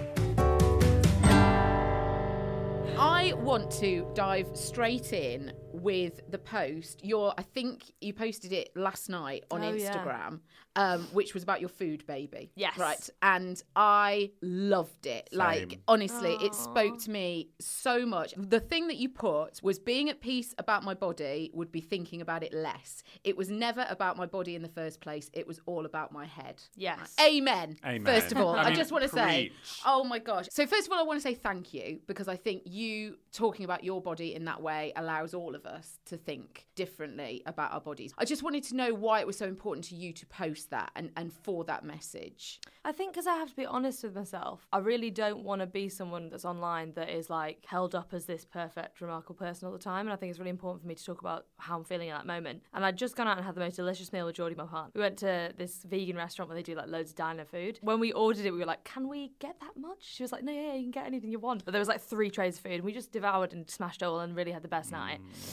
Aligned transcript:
I 2.99 3.33
want 3.37 3.71
to 3.79 4.07
dive 4.13 4.51
straight 4.53 5.11
in 5.11 5.51
with 5.73 6.21
the 6.29 6.37
post. 6.37 7.03
Your, 7.03 7.33
I 7.37 7.41
think 7.41 7.91
you 7.99 8.13
posted 8.13 8.53
it 8.53 8.69
last 8.75 9.09
night 9.09 9.43
on 9.51 9.63
Oh, 9.63 9.71
yeah. 9.73 9.91
Instagram, 9.95 10.39
um, 10.75 11.07
which 11.13 11.33
was 11.33 11.43
about 11.43 11.59
your 11.59 11.69
food 11.69 12.05
baby. 12.05 12.51
Yes. 12.55 12.77
Right. 12.77 13.09
And 13.21 13.61
I 13.75 14.31
loved 14.41 15.05
it. 15.05 15.29
Like, 15.31 15.71
Same. 15.71 15.81
honestly, 15.87 16.33
it 16.41 16.53
spoke 16.53 16.99
to 17.03 17.11
me 17.11 17.49
so 17.59 18.05
much. 18.05 18.33
The 18.37 18.59
thing 18.59 18.87
that 18.87 18.97
you 18.97 19.09
put 19.09 19.61
was 19.63 19.79
being 19.79 20.09
at 20.09 20.21
peace 20.21 20.53
about 20.57 20.83
my 20.83 20.93
body 20.93 21.49
would 21.53 21.71
be 21.71 21.81
thinking 21.81 22.21
about 22.21 22.43
it 22.43 22.53
less. 22.53 23.03
It 23.23 23.35
was 23.35 23.49
never 23.49 23.85
about 23.89 24.17
my 24.17 24.25
body 24.25 24.55
in 24.55 24.61
the 24.61 24.69
first 24.69 25.01
place, 25.01 25.29
it 25.33 25.47
was 25.47 25.59
all 25.65 25.85
about 25.85 26.11
my 26.11 26.25
head. 26.25 26.61
Yes. 26.75 27.15
Amen. 27.21 27.77
Amen. 27.85 28.05
First 28.05 28.31
of 28.31 28.37
all, 28.39 28.55
I 28.55 28.65
I, 28.65 28.73
just 28.73 28.91
want 28.91 29.03
to 29.03 29.09
say, 29.09 29.51
oh 29.85 30.03
my 30.03 30.19
gosh. 30.19 30.45
So 30.51 30.65
first 30.67 30.87
of 30.87 30.93
all, 30.93 30.99
I 30.99 31.03
want 31.03 31.17
to 31.17 31.23
say 31.23 31.33
thank 31.33 31.73
you 31.73 31.99
because 32.07 32.27
I 32.27 32.35
think 32.35 32.63
you 32.65 33.17
talking 33.31 33.65
about 33.65 33.83
your 33.83 34.01
body 34.01 34.35
in 34.35 34.45
that 34.45 34.61
way 34.61 34.93
allows 34.95 35.33
all 35.33 35.55
of 35.55 35.62
us 35.65 35.99
to 36.05 36.17
think 36.17 36.65
differently 36.75 37.43
about 37.45 37.71
our 37.71 37.81
bodies. 37.81 38.13
I 38.17 38.25
just 38.25 38.43
wanted 38.43 38.63
to 38.65 38.75
know 38.75 38.93
why 38.93 39.19
it 39.19 39.27
was 39.27 39.37
so 39.37 39.45
important 39.45 39.85
to 39.85 39.95
you 39.95 40.13
to 40.13 40.25
post 40.25 40.69
that 40.71 40.91
and, 40.95 41.11
and 41.15 41.31
for 41.31 41.63
that 41.65 41.83
message. 41.83 42.59
I 42.85 42.91
think 42.91 43.13
because 43.13 43.27
I 43.27 43.35
have 43.35 43.49
to 43.49 43.55
be 43.55 43.65
honest 43.65 44.03
with 44.03 44.15
myself, 44.15 44.67
I 44.73 44.79
really 44.79 45.11
don't 45.11 45.43
want 45.43 45.61
to 45.61 45.67
be 45.67 45.89
someone 45.89 46.29
that's 46.29 46.45
online 46.45 46.93
that 46.93 47.09
is 47.09 47.29
like 47.29 47.63
held 47.65 47.95
up 47.95 48.13
as 48.13 48.25
this 48.25 48.45
perfect, 48.45 48.99
remarkable 49.01 49.35
person 49.35 49.67
all 49.67 49.73
the 49.73 49.79
time. 49.79 50.07
And 50.07 50.13
I 50.13 50.15
think 50.15 50.31
it's 50.31 50.39
really 50.39 50.49
important 50.49 50.81
for 50.81 50.87
me 50.87 50.95
to 50.95 51.03
talk 51.03 51.21
about 51.21 51.45
how 51.57 51.77
I'm 51.77 51.83
feeling 51.83 52.09
at 52.09 52.17
that 52.17 52.27
moment. 52.27 52.63
And 52.73 52.85
I'd 52.85 52.97
just 52.97 53.15
gone 53.15 53.27
out 53.27 53.37
and 53.37 53.45
had 53.45 53.55
the 53.55 53.61
most 53.61 53.75
delicious 53.75 54.11
meal 54.11 54.25
with 54.25 54.35
Geordie, 54.35 54.55
my 54.55 54.65
partner. 54.65 54.91
We 54.93 55.01
went 55.01 55.17
to 55.19 55.53
this 55.57 55.83
vegan 55.83 56.17
restaurant 56.17 56.49
where 56.49 56.55
they 56.55 56.63
do 56.63 56.75
like 56.75 56.87
loads 56.87 57.11
of 57.11 57.15
diner 57.15 57.45
food. 57.45 57.79
When 57.81 57.99
we 57.99 58.11
ordered 58.11 58.45
it, 58.45 58.51
we 58.51 58.59
were 58.59 58.65
like, 58.65 58.83
can 58.83 59.07
we 59.07 59.31
get 59.39 59.59
that 59.61 59.77
much? 59.77 59.99
She 60.01 60.23
was 60.23 60.31
like, 60.31 60.43
no, 60.43 60.51
yeah, 60.51 60.63
yeah, 60.67 60.75
you 60.75 60.83
can 60.83 60.91
get 60.91 61.05
anything 61.05 61.31
you 61.31 61.39
want. 61.39 61.65
But 61.65 61.71
there 61.71 61.79
was 61.79 61.87
like 61.87 62.01
three 62.01 62.29
trays 62.29 62.57
of 62.57 62.63
food 62.63 62.73
and 62.73 62.83
we 62.83 62.93
just 62.93 63.11
devoured 63.11 63.53
and 63.53 63.69
smashed 63.69 64.03
all 64.03 64.19
and 64.19 64.35
really 64.35 64.51
had 64.51 64.63
the 64.63 64.67
best 64.67 64.91
night. 64.91 65.19
Mm. 65.19 65.52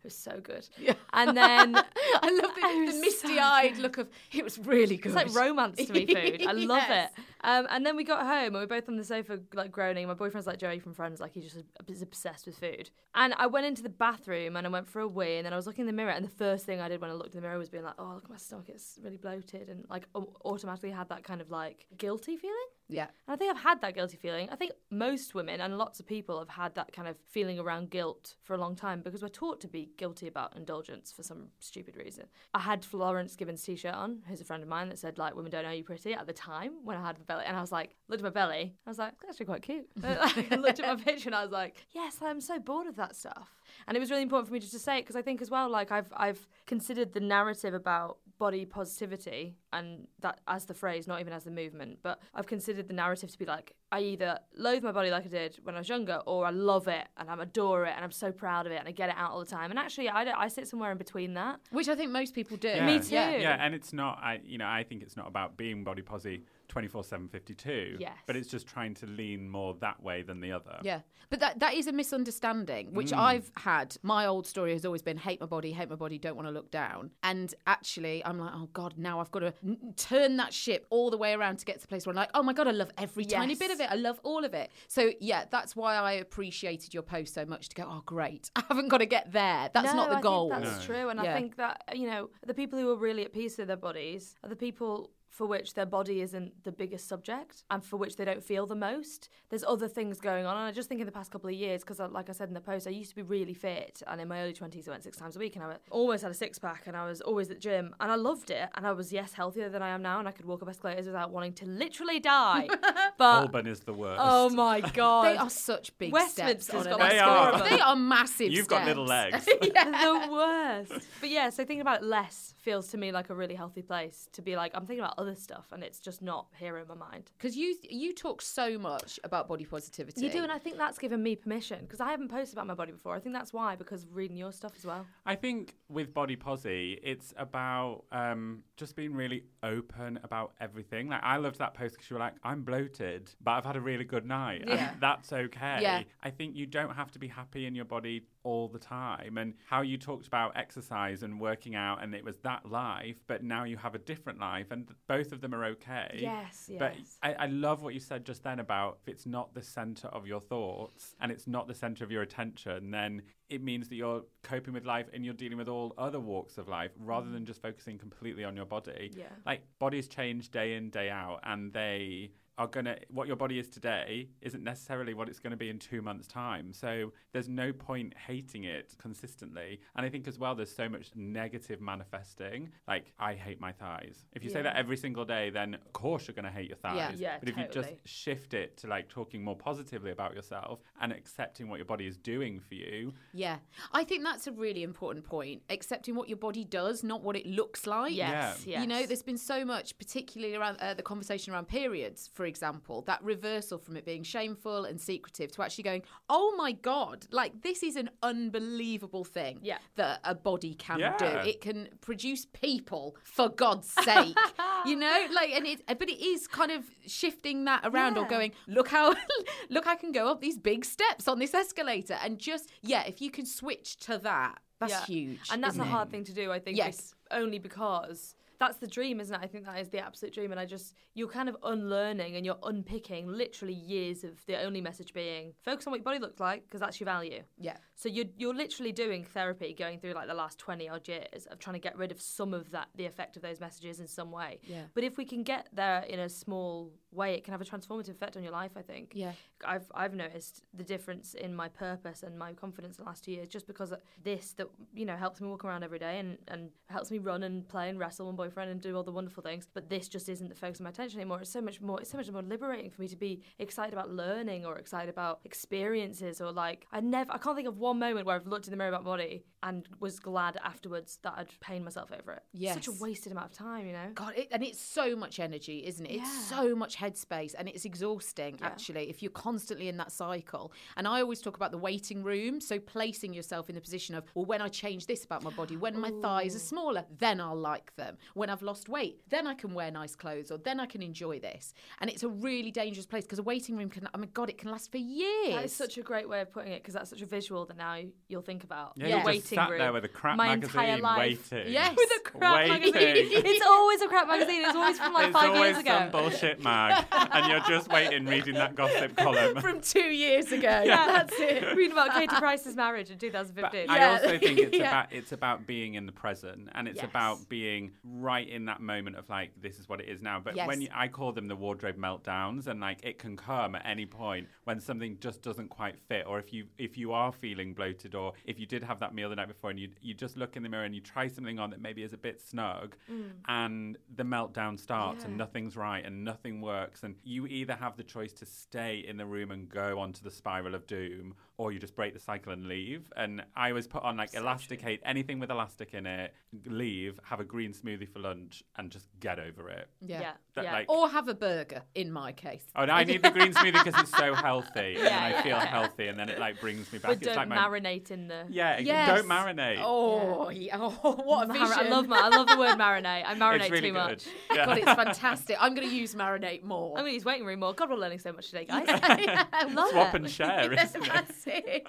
It 0.01 0.05
was 0.05 0.15
so 0.17 0.39
good. 0.41 0.67
Yeah. 0.79 0.93
And 1.13 1.37
then 1.37 1.75
I 2.23 2.39
love 2.41 2.55
the, 2.55 2.91
the 2.91 2.99
misty-eyed 2.99 3.77
look 3.77 3.97
of 3.99 4.09
it 4.33 4.43
was 4.43 4.57
really 4.57 4.97
good. 4.97 5.15
It's 5.15 5.15
like 5.15 5.35
romance 5.35 5.77
to 5.85 5.93
me 5.93 6.05
food. 6.07 6.43
I 6.47 6.51
love 6.53 6.83
Yes. 6.89 7.11
it. 7.17 7.23
Um, 7.43 7.67
and 7.69 7.85
then 7.85 7.95
we 7.95 8.03
got 8.03 8.21
home 8.25 8.45
and 8.45 8.53
we 8.55 8.59
were 8.61 8.67
both 8.67 8.87
on 8.87 8.95
the 8.97 9.03
sofa 9.03 9.39
like 9.53 9.71
groaning. 9.71 10.07
My 10.07 10.13
boyfriend's 10.13 10.47
like 10.47 10.57
Joey 10.59 10.79
from 10.79 10.93
Friends, 10.93 11.19
like 11.19 11.33
he 11.33 11.41
just 11.41 11.57
is 11.87 12.01
obsessed 12.01 12.45
with 12.45 12.57
food. 12.57 12.89
And 13.15 13.33
I 13.37 13.47
went 13.47 13.65
into 13.65 13.81
the 13.83 13.89
bathroom 13.89 14.55
and 14.55 14.65
I 14.65 14.69
went 14.69 14.87
for 14.87 15.01
a 15.01 15.07
wee 15.07 15.37
and 15.37 15.45
then 15.45 15.53
I 15.53 15.55
was 15.55 15.65
looking 15.67 15.81
in 15.83 15.87
the 15.87 15.93
mirror 15.93 16.11
and 16.11 16.23
the 16.25 16.29
first 16.29 16.65
thing 16.65 16.79
I 16.81 16.87
did 16.89 17.01
when 17.01 17.09
I 17.09 17.13
looked 17.13 17.33
in 17.35 17.41
the 17.41 17.47
mirror 17.47 17.57
was 17.57 17.69
being 17.69 17.83
like, 17.83 17.95
oh 17.99 18.11
look 18.15 18.23
at 18.25 18.29
my 18.29 18.37
stomach, 18.37 18.69
it's 18.69 18.99
really 19.03 19.17
bloated 19.17 19.69
and 19.69 19.85
like 19.89 20.05
au- 20.15 20.33
automatically 20.45 20.91
had 20.91 21.09
that 21.09 21.23
kind 21.23 21.41
of 21.41 21.49
like 21.51 21.85
guilty 21.97 22.37
feeling. 22.37 22.55
Yeah. 22.89 23.07
And 23.27 23.33
I 23.33 23.37
think 23.37 23.55
I've 23.55 23.61
had 23.63 23.81
that 23.81 23.95
guilty 23.95 24.17
feeling. 24.17 24.49
I 24.49 24.55
think 24.55 24.71
most 24.91 25.33
women 25.33 25.61
and 25.61 25.77
lots 25.77 25.99
of 25.99 26.05
people 26.05 26.37
have 26.39 26.49
had 26.49 26.75
that 26.75 26.91
kind 26.93 27.07
of 27.07 27.15
feeling 27.29 27.57
around 27.57 27.89
guilt 27.89 28.35
for 28.43 28.53
a 28.53 28.57
long 28.57 28.75
time 28.75 29.01
because 29.01 29.21
we're 29.21 29.29
taught 29.29 29.61
to 29.61 29.67
be 29.67 29.90
guilty 29.97 30.27
about 30.27 30.55
indulgence 30.55 31.11
for 31.11 31.23
some 31.23 31.47
stupid 31.59 31.95
reason. 31.95 32.25
I 32.53 32.59
had 32.59 32.83
Florence 32.83 33.35
Given's 33.35 33.63
t-shirt 33.63 33.93
on, 33.93 34.19
who's 34.27 34.41
a 34.41 34.45
friend 34.45 34.63
of 34.63 34.69
mine 34.69 34.89
that 34.89 34.99
said 34.99 35.17
like 35.17 35.35
women 35.35 35.51
don't 35.51 35.63
know 35.63 35.71
you're 35.71 35.83
pretty 35.83 36.13
at 36.13 36.27
the 36.27 36.33
time 36.33 36.73
when 36.83 36.97
I 36.97 37.05
had 37.05 37.17
the 37.17 37.23
belly. 37.23 37.43
And 37.45 37.55
I 37.57 37.61
was 37.61 37.71
like 37.71 37.95
looked 38.07 38.21
at 38.21 38.25
my 38.25 38.29
belly 38.29 38.75
I 38.85 38.89
was 38.89 38.97
like 38.97 39.13
that's 39.21 39.33
actually 39.33 39.45
quite 39.47 39.61
cute. 39.61 39.87
I 40.03 40.55
looked 40.55 40.79
at 40.79 40.87
my 40.87 41.03
picture 41.03 41.29
and 41.29 41.35
I 41.35 41.43
was 41.43 41.51
like 41.51 41.75
yes 41.91 42.17
I'm 42.21 42.41
so 42.41 42.59
bored 42.59 42.87
of 42.87 42.95
that 42.97 43.15
stuff 43.15 43.49
and 43.87 43.97
it 43.97 43.99
was 43.99 44.09
really 44.09 44.23
important 44.23 44.47
for 44.47 44.53
me 44.53 44.59
just 44.59 44.73
to 44.73 44.79
say 44.79 44.99
it 44.99 45.01
because 45.01 45.15
I 45.15 45.21
think 45.21 45.41
as 45.41 45.49
well, 45.49 45.69
like 45.69 45.91
I've 45.91 46.11
I've 46.15 46.47
considered 46.65 47.13
the 47.13 47.19
narrative 47.19 47.73
about 47.73 48.17
body 48.37 48.65
positivity 48.65 49.55
and 49.71 50.07
that 50.19 50.41
as 50.47 50.65
the 50.65 50.73
phrase, 50.73 51.07
not 51.07 51.19
even 51.19 51.31
as 51.31 51.43
the 51.43 51.51
movement, 51.51 51.99
but 52.01 52.19
I've 52.33 52.47
considered 52.47 52.87
the 52.87 52.93
narrative 52.93 53.31
to 53.31 53.37
be 53.37 53.45
like 53.45 53.73
I 53.91 53.99
either 53.99 54.39
loathe 54.57 54.83
my 54.83 54.91
body 54.91 55.09
like 55.09 55.25
I 55.25 55.29
did 55.29 55.59
when 55.63 55.75
I 55.75 55.79
was 55.79 55.89
younger, 55.89 56.21
or 56.25 56.45
I 56.45 56.49
love 56.49 56.87
it 56.87 57.07
and 57.17 57.29
I 57.29 57.41
adore 57.41 57.85
it 57.85 57.93
and 57.95 58.03
I'm 58.03 58.11
so 58.11 58.31
proud 58.31 58.65
of 58.65 58.71
it 58.71 58.79
and 58.79 58.87
I 58.87 58.91
get 58.91 59.09
it 59.09 59.15
out 59.17 59.31
all 59.31 59.39
the 59.39 59.45
time. 59.45 59.69
And 59.69 59.77
actually, 59.77 60.09
I, 60.09 60.23
I 60.23 60.47
sit 60.47 60.67
somewhere 60.67 60.91
in 60.91 60.97
between 60.97 61.33
that, 61.35 61.59
which 61.71 61.89
I 61.89 61.95
think 61.95 62.11
most 62.11 62.33
people 62.33 62.57
do. 62.57 62.69
Yeah. 62.69 62.85
Me 62.85 62.99
too. 62.99 63.15
Yeah, 63.15 63.57
and 63.59 63.75
it's 63.75 63.93
not. 63.93 64.19
I 64.21 64.39
you 64.43 64.57
know 64.57 64.67
I 64.67 64.83
think 64.87 65.03
it's 65.03 65.17
not 65.17 65.27
about 65.27 65.57
being 65.57 65.83
body 65.83 66.01
positive 66.01 66.41
Twenty 66.71 66.87
four 66.87 67.03
seven 67.03 67.27
fifty 67.27 67.53
two. 67.53 67.97
yes 67.99 68.13
but 68.25 68.37
it's 68.37 68.47
just 68.47 68.65
trying 68.65 68.93
to 68.93 69.05
lean 69.05 69.49
more 69.49 69.75
that 69.81 70.01
way 70.01 70.21
than 70.21 70.39
the 70.39 70.53
other 70.53 70.79
yeah 70.83 71.01
but 71.29 71.41
that 71.41 71.59
that 71.59 71.73
is 71.73 71.85
a 71.87 71.91
misunderstanding 71.91 72.93
which 72.93 73.11
mm. 73.11 73.17
i've 73.17 73.51
had 73.57 73.97
my 74.03 74.25
old 74.25 74.47
story 74.47 74.71
has 74.71 74.85
always 74.85 75.01
been 75.01 75.17
hate 75.17 75.41
my 75.41 75.45
body 75.45 75.73
hate 75.73 75.89
my 75.89 75.97
body 75.97 76.17
don't 76.17 76.37
want 76.37 76.47
to 76.47 76.51
look 76.51 76.71
down 76.71 77.11
and 77.23 77.53
actually 77.67 78.23
i'm 78.25 78.39
like 78.39 78.51
oh 78.55 78.69
god 78.71 78.93
now 78.97 79.19
i've 79.19 79.29
got 79.31 79.39
to 79.39 79.53
n- 79.65 79.93
turn 79.97 80.37
that 80.37 80.53
ship 80.53 80.85
all 80.89 81.11
the 81.11 81.17
way 81.17 81.33
around 81.33 81.57
to 81.57 81.65
get 81.65 81.75
to 81.75 81.81
the 81.81 81.87
place 81.89 82.05
where 82.05 82.11
i'm 82.11 82.15
like 82.15 82.29
oh 82.33 82.41
my 82.41 82.53
god 82.53 82.69
i 82.69 82.71
love 82.71 82.89
every 82.97 83.25
yes. 83.25 83.33
tiny 83.33 83.53
bit 83.53 83.69
of 83.69 83.81
it 83.81 83.91
i 83.91 83.95
love 83.95 84.21
all 84.23 84.45
of 84.45 84.53
it 84.53 84.71
so 84.87 85.11
yeah 85.19 85.43
that's 85.51 85.75
why 85.75 85.95
i 85.95 86.13
appreciated 86.13 86.93
your 86.93 87.03
post 87.03 87.33
so 87.33 87.45
much 87.45 87.67
to 87.67 87.75
go 87.75 87.83
oh 87.85 88.01
great 88.05 88.49
i 88.55 88.63
haven't 88.69 88.87
got 88.87 88.99
to 88.99 89.05
get 89.05 89.29
there 89.33 89.69
that's 89.73 89.93
no, 89.93 89.95
not 89.95 90.09
the 90.09 90.17
I 90.17 90.21
goal 90.21 90.49
that's 90.49 90.79
no. 90.79 90.85
true 90.85 91.09
and 91.09 91.21
yeah. 91.21 91.31
i 91.31 91.33
think 91.33 91.57
that 91.57 91.83
you 91.93 92.07
know 92.07 92.29
the 92.47 92.53
people 92.53 92.79
who 92.79 92.89
are 92.91 92.97
really 92.97 93.25
at 93.25 93.33
peace 93.33 93.57
with 93.57 93.67
their 93.67 93.75
bodies 93.75 94.35
are 94.41 94.49
the 94.49 94.55
people 94.55 95.11
for 95.31 95.47
which 95.47 95.75
their 95.75 95.85
body 95.85 96.19
isn't 96.21 96.63
the 96.65 96.71
biggest 96.73 97.07
subject 97.07 97.63
and 97.71 97.83
for 97.85 97.95
which 97.95 98.17
they 98.17 98.25
don't 98.25 98.43
feel 98.43 98.65
the 98.67 98.75
most. 98.75 99.29
There's 99.49 99.63
other 99.63 99.87
things 99.87 100.19
going 100.19 100.45
on. 100.45 100.57
And 100.57 100.65
I 100.65 100.71
just 100.73 100.89
think 100.89 100.99
in 100.99 101.05
the 101.05 101.11
past 101.13 101.31
couple 101.31 101.49
of 101.49 101.55
years, 101.55 101.81
because 101.83 102.01
uh, 102.01 102.09
like 102.09 102.29
I 102.29 102.33
said 102.33 102.49
in 102.49 102.53
the 102.53 102.59
post, 102.59 102.85
I 102.85 102.89
used 102.89 103.11
to 103.11 103.15
be 103.15 103.21
really 103.21 103.53
fit. 103.53 104.03
And 104.07 104.19
in 104.19 104.27
my 104.27 104.41
early 104.41 104.51
20s, 104.53 104.89
I 104.89 104.91
went 104.91 105.03
six 105.03 105.17
times 105.17 105.37
a 105.37 105.39
week 105.39 105.55
and 105.55 105.63
I 105.63 105.77
almost 105.89 106.23
had 106.23 106.31
a 106.31 106.35
six 106.35 106.59
pack 106.59 106.83
and 106.85 106.97
I 106.97 107.05
was 107.05 107.21
always 107.21 107.49
at 107.49 107.55
the 107.55 107.61
gym 107.61 107.95
and 108.01 108.11
I 108.11 108.15
loved 108.15 108.51
it. 108.51 108.67
And 108.75 108.85
I 108.85 108.91
was, 108.91 109.13
yes, 109.13 109.31
healthier 109.31 109.69
than 109.69 109.81
I 109.81 109.89
am 109.89 110.01
now 110.01 110.19
and 110.19 110.27
I 110.27 110.31
could 110.31 110.45
walk 110.45 110.61
up 110.63 110.67
escalators 110.69 111.05
without 111.05 111.31
wanting 111.31 111.53
to 111.53 111.65
literally 111.65 112.19
die. 112.19 112.67
But 113.17 113.41
Alban 113.43 113.67
is 113.67 113.81
the 113.81 113.93
worst. 113.93 114.19
oh 114.23 114.49
my 114.49 114.81
God. 114.93 115.25
They 115.25 115.37
are 115.37 115.49
such 115.49 115.95
big 115.97 116.15
steps 116.17 116.37
Westminster's 116.69 116.87
on 116.87 116.97
got 116.97 117.01
an 117.01 117.09
They 117.09 117.19
are. 117.19 117.51
four 117.51 117.53
of 117.53 117.69
them. 117.69 117.77
They 117.77 117.81
are 117.81 117.95
massive 117.95 118.51
You've 118.51 118.67
got 118.67 118.85
little 118.85 119.05
steps. 119.07 119.47
legs. 119.47 119.59
the 119.61 120.27
worst. 120.31 121.07
But 121.19 121.29
yeah, 121.29 121.49
so 121.49 121.57
thinking 121.63 121.81
about 121.81 122.03
less 122.03 122.53
feels 122.57 122.87
to 122.89 122.97
me 122.97 123.11
like 123.11 123.29
a 123.29 123.35
really 123.35 123.55
healthy 123.55 123.81
place 123.81 124.27
to 124.33 124.41
be 124.41 124.55
like, 124.55 124.71
I'm 124.73 124.85
thinking 124.85 125.03
about 125.03 125.17
other 125.21 125.35
stuff 125.35 125.67
and 125.71 125.83
it's 125.83 125.99
just 125.99 126.21
not 126.21 126.47
here 126.57 126.77
in 126.77 126.87
my 126.87 126.95
mind. 126.95 127.31
Because 127.37 127.55
you 127.55 127.75
you 127.89 128.13
talk 128.13 128.41
so 128.41 128.77
much 128.77 129.19
about 129.23 129.47
body 129.47 129.65
positivity. 129.65 130.21
You 130.21 130.31
do, 130.31 130.43
and 130.43 130.51
I 130.51 130.57
think 130.57 130.77
that's 130.77 130.97
given 130.97 131.21
me 131.21 131.35
permission 131.35 131.79
because 131.81 132.01
I 132.01 132.11
haven't 132.11 132.29
posted 132.29 132.55
about 132.55 132.67
my 132.67 132.73
body 132.73 132.91
before. 132.91 133.15
I 133.15 133.19
think 133.19 133.35
that's 133.35 133.53
why, 133.53 133.75
because 133.75 134.03
of 134.03 134.15
reading 134.15 134.37
your 134.37 134.51
stuff 134.51 134.73
as 134.77 134.85
well. 134.85 135.05
I 135.25 135.35
think 135.35 135.75
with 135.89 136.13
Body 136.13 136.35
Posi, 136.35 136.99
it's 137.03 137.33
about 137.37 138.03
um, 138.11 138.63
just 138.77 138.95
being 138.95 139.13
really 139.13 139.43
open 139.63 140.19
about 140.23 140.53
everything. 140.59 141.09
Like, 141.09 141.23
I 141.23 141.37
loved 141.37 141.59
that 141.59 141.73
post 141.73 141.95
because 141.95 142.09
you 142.09 142.15
were 142.15 142.19
like, 142.19 142.33
I'm 142.43 142.63
bloated, 142.63 143.31
but 143.41 143.51
I've 143.51 143.65
had 143.65 143.75
a 143.75 143.81
really 143.81 144.03
good 144.03 144.25
night. 144.25 144.63
Yeah. 144.65 144.91
And 144.91 145.01
that's 145.01 145.31
okay. 145.31 145.79
Yeah. 145.81 146.03
I 146.23 146.29
think 146.29 146.55
you 146.55 146.65
don't 146.65 146.95
have 146.95 147.11
to 147.11 147.19
be 147.19 147.27
happy 147.27 147.65
in 147.65 147.75
your 147.75 147.85
body 147.85 148.23
all 148.43 148.67
the 148.67 148.79
time. 148.79 149.37
And 149.37 149.53
how 149.67 149.81
you 149.81 149.97
talked 149.97 150.27
about 150.27 150.57
exercise 150.57 151.23
and 151.23 151.39
working 151.39 151.75
out, 151.75 152.03
and 152.03 152.15
it 152.15 152.23
was 152.23 152.37
that 152.39 152.69
life, 152.69 153.17
but 153.27 153.43
now 153.43 153.63
you 153.63 153.77
have 153.77 153.95
a 153.95 153.99
different 153.99 154.39
life, 154.39 154.71
and 154.71 154.87
both 155.11 155.33
of 155.33 155.41
them 155.41 155.53
are 155.53 155.65
okay. 155.65 156.19
Yes, 156.21 156.69
But 156.79 156.97
yes. 156.97 157.17
I, 157.21 157.33
I 157.33 157.45
love 157.47 157.81
what 157.81 157.93
you 157.93 157.99
said 157.99 158.23
just 158.23 158.43
then 158.43 158.59
about 158.59 158.99
if 159.01 159.11
it's 159.11 159.25
not 159.25 159.53
the 159.53 159.61
center 159.61 160.07
of 160.07 160.25
your 160.25 160.39
thoughts 160.39 161.15
and 161.19 161.33
it's 161.33 161.47
not 161.47 161.67
the 161.67 161.73
center 161.73 162.05
of 162.05 162.11
your 162.11 162.21
attention, 162.21 162.91
then 162.91 163.21
it 163.49 163.61
means 163.61 163.89
that 163.89 163.95
you're 163.95 164.23
coping 164.41 164.73
with 164.73 164.85
life 164.85 165.07
and 165.13 165.25
you're 165.25 165.33
dealing 165.33 165.57
with 165.57 165.67
all 165.67 165.93
other 165.97 166.21
walks 166.21 166.57
of 166.57 166.69
life 166.69 166.91
rather 166.97 167.27
mm. 167.27 167.33
than 167.33 167.45
just 167.45 167.61
focusing 167.61 167.97
completely 167.97 168.45
on 168.45 168.55
your 168.55 168.65
body. 168.65 169.11
Yeah. 169.13 169.25
Like 169.45 169.63
bodies 169.79 170.07
change 170.07 170.49
day 170.49 170.75
in, 170.75 170.89
day 170.89 171.09
out, 171.09 171.41
and 171.43 171.73
they 171.73 172.31
are 172.61 172.67
gonna 172.67 172.95
what 173.09 173.27
your 173.27 173.35
body 173.35 173.57
is 173.59 173.69
today 173.69 174.27
isn't 174.41 174.63
necessarily 174.63 175.13
what 175.13 175.27
it's 175.29 175.39
going 175.39 175.51
to 175.51 175.57
be 175.57 175.69
in 175.69 175.79
two 175.79 176.01
months 176.01 176.27
time 176.27 176.71
so 176.71 177.11
there's 177.33 177.49
no 177.49 177.73
point 177.73 178.13
hating 178.27 178.63
it 178.65 178.95
consistently 178.99 179.79
and 179.95 180.05
i 180.05 180.09
think 180.09 180.27
as 180.27 180.37
well 180.37 180.53
there's 180.53 180.73
so 180.73 180.87
much 180.87 181.07
negative 181.15 181.81
manifesting 181.81 182.69
like 182.87 183.11
i 183.19 183.33
hate 183.33 183.59
my 183.59 183.71
thighs 183.71 184.25
if 184.33 184.43
you 184.43 184.49
say 184.49 184.61
that 184.61 184.75
every 184.75 184.97
single 184.97 185.25
day 185.25 185.49
then 185.49 185.73
of 185.73 185.93
course 185.93 186.27
you're 186.27 186.35
going 186.35 186.45
to 186.45 186.51
hate 186.51 186.67
your 186.69 186.77
thighs 186.77 186.95
Yeah. 186.95 187.11
Yeah, 187.31 187.37
but 187.39 187.49
if 187.49 187.57
you 187.57 187.65
just 187.71 187.89
shift 188.05 188.53
it 188.53 188.77
to 188.77 188.87
like 188.87 189.07
talking 189.09 189.43
more 189.43 189.55
positively 189.55 190.11
about 190.11 190.33
yourself 190.35 190.79
and 191.01 191.11
accepting 191.11 191.67
what 191.69 191.77
your 191.77 191.85
body 191.85 192.05
is 192.07 192.17
doing 192.17 192.59
for 192.59 192.75
you 192.75 193.13
Yeah, 193.33 193.57
I 193.91 194.03
think 194.03 194.23
that's 194.23 194.47
a 194.47 194.51
really 194.51 194.83
important 194.83 195.23
point. 195.25 195.61
Accepting 195.69 196.15
what 196.15 196.27
your 196.27 196.37
body 196.37 196.63
does, 196.63 197.03
not 197.03 197.21
what 197.23 197.35
it 197.35 197.45
looks 197.45 197.87
like. 197.87 198.13
Yes, 198.13 198.65
Yeah. 198.65 198.73
yes. 198.73 198.81
You 198.81 198.87
know, 198.87 199.05
there's 199.05 199.23
been 199.23 199.37
so 199.37 199.63
much, 199.65 199.97
particularly 199.97 200.55
around 200.55 200.77
uh, 200.77 200.93
the 200.93 201.03
conversation 201.03 201.53
around 201.53 201.67
periods, 201.67 202.29
for 202.33 202.45
example, 202.51 203.01
that 203.03 203.23
reversal 203.23 203.77
from 203.79 203.95
it 203.97 204.05
being 204.05 204.23
shameful 204.23 204.85
and 204.85 204.99
secretive 205.01 205.51
to 205.53 205.63
actually 205.63 205.83
going, 205.91 206.03
oh 206.29 206.53
my 206.57 206.71
God, 206.73 207.25
like 207.31 207.61
this 207.63 207.81
is 207.83 207.95
an 207.95 208.09
unbelievable 208.21 209.23
thing 209.23 209.59
Yeah. 209.63 209.77
that 209.95 210.19
a 210.23 210.35
body 210.35 210.73
can 210.75 210.99
Yeah. 210.99 211.17
do. 211.17 211.25
It 211.49 211.61
can 211.61 211.89
produce 212.01 212.45
people, 212.45 213.15
for 213.23 213.47
God's 213.49 213.89
sake. 213.89 214.35
you 214.85 214.95
know, 214.95 215.27
like, 215.33 215.51
and 215.51 215.65
it, 215.65 215.81
but 215.87 216.09
it 216.09 216.21
is 216.23 216.47
kind 216.47 216.71
of 216.71 216.83
shifting 217.07 217.65
that 217.65 217.81
around 217.85 218.17
or 218.17 218.25
going, 218.25 218.51
look 218.67 218.89
how, 218.89 219.15
look, 219.69 219.87
I 219.87 219.95
can 219.95 220.11
go 220.11 220.27
up 220.27 220.41
these 220.41 220.57
big 220.57 220.85
steps 220.85 221.27
on 221.27 221.39
this 221.39 221.53
escalator. 221.53 222.17
And 222.23 222.37
just, 222.39 222.69
yeah, 222.81 223.03
if 223.07 223.21
you 223.21 223.31
can 223.31 223.45
switch 223.45 223.97
to 224.07 224.17
that, 224.19 224.59
that's 224.79 224.91
Yeah. 224.91 225.05
huge. 225.05 225.39
And 225.51 225.63
that's 225.63 225.75
isn't 225.75 225.85
a 225.85 225.87
it? 225.87 225.91
hard 225.91 226.09
thing 226.11 226.23
to 226.25 226.33
do, 226.33 226.51
I 226.51 226.59
think. 226.59 226.77
Yes. 226.77 227.15
Only 227.31 227.59
because 227.59 228.35
that's 228.61 228.77
the 228.77 228.85
dream, 228.85 229.19
isn't 229.19 229.33
it? 229.33 229.41
I 229.41 229.47
think 229.47 229.65
that 229.65 229.79
is 229.79 229.89
the 229.89 229.97
absolute 229.97 230.35
dream. 230.35 230.51
And 230.51 230.59
I 230.59 230.65
just, 230.65 230.93
you're 231.15 231.27
kind 231.27 231.49
of 231.49 231.57
unlearning 231.63 232.35
and 232.35 232.45
you're 232.45 232.59
unpicking 232.61 233.27
literally 233.27 233.73
years 233.73 234.23
of 234.23 234.45
the 234.45 234.61
only 234.61 234.81
message 234.81 235.15
being 235.15 235.53
focus 235.65 235.87
on 235.87 235.91
what 235.91 235.97
your 235.97 236.03
body 236.03 236.19
looks 236.19 236.39
like 236.39 236.63
because 236.65 236.79
that's 236.79 236.99
your 236.99 237.05
value. 237.05 237.41
Yeah. 237.57 237.77
So 237.95 238.07
you're 238.07 238.27
you're 238.37 238.53
literally 238.53 238.91
doing 238.91 239.23
therapy, 239.23 239.75
going 239.77 239.99
through 239.99 240.13
like 240.13 240.27
the 240.27 240.35
last 240.35 240.59
twenty 240.59 240.87
odd 240.87 241.07
years 241.07 241.47
of 241.49 241.57
trying 241.57 241.73
to 241.73 241.79
get 241.79 241.97
rid 241.97 242.11
of 242.11 242.21
some 242.21 242.53
of 242.53 242.69
that, 242.69 242.89
the 242.95 243.05
effect 243.05 243.35
of 243.35 243.41
those 243.41 243.59
messages 243.59 243.99
in 243.99 244.07
some 244.07 244.31
way. 244.31 244.59
Yeah. 244.63 244.83
But 244.93 245.03
if 245.03 245.17
we 245.17 245.25
can 245.25 245.41
get 245.41 245.67
there 245.73 246.03
in 246.03 246.19
a 246.19 246.29
small 246.29 246.91
way, 247.11 247.33
it 247.33 247.43
can 247.43 247.53
have 247.53 247.61
a 247.61 247.65
transformative 247.65 248.09
effect 248.09 248.37
on 248.37 248.43
your 248.43 248.51
life. 248.51 248.71
I 248.75 248.83
think. 248.83 249.13
Yeah. 249.15 249.31
I've 249.65 249.85
I've 249.95 250.13
noticed 250.13 250.63
the 250.71 250.83
difference 250.83 251.33
in 251.33 251.55
my 251.55 251.67
purpose 251.67 252.21
and 252.21 252.37
my 252.37 252.53
confidence 252.53 252.97
in 252.97 253.03
the 253.03 253.09
last 253.09 253.23
two 253.23 253.31
years 253.31 253.47
just 253.47 253.65
because 253.65 253.91
of 253.91 253.99
this 254.23 254.53
that 254.53 254.67
you 254.93 255.05
know 255.05 255.15
helps 255.15 255.41
me 255.41 255.47
walk 255.47 255.65
around 255.65 255.83
every 255.83 255.99
day 255.99 256.19
and, 256.19 256.37
and 256.47 256.69
helps 256.87 257.09
me 257.09 257.17
run 257.17 257.41
and 257.43 257.67
play 257.67 257.89
and 257.89 257.97
wrestle 257.99 258.27
and 258.27 258.37
boyfriend 258.37 258.50
and 258.59 258.81
do 258.81 258.95
all 258.95 259.03
the 259.03 259.11
wonderful 259.11 259.41
things. 259.43 259.67
But 259.73 259.89
this 259.89 260.07
just 260.07 260.27
isn't 260.29 260.49
the 260.49 260.55
focus 260.55 260.79
of 260.79 260.83
my 260.85 260.89
attention 260.89 261.19
anymore. 261.19 261.39
It's 261.41 261.49
so 261.51 261.61
much 261.61 261.81
more. 261.81 261.99
It's 262.01 262.11
so 262.11 262.17
much 262.17 262.29
more 262.31 262.41
liberating 262.41 262.89
for 262.91 263.01
me 263.01 263.07
to 263.07 263.15
be 263.15 263.41
excited 263.59 263.93
about 263.93 264.09
learning 264.11 264.65
or 264.65 264.77
excited 264.77 265.09
about 265.09 265.39
experiences 265.45 266.41
or 266.41 266.51
like 266.51 266.85
I 266.91 266.99
never 266.99 267.31
I 267.31 267.37
can't 267.37 267.55
think 267.55 267.67
of 267.67 267.77
one 267.77 267.99
moment 267.99 268.25
where 268.25 268.35
I've 268.35 268.47
looked 268.47 268.67
in 268.67 268.71
the 268.71 268.77
mirror 268.77 268.89
about 268.89 269.03
my 269.03 269.11
body 269.11 269.43
and 269.63 269.87
was 269.99 270.19
glad 270.19 270.57
afterwards 270.63 271.19
that 271.23 271.33
I'd 271.37 271.59
pained 271.59 271.85
myself 271.85 272.11
over 272.11 272.33
it. 272.33 272.43
It's 272.53 272.85
such 272.85 272.87
a 272.87 272.99
wasted 272.99 273.31
amount 273.31 273.51
of 273.51 273.57
time, 273.57 273.85
you 273.85 273.93
know. 273.93 274.09
God, 274.15 274.33
it, 274.35 274.47
and 274.51 274.63
it's 274.63 274.81
so 274.81 275.15
much 275.15 275.39
energy, 275.39 275.83
isn't 275.85 276.05
it? 276.05 276.13
It's 276.15 276.45
so 276.47 276.75
much 276.75 276.97
headspace, 276.97 277.53
and 277.57 277.67
it's 277.69 277.85
exhausting 277.85 278.57
Yeah. 278.59 278.65
actually 278.65 279.09
if 279.09 279.21
you're 279.21 279.31
constantly 279.31 279.87
in 279.87 279.97
that 279.97 280.11
cycle. 280.11 280.73
And 280.97 281.07
I 281.07 281.21
always 281.21 281.41
talk 281.41 281.55
about 281.55 281.71
the 281.71 281.77
waiting 281.77 282.23
room, 282.23 282.59
so 282.59 282.79
placing 282.79 283.33
yourself 283.35 283.69
in 283.69 283.75
the 283.75 283.81
position 283.81 284.15
of, 284.15 284.23
well, 284.33 284.45
when 284.45 284.61
I 284.61 284.67
change 284.67 285.05
this 285.05 285.23
about 285.25 285.43
my 285.43 285.51
body, 285.51 285.77
when 285.77 285.99
my 285.99 286.11
thighs 286.23 286.55
are 286.55 286.59
smaller, 286.59 287.05
then 287.19 287.39
I'll 287.39 287.55
like 287.55 287.95
them. 287.95 288.17
When 288.41 288.49
I've 288.49 288.63
lost 288.63 288.89
weight, 288.89 289.21
then 289.29 289.45
I 289.45 289.53
can 289.53 289.75
wear 289.75 289.91
nice 289.91 290.15
clothes, 290.15 290.49
or 290.49 290.57
then 290.57 290.79
I 290.79 290.87
can 290.87 291.03
enjoy 291.03 291.37
this. 291.37 291.75
And 291.99 292.09
it's 292.09 292.23
a 292.23 292.27
really 292.27 292.71
dangerous 292.71 293.05
place 293.05 293.23
because 293.23 293.37
a 293.37 293.43
waiting 293.43 293.77
room 293.77 293.87
can, 293.91 294.09
oh 294.11 294.17
my 294.17 294.25
God, 294.25 294.49
it 294.49 294.57
can 294.57 294.71
last 294.71 294.89
for 294.91 294.97
years. 294.97 295.53
That 295.53 295.63
is 295.65 295.75
such 295.75 295.99
a 295.99 296.01
great 296.01 296.27
way 296.27 296.41
of 296.41 296.51
putting 296.51 296.71
it 296.71 296.81
because 296.81 296.95
that's 296.95 297.11
such 297.11 297.21
a 297.21 297.27
visual 297.27 297.67
that 297.67 297.77
now 297.77 297.99
you'll 298.29 298.41
think 298.41 298.63
about. 298.63 298.93
Yeah, 298.95 299.03
the 299.03 299.09
you 299.09 299.15
just 299.17 299.25
waiting 299.27 299.57
sat 299.59 299.69
room. 299.69 299.77
there 299.77 299.93
with 299.93 300.05
a 300.05 300.07
crap 300.07 300.37
my 300.37 300.55
magazine 300.55 300.81
entire 300.81 300.97
life. 301.01 301.51
waiting. 301.51 301.71
Yes. 301.71 301.95
With 301.95 302.09
a 302.17 302.29
crap 302.31 302.55
Waiting. 302.55 302.93
magazine. 302.93 303.43
it's 303.45 303.63
always 303.67 304.01
a 304.01 304.07
crap 304.07 304.27
magazine. 304.27 304.61
It's 304.65 304.75
always 304.75 304.97
from 304.97 305.13
like 305.13 305.27
It's 305.27 305.37
five 305.37 305.55
years 305.57 305.77
ago. 305.77 305.91
some 305.99 306.09
bullshit 306.09 306.63
mag, 306.63 307.05
and 307.11 307.45
you're 307.51 307.59
just 307.69 307.91
waiting, 307.91 308.25
reading 308.25 308.55
that 308.55 308.73
gossip 308.73 309.15
column. 309.17 309.61
From 309.61 309.81
two 309.81 309.99
years 309.99 310.51
ago. 310.51 310.81
yeah, 310.83 311.05
that's 311.05 311.35
it. 311.39 311.75
Reading 311.77 311.91
about 311.91 312.13
Katie 312.15 312.35
Price's 312.37 312.75
marriage 312.75 313.11
in 313.11 313.19
2015. 313.19 313.87
I 313.87 313.95
Yeah. 313.97 314.11
also 314.13 314.39
think 314.39 314.57
it's 314.57 314.75
Yeah. 314.79 314.87
about 314.87 315.13
it's 315.13 315.31
about 315.31 315.67
being 315.67 315.93
in 315.93 316.07
the 316.07 316.11
present, 316.11 316.69
and 316.73 316.87
it's 316.87 316.97
Yes. 316.97 317.05
about 317.05 317.47
being 317.47 317.91
right 318.21 318.47
in 318.47 318.65
that 318.65 318.81
moment 318.81 319.15
of 319.17 319.29
like 319.29 319.51
this 319.61 319.79
is 319.79 319.89
what 319.89 319.99
it 319.99 320.07
is 320.07 320.21
now. 320.21 320.39
But 320.39 320.55
when 320.65 320.81
you, 320.81 320.87
I 320.93 321.07
call 321.07 321.31
them 321.31 321.47
the 321.47 321.55
wardrobe 321.55 321.97
meltdowns, 321.97 322.67
and 322.67 322.79
like 322.79 323.03
it 323.03 323.19
can 323.19 323.35
come 323.35 323.75
at 323.75 323.85
any 323.85 324.05
point 324.05 324.47
when 324.65 324.79
something 324.79 325.17
just 325.19 325.41
doesn't 325.41 325.69
quite 325.69 325.97
fit, 325.97 326.25
or 326.27 326.39
if 326.39 326.53
you 326.53 326.65
if 326.77 326.97
you 326.97 327.11
are 327.13 327.31
feeling 327.31 327.73
bloated, 327.73 328.15
or 328.15 328.33
if 328.45 328.59
you 328.59 328.65
did 328.65 328.83
have 328.83 328.99
that 328.99 329.13
meal 329.13 329.29
the 329.29 329.35
night 329.35 329.47
before, 329.47 329.69
and 329.69 329.79
you 329.79 329.89
you 330.01 330.13
just 330.13 330.37
look 330.37 330.55
in 330.55 330.63
the 330.63 330.69
mirror 330.69 330.83
and 330.83 330.95
you 330.95 331.01
try 331.01 331.27
something 331.27 331.59
on 331.59 331.69
that 331.71 331.81
maybe 331.81 332.03
is 332.03 332.13
a 332.13 332.17
bit 332.17 332.41
snug, 332.41 332.95
mm. 333.11 333.31
and 333.47 333.97
the 334.15 334.23
meltdown 334.23 334.79
starts, 334.79 335.23
and 335.23 335.37
nothing's 335.37 335.75
right, 335.75 336.05
and 336.05 336.23
nothing 336.23 336.61
works, 336.61 337.03
and 337.03 337.15
you 337.23 337.47
either 337.47 337.73
have 337.75 337.97
the 337.97 338.03
choice 338.03 338.33
to 338.33 338.45
stay 338.45 339.03
in 339.07 339.17
the 339.17 339.25
room 339.25 339.51
and 339.51 339.69
go 339.69 339.99
onto 339.99 340.21
the 340.23 340.31
spiral 340.31 340.75
of 340.75 340.85
doom, 340.87 341.33
or 341.57 341.71
you 341.71 341.79
just 341.79 341.95
break 341.95 342.13
the 342.13 342.19
cycle 342.19 342.51
and 342.51 342.67
leave. 342.67 343.11
And 343.15 343.43
I 343.55 343.69
always 343.69 343.87
put 343.87 344.03
on 344.03 344.17
like 344.17 344.33
elasticate 344.33 345.01
anything 345.05 345.39
with 345.39 345.51
elastic 345.51 345.93
in 345.93 346.05
it, 346.05 346.33
leave, 346.65 347.19
have 347.23 347.39
a 347.39 347.43
green 347.43 347.73
smoothie 347.73 348.10
for 348.11 348.19
lunch, 348.19 348.63
and 348.77 348.91
just 348.91 349.07
get 349.19 349.39
over 349.39 349.69
it. 349.69 349.87
Yeah. 350.01 350.21
Yeah. 350.21 350.31
That, 350.55 350.63
yeah. 350.65 350.71
like- 350.73 350.89
Or 350.91 351.09
have 351.09 351.27
a 351.27 351.33
burger, 351.33 351.81
in 351.95 352.11
my 352.11 352.31
case. 352.33 352.63
Oh, 352.75 352.81
and 352.81 352.91
I 352.91 353.03
need 353.05 353.23
the 353.23 353.31
green 353.31 353.53
smoothie 353.53 353.71
because 353.83 353.99
it's 354.01 354.15
so 354.17 354.33
healthy, 354.47 354.95
and 354.95 355.03
Yeah, 355.05 355.23
I 355.23 355.29
yeah, 355.29 355.41
feel 355.41 355.51
yeah. 355.57 355.65
healthy, 355.65 356.07
and 356.07 356.19
then 356.19 356.29
it 356.29 356.39
like 356.39 356.59
brings 356.59 356.91
me 356.91 356.99
back. 356.99 357.09
but 357.11 357.17
it's 357.17 357.25
don't 357.27 357.35
like 357.37 357.47
my 357.49 357.55
marinate 357.57 358.11
in 358.11 358.27
the. 358.27 358.45
yeah, 358.49 358.79
Yes. 358.79 359.07
don't 359.07 359.29
marinate. 359.29 359.81
Oh, 359.81 360.49
yeah. 360.49 360.77
oh 360.79 360.89
what 361.25 361.45
a 361.45 361.47
Mar- 361.47 361.57
vision. 361.67 361.85
I 361.85 361.89
love 361.89 362.07
ma- 362.07 362.19
I 362.21 362.29
love 362.29 362.47
the 362.47 362.57
word 362.57 362.77
marinate. 362.77 363.23
I 363.25 363.35
marinate 363.35 363.61
it's 363.61 363.69
really 363.71 363.81
too 363.89 363.93
good. 363.93 364.09
much. 364.11 364.25
Yeah. 364.53 364.65
God, 364.65 364.77
it's 364.77 364.85
fantastic. 365.03 365.55
I'm 365.59 365.73
going 365.73 365.87
to 365.89 365.95
use 365.95 366.13
marinate 366.15 366.63
more. 366.63 366.97
I'm 366.97 367.03
gonna 367.03 367.13
use 367.13 367.25
waiting 367.25 367.45
room 367.45 367.61
more. 367.61 367.73
God, 367.73 367.89
we're 367.89 367.95
learning 367.95 368.19
so 368.19 368.33
much 368.33 368.47
today, 368.49 368.65
guys. 368.65 368.85
I 368.89 369.65
love 369.71 369.89
Swap 369.91 370.13
it. 370.13 370.21
and 370.21 370.29
share, 370.29 370.73
Yeah, 370.73 370.83
isn't 370.83 371.03
it? 371.03 371.09
that's 371.13 371.43
it. 371.47 371.87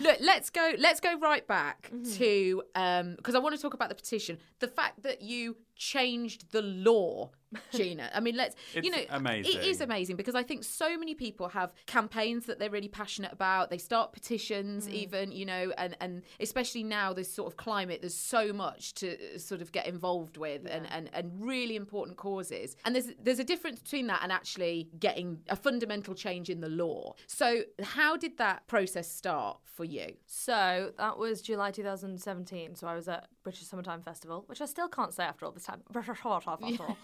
Look, 0.00 0.16
let's 0.20 0.50
go. 0.50 0.72
Let's 0.78 1.00
go 1.00 1.18
right 1.18 1.46
back 1.46 1.90
Mm-hmm. 1.92 2.12
to 2.18 2.62
because 3.16 3.34
I 3.34 3.38
want 3.38 3.54
to 3.56 3.60
talk 3.60 3.74
about 3.74 3.88
the 3.88 3.94
petition. 3.94 4.38
The 4.60 4.68
fact 4.68 5.02
that 5.02 5.22
you 5.22 5.49
to 5.54 5.69
changed 5.80 6.52
the 6.52 6.60
law, 6.60 7.30
Gina. 7.72 8.10
I 8.14 8.20
mean, 8.20 8.36
let's. 8.36 8.54
you 8.74 8.90
know, 8.90 9.02
amazing. 9.08 9.56
It 9.56 9.64
is 9.64 9.80
amazing 9.80 10.14
because 10.16 10.34
I 10.36 10.42
think 10.44 10.62
so 10.62 10.96
many 10.98 11.14
people 11.14 11.48
have 11.48 11.72
campaigns 11.86 12.46
that 12.46 12.58
they're 12.60 12.70
really 12.70 12.86
passionate 12.86 13.32
about. 13.32 13.70
They 13.70 13.78
start 13.78 14.12
petitions, 14.12 14.86
Mm. 14.86 14.92
even 14.92 15.32
you 15.32 15.46
know, 15.46 15.72
and 15.78 15.96
and 16.00 16.22
especially 16.38 16.84
now 16.84 17.12
this 17.14 17.32
sort 17.32 17.48
of 17.50 17.56
climate. 17.56 18.02
There's 18.02 18.14
so 18.14 18.52
much 18.52 18.94
to 18.96 19.38
sort 19.40 19.62
of 19.62 19.72
get 19.72 19.86
involved 19.86 20.36
with, 20.36 20.66
and, 20.70 20.86
and 20.92 21.08
and 21.12 21.32
really 21.42 21.74
important 21.76 22.18
causes. 22.18 22.76
And 22.84 22.94
there's 22.94 23.08
there's 23.20 23.40
a 23.40 23.44
difference 23.44 23.80
between 23.80 24.06
that 24.08 24.20
and 24.22 24.30
actually 24.30 24.88
getting 25.00 25.40
a 25.48 25.56
fundamental 25.56 26.14
change 26.14 26.50
in 26.50 26.60
the 26.60 26.68
law. 26.68 27.14
So 27.26 27.62
how 27.82 28.16
did 28.18 28.36
that 28.36 28.66
process 28.68 29.10
start 29.10 29.58
for 29.64 29.84
you? 29.84 30.14
So 30.26 30.92
that 30.98 31.16
was 31.18 31.40
July 31.40 31.70
2017. 31.72 32.76
So 32.76 32.86
I 32.86 32.94
was 32.94 33.08
at 33.08 33.28
British 33.42 33.62
Summertime 33.66 34.02
Festival, 34.02 34.44
which 34.46 34.60
I 34.60 34.66
still 34.66 34.88
can't 34.88 35.12
say 35.14 35.24
after 35.24 35.46
all 35.46 35.52
this 35.52 35.69
time. 35.70 35.82
British 35.92 36.20
Summertime 36.22 36.58
Festival. 36.58 36.96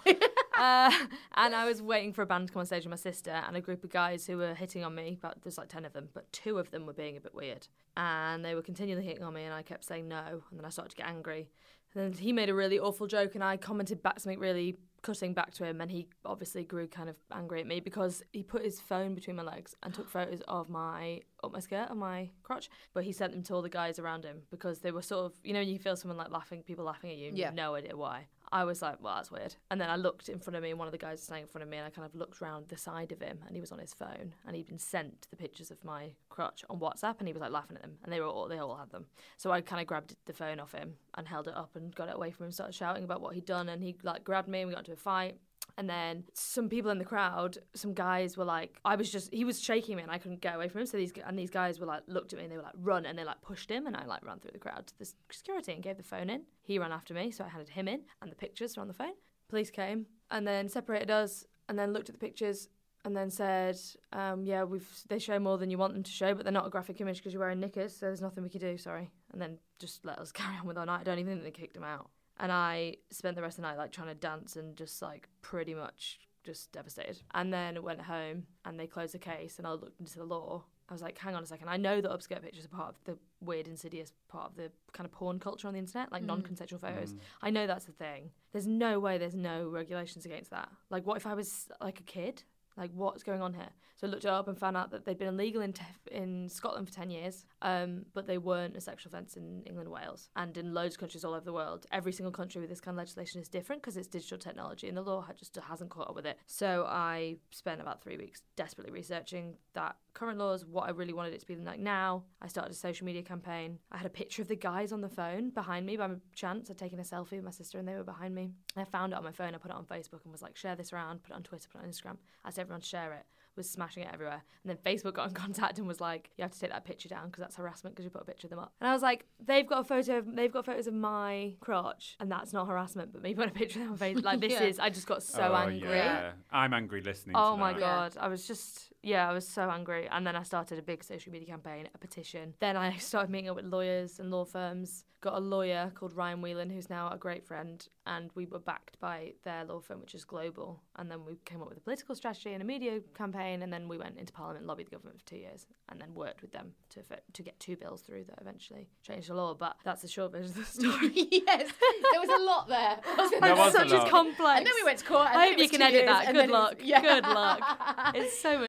uh, 0.58 0.90
and 1.34 1.54
I 1.54 1.64
was 1.66 1.82
waiting 1.82 2.12
for 2.12 2.22
a 2.22 2.26
band 2.26 2.48
to 2.48 2.52
come 2.52 2.60
on 2.60 2.66
stage 2.66 2.84
with 2.84 2.90
my 2.90 2.96
sister 2.96 3.30
and 3.30 3.56
a 3.56 3.60
group 3.60 3.84
of 3.84 3.90
guys 3.90 4.26
who 4.26 4.38
were 4.38 4.54
hitting 4.54 4.84
on 4.84 4.94
me. 4.94 5.18
But 5.20 5.38
there's 5.42 5.58
like 5.58 5.68
10 5.68 5.84
of 5.84 5.92
them, 5.92 6.08
but 6.14 6.30
two 6.32 6.58
of 6.58 6.70
them 6.70 6.86
were 6.86 6.92
being 6.92 7.16
a 7.16 7.20
bit 7.20 7.34
weird. 7.34 7.68
And 7.96 8.44
they 8.44 8.54
were 8.54 8.62
continually 8.62 9.04
hitting 9.04 9.22
on 9.22 9.34
me, 9.34 9.44
and 9.44 9.54
I 9.54 9.62
kept 9.62 9.84
saying 9.84 10.08
no. 10.08 10.42
And 10.50 10.58
then 10.58 10.64
I 10.64 10.70
started 10.70 10.90
to 10.90 10.96
get 10.96 11.06
angry. 11.08 11.48
And 11.94 12.12
then 12.12 12.20
he 12.20 12.32
made 12.32 12.48
a 12.50 12.54
really 12.54 12.78
awful 12.78 13.06
joke, 13.06 13.34
and 13.34 13.42
I 13.44 13.56
commented 13.56 14.02
back 14.02 14.20
something 14.20 14.38
really 14.38 14.76
cutting 15.02 15.32
back 15.34 15.52
to 15.54 15.64
him. 15.64 15.80
And 15.80 15.90
he 15.90 16.08
obviously 16.24 16.64
grew 16.64 16.88
kind 16.88 17.08
of 17.08 17.16
angry 17.32 17.60
at 17.60 17.66
me 17.66 17.80
because 17.80 18.22
he 18.32 18.42
put 18.42 18.62
his 18.64 18.80
phone 18.80 19.14
between 19.14 19.36
my 19.36 19.42
legs 19.44 19.74
and 19.82 19.94
took 19.94 20.08
photos 20.10 20.42
of 20.48 20.68
my 20.68 21.20
up 21.44 21.52
my 21.52 21.60
skirt 21.60 21.86
and 21.90 21.98
my 22.00 22.28
crotch. 22.42 22.68
But 22.92 23.04
he 23.04 23.12
sent 23.12 23.32
them 23.32 23.42
to 23.44 23.54
all 23.54 23.62
the 23.62 23.68
guys 23.70 23.98
around 23.98 24.24
him 24.24 24.42
because 24.50 24.80
they 24.80 24.90
were 24.90 25.00
sort 25.02 25.26
of, 25.26 25.32
you 25.44 25.52
know, 25.54 25.60
you 25.60 25.78
feel 25.78 25.96
someone 25.96 26.18
like 26.18 26.30
laughing, 26.30 26.62
people 26.64 26.84
laughing 26.84 27.10
at 27.12 27.16
you, 27.16 27.28
and 27.28 27.38
you 27.38 27.42
Yeah. 27.42 27.46
have 27.48 27.54
no 27.54 27.74
idea 27.76 27.96
why. 27.96 28.26
I 28.52 28.64
was 28.64 28.80
like, 28.82 29.02
well, 29.02 29.16
that's 29.16 29.30
weird. 29.30 29.54
And 29.70 29.80
then 29.80 29.90
I 29.90 29.96
looked 29.96 30.28
in 30.28 30.38
front 30.38 30.56
of 30.56 30.62
me, 30.62 30.70
and 30.70 30.78
one 30.78 30.88
of 30.88 30.92
the 30.92 30.98
guys 30.98 31.18
was 31.18 31.22
standing 31.22 31.42
in 31.42 31.48
front 31.48 31.62
of 31.64 31.68
me, 31.68 31.78
and 31.78 31.86
I 31.86 31.90
kind 31.90 32.06
of 32.06 32.14
looked 32.14 32.40
round 32.40 32.68
the 32.68 32.76
side 32.76 33.12
of 33.12 33.20
him, 33.20 33.38
and 33.46 33.56
he 33.56 33.60
was 33.60 33.72
on 33.72 33.78
his 33.78 33.94
phone, 33.94 34.34
and 34.46 34.56
he'd 34.56 34.68
been 34.68 34.78
sent 34.78 35.26
the 35.30 35.36
pictures 35.36 35.70
of 35.70 35.82
my 35.84 36.10
crotch 36.28 36.64
on 36.70 36.78
WhatsApp, 36.78 37.16
and 37.18 37.28
he 37.28 37.32
was 37.32 37.40
like 37.40 37.50
laughing 37.50 37.76
at 37.76 37.82
them, 37.82 37.98
and 38.04 38.12
they 38.12 38.20
were 38.20 38.26
all 38.26 38.48
they 38.48 38.58
all 38.58 38.76
had 38.76 38.90
them. 38.90 39.06
So 39.36 39.50
I 39.50 39.60
kind 39.60 39.80
of 39.80 39.86
grabbed 39.86 40.16
the 40.26 40.32
phone 40.32 40.60
off 40.60 40.72
him 40.72 40.94
and 41.16 41.26
held 41.26 41.48
it 41.48 41.56
up 41.56 41.74
and 41.74 41.94
got 41.94 42.08
it 42.08 42.14
away 42.14 42.30
from 42.30 42.46
him, 42.46 42.52
started 42.52 42.74
shouting 42.74 43.04
about 43.04 43.20
what 43.20 43.34
he'd 43.34 43.46
done, 43.46 43.68
and 43.68 43.82
he 43.82 43.96
like 44.02 44.24
grabbed 44.24 44.48
me, 44.48 44.60
and 44.60 44.68
we 44.68 44.74
got 44.74 44.80
into 44.80 44.92
a 44.92 44.96
fight. 44.96 45.38
And 45.78 45.90
then 45.90 46.24
some 46.32 46.68
people 46.68 46.90
in 46.90 46.98
the 46.98 47.04
crowd, 47.04 47.58
some 47.74 47.92
guys 47.92 48.36
were 48.36 48.44
like, 48.44 48.78
I 48.84 48.96
was 48.96 49.10
just, 49.10 49.32
he 49.32 49.44
was 49.44 49.60
shaking 49.60 49.96
me 49.96 50.02
and 50.02 50.10
I 50.10 50.18
couldn't 50.18 50.40
get 50.40 50.54
away 50.54 50.68
from 50.68 50.80
him. 50.80 50.86
So 50.86 50.96
these, 50.96 51.12
and 51.26 51.38
these 51.38 51.50
guys 51.50 51.78
were 51.78 51.86
like, 51.86 52.02
looked 52.06 52.32
at 52.32 52.38
me 52.38 52.44
and 52.44 52.52
they 52.52 52.56
were 52.56 52.62
like, 52.62 52.74
run. 52.80 53.04
And 53.04 53.18
they 53.18 53.24
like 53.24 53.42
pushed 53.42 53.70
him. 53.70 53.86
And 53.86 53.94
I 53.94 54.06
like 54.06 54.24
ran 54.24 54.38
through 54.38 54.52
the 54.52 54.58
crowd 54.58 54.86
to 54.86 54.98
the 54.98 55.06
security 55.30 55.72
and 55.72 55.82
gave 55.82 55.98
the 55.98 56.02
phone 56.02 56.30
in. 56.30 56.42
He 56.62 56.78
ran 56.78 56.92
after 56.92 57.12
me. 57.12 57.30
So 57.30 57.44
I 57.44 57.48
handed 57.48 57.68
him 57.68 57.88
in 57.88 58.02
and 58.22 58.32
the 58.32 58.36
pictures 58.36 58.76
were 58.76 58.80
on 58.80 58.88
the 58.88 58.94
phone. 58.94 59.12
Police 59.48 59.70
came 59.70 60.06
and 60.30 60.46
then 60.46 60.68
separated 60.68 61.10
us 61.10 61.44
and 61.68 61.78
then 61.78 61.92
looked 61.92 62.08
at 62.08 62.14
the 62.14 62.26
pictures 62.26 62.68
and 63.04 63.16
then 63.16 63.30
said, 63.30 63.78
um, 64.12 64.44
yeah, 64.44 64.64
we've, 64.64 64.88
they 65.08 65.18
show 65.18 65.38
more 65.38 65.58
than 65.58 65.70
you 65.70 65.78
want 65.78 65.92
them 65.92 66.02
to 66.02 66.10
show, 66.10 66.34
but 66.34 66.44
they're 66.44 66.52
not 66.52 66.66
a 66.66 66.70
graphic 66.70 67.00
image 67.00 67.18
because 67.18 67.32
you're 67.32 67.40
wearing 67.40 67.60
knickers. 67.60 67.94
So 67.94 68.06
there's 68.06 68.20
nothing 68.20 68.42
we 68.42 68.50
can 68.50 68.60
do. 68.60 68.76
Sorry. 68.78 69.10
And 69.32 69.40
then 69.40 69.58
just 69.78 70.04
let 70.04 70.18
us 70.18 70.32
carry 70.40 70.56
on 70.56 70.66
with 70.66 70.78
our 70.78 70.86
night. 70.86 71.00
I 71.00 71.04
don't 71.04 71.18
even 71.18 71.40
think 71.40 71.44
they 71.44 71.60
kicked 71.60 71.76
him 71.76 71.84
out. 71.84 72.10
And 72.38 72.52
I 72.52 72.96
spent 73.10 73.36
the 73.36 73.42
rest 73.42 73.58
of 73.58 73.62
the 73.62 73.68
night 73.68 73.78
like 73.78 73.92
trying 73.92 74.08
to 74.08 74.14
dance 74.14 74.56
and 74.56 74.76
just 74.76 75.00
like 75.00 75.28
pretty 75.42 75.74
much 75.74 76.18
just 76.44 76.72
devastated. 76.72 77.20
And 77.34 77.52
then 77.52 77.82
went 77.82 78.02
home 78.02 78.44
and 78.64 78.78
they 78.78 78.86
closed 78.86 79.14
the 79.14 79.18
case 79.18 79.58
and 79.58 79.66
I 79.66 79.72
looked 79.72 80.00
into 80.00 80.18
the 80.18 80.24
law. 80.24 80.64
I 80.88 80.92
was 80.92 81.02
like, 81.02 81.18
hang 81.18 81.34
on 81.34 81.42
a 81.42 81.46
second. 81.46 81.68
I 81.68 81.76
know 81.76 82.00
that 82.00 82.10
upskirt 82.10 82.42
pictures 82.42 82.64
are 82.64 82.68
part 82.68 82.90
of 82.90 83.04
the 83.04 83.18
weird, 83.40 83.66
insidious 83.66 84.12
part 84.28 84.50
of 84.50 84.56
the 84.56 84.70
kind 84.92 85.04
of 85.04 85.10
porn 85.10 85.40
culture 85.40 85.66
on 85.66 85.74
the 85.74 85.80
internet, 85.80 86.12
like 86.12 86.22
mm. 86.22 86.26
non 86.26 86.42
consensual 86.42 86.78
photos. 86.78 87.12
Mm. 87.12 87.18
I 87.42 87.50
know 87.50 87.66
that's 87.66 87.88
a 87.88 87.92
thing. 87.92 88.30
There's 88.52 88.68
no 88.68 89.00
way 89.00 89.18
there's 89.18 89.34
no 89.34 89.68
regulations 89.68 90.26
against 90.26 90.52
that. 90.52 90.68
Like, 90.88 91.04
what 91.04 91.16
if 91.16 91.26
I 91.26 91.34
was 91.34 91.68
like 91.80 91.98
a 91.98 92.04
kid? 92.04 92.44
Like, 92.76 92.90
what's 92.94 93.22
going 93.22 93.42
on 93.42 93.54
here? 93.54 93.70
So 93.96 94.06
I 94.06 94.10
looked 94.10 94.24
it 94.24 94.30
up 94.30 94.48
and 94.48 94.58
found 94.58 94.76
out 94.76 94.90
that 94.90 95.06
they'd 95.06 95.18
been 95.18 95.28
illegal 95.28 95.62
in, 95.62 95.72
te- 95.72 95.84
in 96.10 96.48
Scotland 96.50 96.86
for 96.86 96.94
10 96.94 97.10
years, 97.10 97.46
um, 97.62 98.04
but 98.12 98.26
they 98.26 98.36
weren't 98.36 98.76
a 98.76 98.80
sexual 98.80 99.10
offence 99.10 99.36
in 99.36 99.62
England 99.64 99.86
and 99.86 99.90
Wales 99.90 100.28
and 100.36 100.56
in 100.58 100.74
loads 100.74 100.96
of 100.96 101.00
countries 101.00 101.24
all 101.24 101.32
over 101.32 101.44
the 101.44 101.52
world. 101.52 101.86
Every 101.90 102.12
single 102.12 102.32
country 102.32 102.60
with 102.60 102.68
this 102.68 102.80
kind 102.80 102.94
of 102.94 102.98
legislation 102.98 103.40
is 103.40 103.48
different 103.48 103.80
because 103.80 103.96
it's 103.96 104.08
digital 104.08 104.36
technology 104.36 104.88
and 104.88 104.96
the 104.96 105.02
law 105.02 105.24
just 105.38 105.56
hasn't 105.56 105.90
caught 105.90 106.10
up 106.10 106.14
with 106.14 106.26
it. 106.26 106.38
So 106.46 106.84
I 106.86 107.36
spent 107.50 107.80
about 107.80 108.02
three 108.02 108.18
weeks 108.18 108.42
desperately 108.54 108.92
researching 108.92 109.54
that 109.72 109.96
current 110.12 110.38
laws, 110.38 110.64
what 110.64 110.86
I 110.86 110.90
really 110.90 111.12
wanted 111.12 111.34
it 111.34 111.40
to 111.40 111.46
be 111.46 111.56
like 111.56 111.78
now. 111.80 112.24
I 112.40 112.48
started 112.48 112.72
a 112.72 112.74
social 112.74 113.04
media 113.04 113.22
campaign. 113.22 113.78
I 113.92 113.98
had 113.98 114.06
a 114.06 114.10
picture 114.10 114.42
of 114.42 114.48
the 114.48 114.56
guys 114.56 114.92
on 114.92 115.00
the 115.00 115.08
phone 115.08 115.50
behind 115.50 115.86
me 115.86 115.96
by 115.96 116.10
chance. 116.34 116.70
I'd 116.70 116.78
taken 116.78 116.98
a 116.98 117.02
selfie 117.02 117.32
with 117.32 117.44
my 117.44 117.50
sister 117.50 117.78
and 117.78 117.86
they 117.86 117.94
were 117.94 118.04
behind 118.04 118.34
me. 118.34 118.50
I 118.76 118.84
found 118.84 119.12
it 119.12 119.16
on 119.16 119.24
my 119.24 119.32
phone. 119.32 119.54
I 119.54 119.58
put 119.58 119.70
it 119.70 119.76
on 119.76 119.84
Facebook 119.84 120.24
and 120.24 120.32
was 120.32 120.42
like, 120.42 120.56
share 120.56 120.74
this 120.74 120.92
around, 120.92 121.22
put 121.22 121.32
it 121.32 121.36
on 121.36 121.42
Twitter, 121.42 121.68
put 121.70 121.80
it 121.80 121.84
on 121.84 121.90
Instagram. 121.90 122.16
Asked 122.44 122.58
everyone 122.66 122.80
to 122.82 122.86
share 122.86 123.12
it. 123.14 123.24
Was 123.56 123.70
smashing 123.70 124.02
it 124.02 124.10
everywhere. 124.12 124.42
And 124.64 124.68
then 124.70 124.76
Facebook 124.76 125.14
got 125.14 125.28
in 125.28 125.34
contact 125.44 125.78
and 125.78 125.88
was 125.88 125.98
like, 125.98 126.30
you 126.36 126.42
have 126.42 126.52
to 126.52 126.60
take 126.60 126.68
that 126.72 126.84
picture 126.84 127.08
down 127.08 127.28
because 127.28 127.40
that's 127.40 127.56
harassment 127.56 127.96
because 127.96 128.04
you 128.04 128.10
put 128.10 128.20
a 128.20 128.24
picture 128.26 128.48
of 128.48 128.50
them 128.50 128.58
up. 128.58 128.74
And 128.82 128.88
I 128.90 128.92
was 128.92 129.00
like, 129.00 129.24
they've 129.42 129.66
got 129.66 129.80
a 129.80 129.84
photo 129.84 130.18
of, 130.18 130.36
they've 130.36 130.52
got 130.52 130.66
photos 130.66 130.86
of 130.86 130.92
my 130.92 131.54
crotch 131.60 132.16
and 132.20 132.30
that's 132.30 132.52
not 132.52 132.66
harassment, 132.68 133.14
but 133.14 133.22
me 133.22 133.32
putting 133.34 133.48
a 133.48 133.54
picture 133.54 133.80
of 133.80 133.84
them 133.86 133.92
on 133.94 133.98
Facebook. 133.98 134.24
Like, 134.24 134.40
this 134.40 134.52
Yeah. 134.60 134.64
is, 134.64 134.78
I 134.78 134.90
just 134.90 135.06
got 135.06 135.22
so 135.22 135.40
oh, 135.40 135.54
angry. 135.54 135.88
Yeah. 135.88 136.32
I'm 136.52 136.74
angry 136.74 137.00
listening 137.00 137.34
Oh 137.38 137.52
to 137.52 137.56
my 137.56 137.72
that. 137.72 137.80
god, 137.80 138.16
I 138.20 138.28
was 138.28 138.46
just 138.46 138.92
yeah, 139.06 139.28
I 139.28 139.32
was 139.32 139.46
so 139.46 139.70
angry. 139.70 140.08
And 140.10 140.26
then 140.26 140.36
I 140.36 140.42
started 140.42 140.78
a 140.78 140.82
big 140.82 141.02
social 141.04 141.32
media 141.32 141.48
campaign, 141.48 141.88
a 141.94 141.98
petition. 141.98 142.54
Then 142.60 142.76
I 142.76 142.96
started 143.10 143.30
meeting 143.30 143.48
up 143.50 143.56
with 143.56 143.64
lawyers 143.66 144.18
and 144.20 144.30
law 144.30 144.44
firms. 144.44 145.04
Got 145.22 145.34
a 145.34 145.40
lawyer 145.40 145.90
called 145.94 146.12
Ryan 146.14 146.42
Whelan, 146.42 146.70
who's 146.70 146.90
now 146.90 147.08
a 147.10 147.16
great 147.16 147.44
friend, 147.44 147.84
and 148.06 148.30
we 148.34 148.44
were 148.46 148.58
backed 148.58 149.00
by 149.00 149.32
their 149.44 149.64
law 149.64 149.80
firm, 149.80 150.00
which 150.00 150.14
is 150.14 150.24
global. 150.24 150.82
And 150.96 151.10
then 151.10 151.24
we 151.24 151.36
came 151.46 151.62
up 151.62 151.68
with 151.70 151.78
a 151.78 151.80
political 151.80 152.14
strategy 152.14 152.52
and 152.52 152.62
a 152.62 152.66
media 152.66 153.00
campaign, 153.16 153.62
and 153.62 153.72
then 153.72 153.88
we 153.88 153.96
went 153.96 154.18
into 154.18 154.32
Parliament, 154.32 154.66
lobbied 154.66 154.86
the 154.88 154.90
government 154.90 155.18
for 155.18 155.24
two 155.24 155.38
years, 155.38 155.66
and 155.88 155.98
then 156.00 156.14
worked 156.14 156.42
with 156.42 156.52
them 156.52 156.72
to 156.90 157.00
to 157.32 157.42
get 157.42 157.58
two 157.58 157.76
bills 157.76 158.02
through 158.02 158.24
that 158.24 158.38
eventually 158.42 158.88
changed 159.02 159.28
the 159.30 159.34
law. 159.34 159.54
But 159.54 159.76
that's 159.84 160.02
the 160.02 160.08
short 160.08 160.32
version 160.32 160.50
of 160.50 160.56
the 160.56 160.64
story. 160.80 161.28
yes, 161.32 161.72
there 162.12 162.20
was 162.20 162.28
a 162.28 162.44
lot 162.44 162.68
there. 162.68 162.98
wasn't 163.18 163.42
There 163.42 163.56
was 163.56 163.74
a 163.74 163.78
Such 163.78 163.90
lot. 163.92 164.06
a 164.06 164.10
complex. 164.10 164.58
And 164.58 164.66
then 164.66 164.74
we 164.80 164.84
went 164.84 164.98
to 164.98 165.04
court. 165.06 165.28
And 165.30 165.38
I 165.38 165.48
hope 165.48 165.58
you 165.58 165.68
can 165.68 165.82
edit 165.82 165.94
years, 166.04 166.08
that. 166.08 166.26
Good 166.26 166.36
then 166.36 166.50
it 166.50 166.52
was- 166.52 166.60
luck. 166.70 166.76
yeah. 166.82 167.00
Good 167.00 167.24
luck. 167.24 168.12
It's 168.14 168.38
so 168.38 168.58
much. 168.58 168.68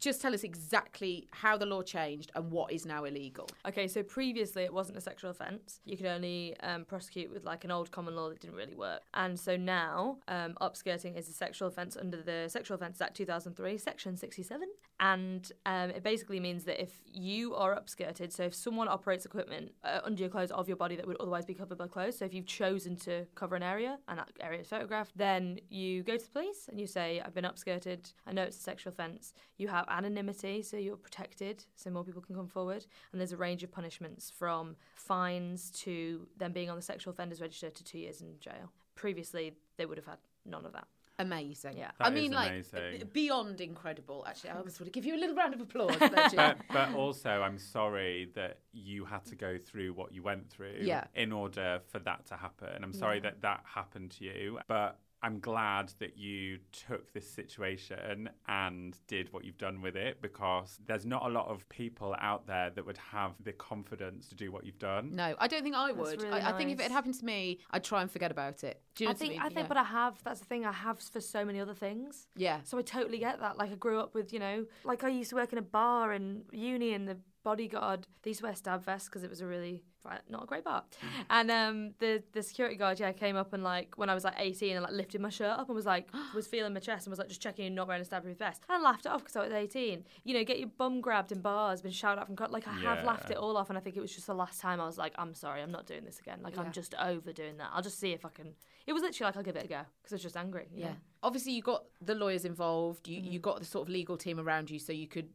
Just 0.00 0.20
tell 0.20 0.34
us 0.34 0.44
exactly 0.44 1.28
how 1.30 1.56
the 1.56 1.66
law 1.66 1.82
changed 1.82 2.32
and 2.34 2.50
what 2.50 2.72
is 2.72 2.86
now 2.86 3.04
illegal. 3.04 3.48
Okay, 3.66 3.88
so 3.88 4.02
previously 4.02 4.62
it 4.62 4.72
wasn't 4.72 4.98
a 4.98 5.00
sexual 5.00 5.30
offence. 5.30 5.80
You 5.84 5.96
could 5.96 6.06
only 6.06 6.56
um, 6.60 6.84
prosecute 6.84 7.30
with 7.30 7.44
like 7.44 7.64
an 7.64 7.70
old 7.70 7.90
common 7.90 8.16
law 8.16 8.28
that 8.28 8.40
didn't 8.40 8.56
really 8.56 8.74
work. 8.74 9.02
And 9.14 9.38
so 9.38 9.56
now 9.56 10.18
um, 10.28 10.54
upskirting 10.60 11.16
is 11.16 11.28
a 11.28 11.32
sexual 11.32 11.68
offence 11.68 11.96
under 11.96 12.22
the 12.22 12.48
Sexual 12.48 12.76
Offences 12.76 13.00
Act 13.00 13.16
2003, 13.16 13.78
Section 13.78 14.16
67. 14.16 14.68
And 15.00 15.50
um, 15.66 15.90
it 15.90 16.02
basically 16.04 16.38
means 16.38 16.64
that 16.64 16.80
if 16.80 17.00
you 17.12 17.54
are 17.54 17.74
upskirted, 17.74 18.32
so 18.32 18.44
if 18.44 18.54
someone 18.54 18.86
operates 18.88 19.26
equipment 19.26 19.72
uh, 19.82 20.00
under 20.04 20.20
your 20.20 20.30
clothes 20.30 20.52
of 20.52 20.68
your 20.68 20.76
body 20.76 20.94
that 20.96 21.06
would 21.06 21.16
otherwise 21.18 21.44
be 21.44 21.54
covered 21.54 21.78
by 21.78 21.88
clothes, 21.88 22.18
so 22.18 22.24
if 22.24 22.32
you've 22.32 22.46
chosen 22.46 22.94
to 22.96 23.26
cover 23.34 23.56
an 23.56 23.64
area 23.64 23.98
and 24.06 24.18
that 24.18 24.30
area 24.40 24.60
is 24.60 24.68
photographed, 24.68 25.12
then 25.16 25.58
you 25.68 26.02
go 26.04 26.16
to 26.16 26.24
the 26.24 26.30
police 26.30 26.68
and 26.68 26.78
you 26.78 26.86
say, 26.86 27.20
I've 27.24 27.34
been 27.34 27.44
upskirted, 27.44 28.12
I 28.26 28.32
know 28.32 28.42
it's 28.44 28.56
a 28.56 28.60
sexual 28.60 28.92
offence. 28.92 29.34
You 29.56 29.68
have 29.72 29.86
anonymity, 29.88 30.62
so 30.62 30.76
you're 30.76 30.96
protected, 30.96 31.64
so 31.76 31.90
more 31.90 32.04
people 32.04 32.22
can 32.22 32.34
come 32.34 32.48
forward. 32.48 32.86
And 33.10 33.20
there's 33.20 33.32
a 33.32 33.36
range 33.36 33.62
of 33.62 33.70
punishments 33.72 34.30
from 34.30 34.76
fines 34.94 35.70
to 35.82 36.26
them 36.36 36.52
being 36.52 36.70
on 36.70 36.76
the 36.76 36.82
sexual 36.82 37.12
offenders 37.12 37.40
register 37.40 37.70
to 37.70 37.84
two 37.84 37.98
years 37.98 38.20
in 38.20 38.38
jail. 38.40 38.70
Previously, 38.94 39.54
they 39.76 39.86
would 39.86 39.98
have 39.98 40.06
had 40.06 40.18
none 40.44 40.64
of 40.64 40.72
that. 40.72 40.86
Amazing. 41.18 41.76
Yeah. 41.76 41.90
I 42.00 42.10
mean, 42.10 42.32
like, 42.32 42.50
amazing. 42.50 43.08
beyond 43.12 43.60
incredible. 43.60 44.24
Actually, 44.26 44.50
I 44.50 44.56
almost 44.56 44.80
want 44.80 44.92
to 44.92 44.98
give 44.98 45.04
you 45.04 45.14
a 45.14 45.20
little 45.20 45.36
round 45.36 45.54
of 45.54 45.60
applause. 45.60 45.96
but, 46.00 46.56
but 46.72 46.94
also, 46.94 47.30
I'm 47.30 47.58
sorry 47.58 48.30
that 48.34 48.58
you 48.72 49.04
had 49.04 49.24
to 49.26 49.36
go 49.36 49.58
through 49.58 49.92
what 49.92 50.12
you 50.12 50.22
went 50.22 50.50
through 50.50 50.78
Yeah. 50.80 51.04
in 51.14 51.30
order 51.32 51.80
for 51.88 51.98
that 52.00 52.26
to 52.26 52.36
happen. 52.36 52.82
I'm 52.82 52.92
sorry 52.92 53.20
that 53.20 53.42
that 53.42 53.62
happened 53.64 54.10
to 54.12 54.24
you, 54.24 54.58
but 54.68 54.98
I'm 55.22 55.38
glad 55.38 55.92
that 56.00 56.16
you 56.18 56.58
took 56.72 57.12
this 57.12 57.30
situation 57.30 58.28
and 58.48 58.98
did 59.06 59.32
what 59.32 59.44
you've 59.44 59.58
done 59.58 59.80
with 59.80 59.94
it 59.96 60.20
because 60.20 60.78
there's 60.86 61.06
not 61.06 61.24
a 61.24 61.28
lot 61.28 61.46
of 61.48 61.68
people 61.68 62.16
out 62.20 62.46
there 62.46 62.70
that 62.70 62.84
would 62.84 62.98
have 62.98 63.32
the 63.42 63.52
confidence 63.52 64.28
to 64.30 64.34
do 64.34 64.50
what 64.50 64.64
you've 64.66 64.78
done. 64.78 65.14
no, 65.14 65.34
I 65.38 65.46
don't 65.48 65.62
think 65.62 65.76
I 65.76 65.92
would. 65.92 66.22
really 66.22 66.40
I, 66.40 66.50
I 66.50 66.52
think 66.58 66.70
if 66.70 66.78
it 66.80 66.82
had 66.84 66.92
happened 66.92 67.14
to 67.20 67.24
me, 67.24 67.60
I'd 67.70 67.84
try 67.84 68.02
and 68.02 68.10
forget 68.10 68.30
about 68.30 68.64
it. 68.64 68.80
Do 68.94 69.04
you 69.04 69.08
know 69.08 69.10
I 69.10 69.12
what 69.12 69.18
think, 69.18 69.30
mean? 69.32 69.40
I 69.40 69.44
think, 69.48 69.58
Yeah. 69.58 69.68
but 69.68 69.76
I 69.76 69.84
have. 69.84 70.22
That's 70.24 70.40
the 70.40 70.46
thing. 70.46 70.66
I 70.66 70.72
have 70.72 70.98
for 71.00 71.20
so 71.20 71.44
many 71.44 71.60
other 71.60 71.74
things. 71.74 72.26
Yeah. 72.36 72.58
So 72.64 72.76
I 72.78 72.82
totally 72.82 73.18
get 73.18 73.40
that. 73.40 73.56
Like 73.56 73.70
I 73.72 73.76
grew 73.76 73.98
up 74.00 74.14
with, 74.14 74.32
you 74.32 74.38
know, 74.38 74.66
like 74.84 75.04
I 75.04 75.08
used 75.08 75.30
to 75.30 75.36
work 75.36 75.52
in 75.52 75.58
a 75.58 75.62
bar 75.62 76.12
in 76.12 76.42
uni, 76.52 76.92
and 76.94 77.08
the 77.08 77.16
bodyguard 77.44 78.06
they 78.22 78.30
used 78.30 78.40
to 78.40 78.46
wear 78.46 78.54
stab 78.54 78.84
vests 78.84 79.08
because 79.08 79.22
it 79.24 79.30
was 79.30 79.40
a 79.40 79.46
really 79.46 79.84
not 80.28 80.42
a 80.42 80.46
great 80.46 80.64
bar. 80.64 80.82
And 81.30 81.48
um, 81.50 81.94
the 82.00 82.22
the 82.32 82.42
security 82.42 82.74
guard, 82.76 82.98
yeah, 82.98 83.12
came 83.12 83.36
up 83.36 83.52
and 83.52 83.62
like 83.62 83.96
when 83.96 84.10
I 84.10 84.14
was 84.14 84.24
like 84.24 84.34
18 84.36 84.74
and 84.76 84.82
like 84.82 84.92
lifted 84.92 85.20
my 85.20 85.28
shirt 85.28 85.56
up 85.56 85.68
and 85.68 85.76
was 85.76 85.86
like 85.86 86.08
was 86.34 86.46
feeling 86.48 86.74
my 86.74 86.80
chest 86.80 87.06
and 87.06 87.12
was 87.12 87.20
like 87.20 87.28
just 87.28 87.40
checking 87.40 87.66
you're 87.66 87.74
not 87.74 87.86
wearing 87.86 88.02
a 88.02 88.04
stab-proof 88.04 88.36
vest. 88.38 88.62
And 88.68 88.78
I 88.78 88.82
laughed 88.82 89.06
it 89.06 89.12
off 89.12 89.20
because 89.20 89.36
I 89.36 89.42
was 89.44 89.52
18. 89.52 90.04
You 90.24 90.34
know, 90.34 90.42
get 90.44 90.58
your 90.58 90.70
bum 90.76 91.00
grabbed 91.00 91.30
in 91.30 91.40
bars, 91.40 91.82
been 91.82 91.92
shouted 91.92 92.20
at 92.20 92.26
from 92.26 92.34
co- 92.34 92.48
like 92.50 92.66
I 92.66 92.72
have 92.72 93.04
laughed 93.04 93.26
Yeah. 93.30 93.36
it 93.36 93.38
all 93.38 93.56
off, 93.56 93.68
and 93.68 93.78
I 93.78 93.80
think 93.80 93.96
it 93.96 94.00
was 94.00 94.12
just 94.12 94.26
the 94.26 94.34
last 94.34 94.60
time 94.60 94.80
I 94.80 94.86
was 94.86 94.98
like, 94.98 95.12
I'm 95.16 95.34
sorry, 95.34 95.62
I'm 95.62 95.70
not 95.70 95.86
doing 95.86 96.04
this 96.04 96.18
again. 96.18 96.40
Like 96.42 96.56
Yeah. 96.56 96.62
I'm 96.62 96.72
just 96.72 96.94
over 96.96 97.32
doing 97.32 97.58
that. 97.58 97.70
I'll 97.72 97.82
just 97.82 98.00
see 98.00 98.10
if 98.12 98.24
I 98.24 98.30
can. 98.30 98.54
It 98.86 98.92
was 98.92 99.02
literally 99.02 99.28
like 99.28 99.36
I'll 99.36 99.44
give 99.44 99.54
it 99.56 99.64
a 99.66 99.68
go 99.68 99.82
because 100.02 100.12
I 100.12 100.16
was 100.16 100.22
just 100.22 100.36
angry. 100.36 100.66
Yeah. 100.74 100.86
know? 100.88 100.96
Obviously, 101.24 101.52
you 101.52 101.62
got 101.62 101.84
the 102.00 102.14
lawyers 102.16 102.44
involved. 102.44 103.06
You 103.06 103.20
Mm. 103.22 103.32
you 103.32 103.38
got 103.38 103.58
the 103.60 103.64
sort 103.64 103.86
of 103.86 103.92
legal 103.92 104.16
team 104.16 104.40
around 104.40 104.70
you, 104.70 104.78
so 104.80 104.92
you 104.92 105.06
could 105.06 105.28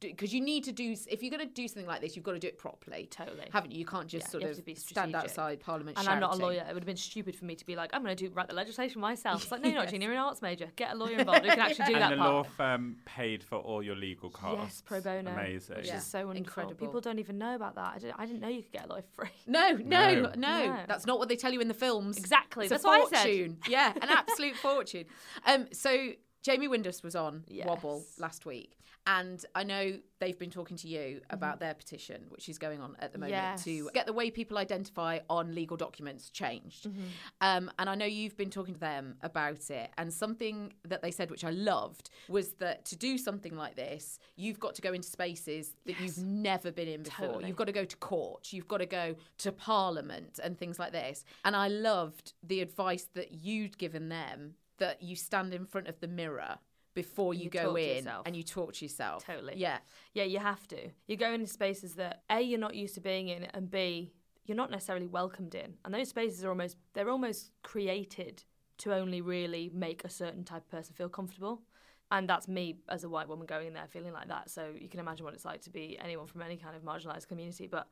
because 0.00 0.32
you 0.32 0.40
need 0.40 0.64
to 0.64 0.72
do 0.72 0.94
if 1.08 1.22
you're 1.22 1.30
going 1.30 1.46
to 1.46 1.52
do 1.54 1.68
something 1.68 1.86
like 1.86 2.00
this, 2.00 2.16
you've 2.16 2.24
got 2.24 2.32
to 2.32 2.38
do 2.38 2.46
it 2.48 2.56
properly. 2.58 3.06
Totally. 3.10 3.48
haven't 3.52 3.72
you? 3.72 3.78
You 3.78 3.84
can't 3.84 4.08
just 4.08 4.26
Yeah, 4.26 4.30
sort 4.30 4.42
of 4.44 4.48
have 4.50 4.56
to 4.56 4.62
be 4.62 4.74
stand 4.74 5.14
outside 5.14 5.60
Parliament. 5.60 5.98
And 5.98 6.08
I'm 6.08 6.20
not 6.20 6.34
a 6.34 6.36
lawyer. 6.38 6.64
It 6.68 6.72
would 6.72 6.82
have 6.82 6.86
been 6.86 6.96
stupid 6.96 7.36
for 7.36 7.44
me 7.44 7.54
to 7.56 7.66
be 7.66 7.76
like, 7.76 7.90
I'm 7.92 8.02
going 8.02 8.16
to 8.16 8.28
do 8.28 8.32
write 8.34 8.48
the 8.48 8.54
legislation 8.54 9.00
myself. 9.02 9.42
It's 9.42 9.52
like, 9.52 9.60
no, 9.60 9.68
you're 9.68 9.76
Yes. 9.82 9.84
not, 9.86 9.90
Gina. 9.92 10.04
You're 10.06 10.14
an 10.14 10.18
arts 10.20 10.40
major. 10.42 10.68
Get 10.76 10.92
a 10.92 10.94
lawyer 10.96 11.18
involved 11.18 11.44
who 11.44 11.50
can 11.50 11.60
actually 11.60 11.86
do 11.86 11.92
that. 11.94 12.02
and 12.12 12.12
that 12.12 12.16
the 12.16 12.16
part. 12.16 12.32
law 12.32 12.42
firm 12.42 12.96
paid 13.04 13.42
for 13.44 13.56
all 13.58 13.82
your 13.82 13.96
legal 13.96 14.30
costs. 14.30 14.76
Yes, 14.76 14.82
pro 14.86 15.00
bono. 15.02 15.30
Amazing. 15.32 15.76
Which 15.76 15.86
Yeah. 15.88 15.98
is 15.98 16.04
so 16.06 16.26
wonderful. 16.26 16.36
Incredible. 16.38 16.74
People 16.86 17.00
don't 17.02 17.18
even 17.18 17.36
know 17.38 17.54
about 17.54 17.74
that. 17.74 17.92
I 17.96 17.98
didn't, 17.98 18.14
I 18.18 18.24
didn't 18.26 18.40
know 18.40 18.48
you 18.48 18.62
could 18.62 18.72
get 18.72 18.86
a 18.86 18.88
lawyer 18.88 19.04
free. 19.14 19.28
No, 19.46 19.72
no, 19.72 20.14
no, 20.14 20.32
No. 20.36 20.66
No. 20.66 20.78
That's 20.88 21.04
not 21.06 21.18
what 21.18 21.28
they 21.28 21.36
tell 21.36 21.52
you 21.52 21.60
in 21.60 21.68
the 21.68 21.74
films. 21.74 22.16
Exactly, 22.16 22.64
It's 22.64 22.72
a 22.72 22.74
that's 22.76 22.84
what 22.84 23.12
I 23.12 23.16
said. 23.16 23.24
fortune. 23.26 23.58
Yeah, 23.68 23.92
an 24.00 24.08
absolute 24.08 24.56
fortune. 24.56 25.04
Um, 25.46 25.66
so 25.72 26.10
Jamie 26.42 26.68
Windust 26.68 27.02
was 27.02 27.16
on 27.16 27.44
Yes. 27.48 27.66
Wobble 27.66 28.04
last 28.18 28.44
week, 28.44 28.76
and 29.06 29.42
I 29.54 29.64
know 29.64 29.98
they've 30.20 30.38
been 30.38 30.50
talking 30.50 30.76
to 30.78 30.88
you 30.88 30.98
Mm-hmm. 30.98 31.34
about 31.34 31.58
their 31.60 31.72
petition, 31.74 32.26
which 32.28 32.48
is 32.50 32.58
going 32.58 32.80
on 32.82 32.96
at 32.98 33.12
the 33.12 33.18
moment 33.18 33.32
Yes. 33.32 33.64
to 33.64 33.88
get 33.94 34.04
the 34.06 34.12
way 34.12 34.30
people 34.30 34.58
identify 34.58 35.20
on 35.30 35.54
legal 35.54 35.76
documents 35.78 36.28
changed. 36.30 36.84
Mm-hmm. 36.84 37.02
Um, 37.40 37.70
and 37.78 37.88
I 37.88 37.94
know 37.94 38.04
you've 38.04 38.36
been 38.36 38.50
talking 38.50 38.74
to 38.74 38.80
them 38.80 39.16
about 39.22 39.70
it, 39.70 39.90
and 39.96 40.12
something 40.12 40.72
that 40.86 41.00
they 41.00 41.10
said, 41.10 41.30
which 41.30 41.44
I 41.44 41.50
loved, 41.50 42.10
was 42.28 42.52
that 42.54 42.84
to 42.86 42.96
do 42.96 43.16
something 43.16 43.56
like 43.56 43.74
this, 43.74 44.18
you've 44.36 44.60
got 44.60 44.74
to 44.74 44.82
go 44.82 44.92
into 44.92 45.08
spaces 45.08 45.72
that 45.86 45.98
you've 45.98 46.18
never 46.18 46.70
been 46.70 46.88
in 46.88 47.02
before. 47.04 47.26
Totally. 47.28 47.46
You've 47.48 47.56
got 47.56 47.66
to 47.68 47.72
go 47.72 47.86
to 47.86 47.96
court, 47.96 48.52
you've 48.52 48.68
got 48.68 48.78
to 48.78 48.86
go 48.86 49.14
to 49.38 49.50
Parliament, 49.52 50.38
and 50.44 50.58
things 50.58 50.78
like 50.78 50.92
this. 50.92 51.24
And 51.44 51.56
I 51.56 51.68
loved 51.68 52.34
the 52.42 52.60
advice 52.60 53.08
that 53.14 53.32
you'd 53.32 53.78
given 53.78 54.10
them 54.10 54.56
that 54.78 55.02
you 55.02 55.16
stand 55.16 55.54
in 55.54 55.66
front 55.66 55.88
of 55.88 56.00
the 56.00 56.08
mirror 56.08 56.58
before 56.94 57.34
you, 57.34 57.44
You 57.44 57.50
go 57.50 57.74
in 57.76 57.96
yourself. 57.96 58.26
and 58.26 58.36
you 58.36 58.42
talk 58.42 58.74
to 58.74 58.84
yourself. 58.84 59.24
Totally. 59.26 59.54
Yeah. 59.56 59.78
Yeah, 60.12 60.24
you 60.24 60.38
have 60.38 60.66
to. 60.68 60.90
You 61.08 61.16
go 61.16 61.32
into 61.32 61.46
spaces 61.48 61.94
that 61.96 62.22
A, 62.30 62.40
you're 62.40 62.58
not 62.58 62.74
used 62.74 62.94
to 62.94 63.00
being 63.00 63.28
in, 63.28 63.44
and 63.44 63.70
B, 63.70 64.12
you're 64.46 64.56
not 64.56 64.70
necessarily 64.70 65.06
welcomed 65.06 65.54
in. 65.54 65.74
And 65.84 65.92
those 65.92 66.10
spaces 66.10 66.44
are 66.44 66.50
almost, 66.50 66.76
they're 66.92 67.08
almost 67.10 67.50
created 67.62 68.44
to 68.78 68.94
only 68.94 69.20
really 69.20 69.70
make 69.74 70.04
a 70.04 70.08
certain 70.10 70.44
type 70.44 70.62
of 70.62 70.70
person 70.70 70.94
feel 70.94 71.08
comfortable. 71.08 71.62
And 72.10 72.28
that's 72.28 72.46
me 72.46 72.76
as 72.88 73.02
a 73.02 73.08
white 73.08 73.28
woman 73.28 73.46
going 73.46 73.66
in 73.68 73.72
there 73.74 73.86
feeling 73.88 74.12
like 74.12 74.28
that. 74.28 74.50
So 74.50 74.72
you 74.78 74.88
can 74.88 75.00
imagine 75.00 75.24
what 75.24 75.34
it's 75.34 75.44
like 75.44 75.62
to 75.62 75.70
be 75.70 75.98
anyone 76.00 76.26
from 76.26 76.42
any 76.42 76.56
kind 76.56 76.76
of 76.76 76.82
marginalised 76.82 77.26
community. 77.26 77.66
But 77.66 77.88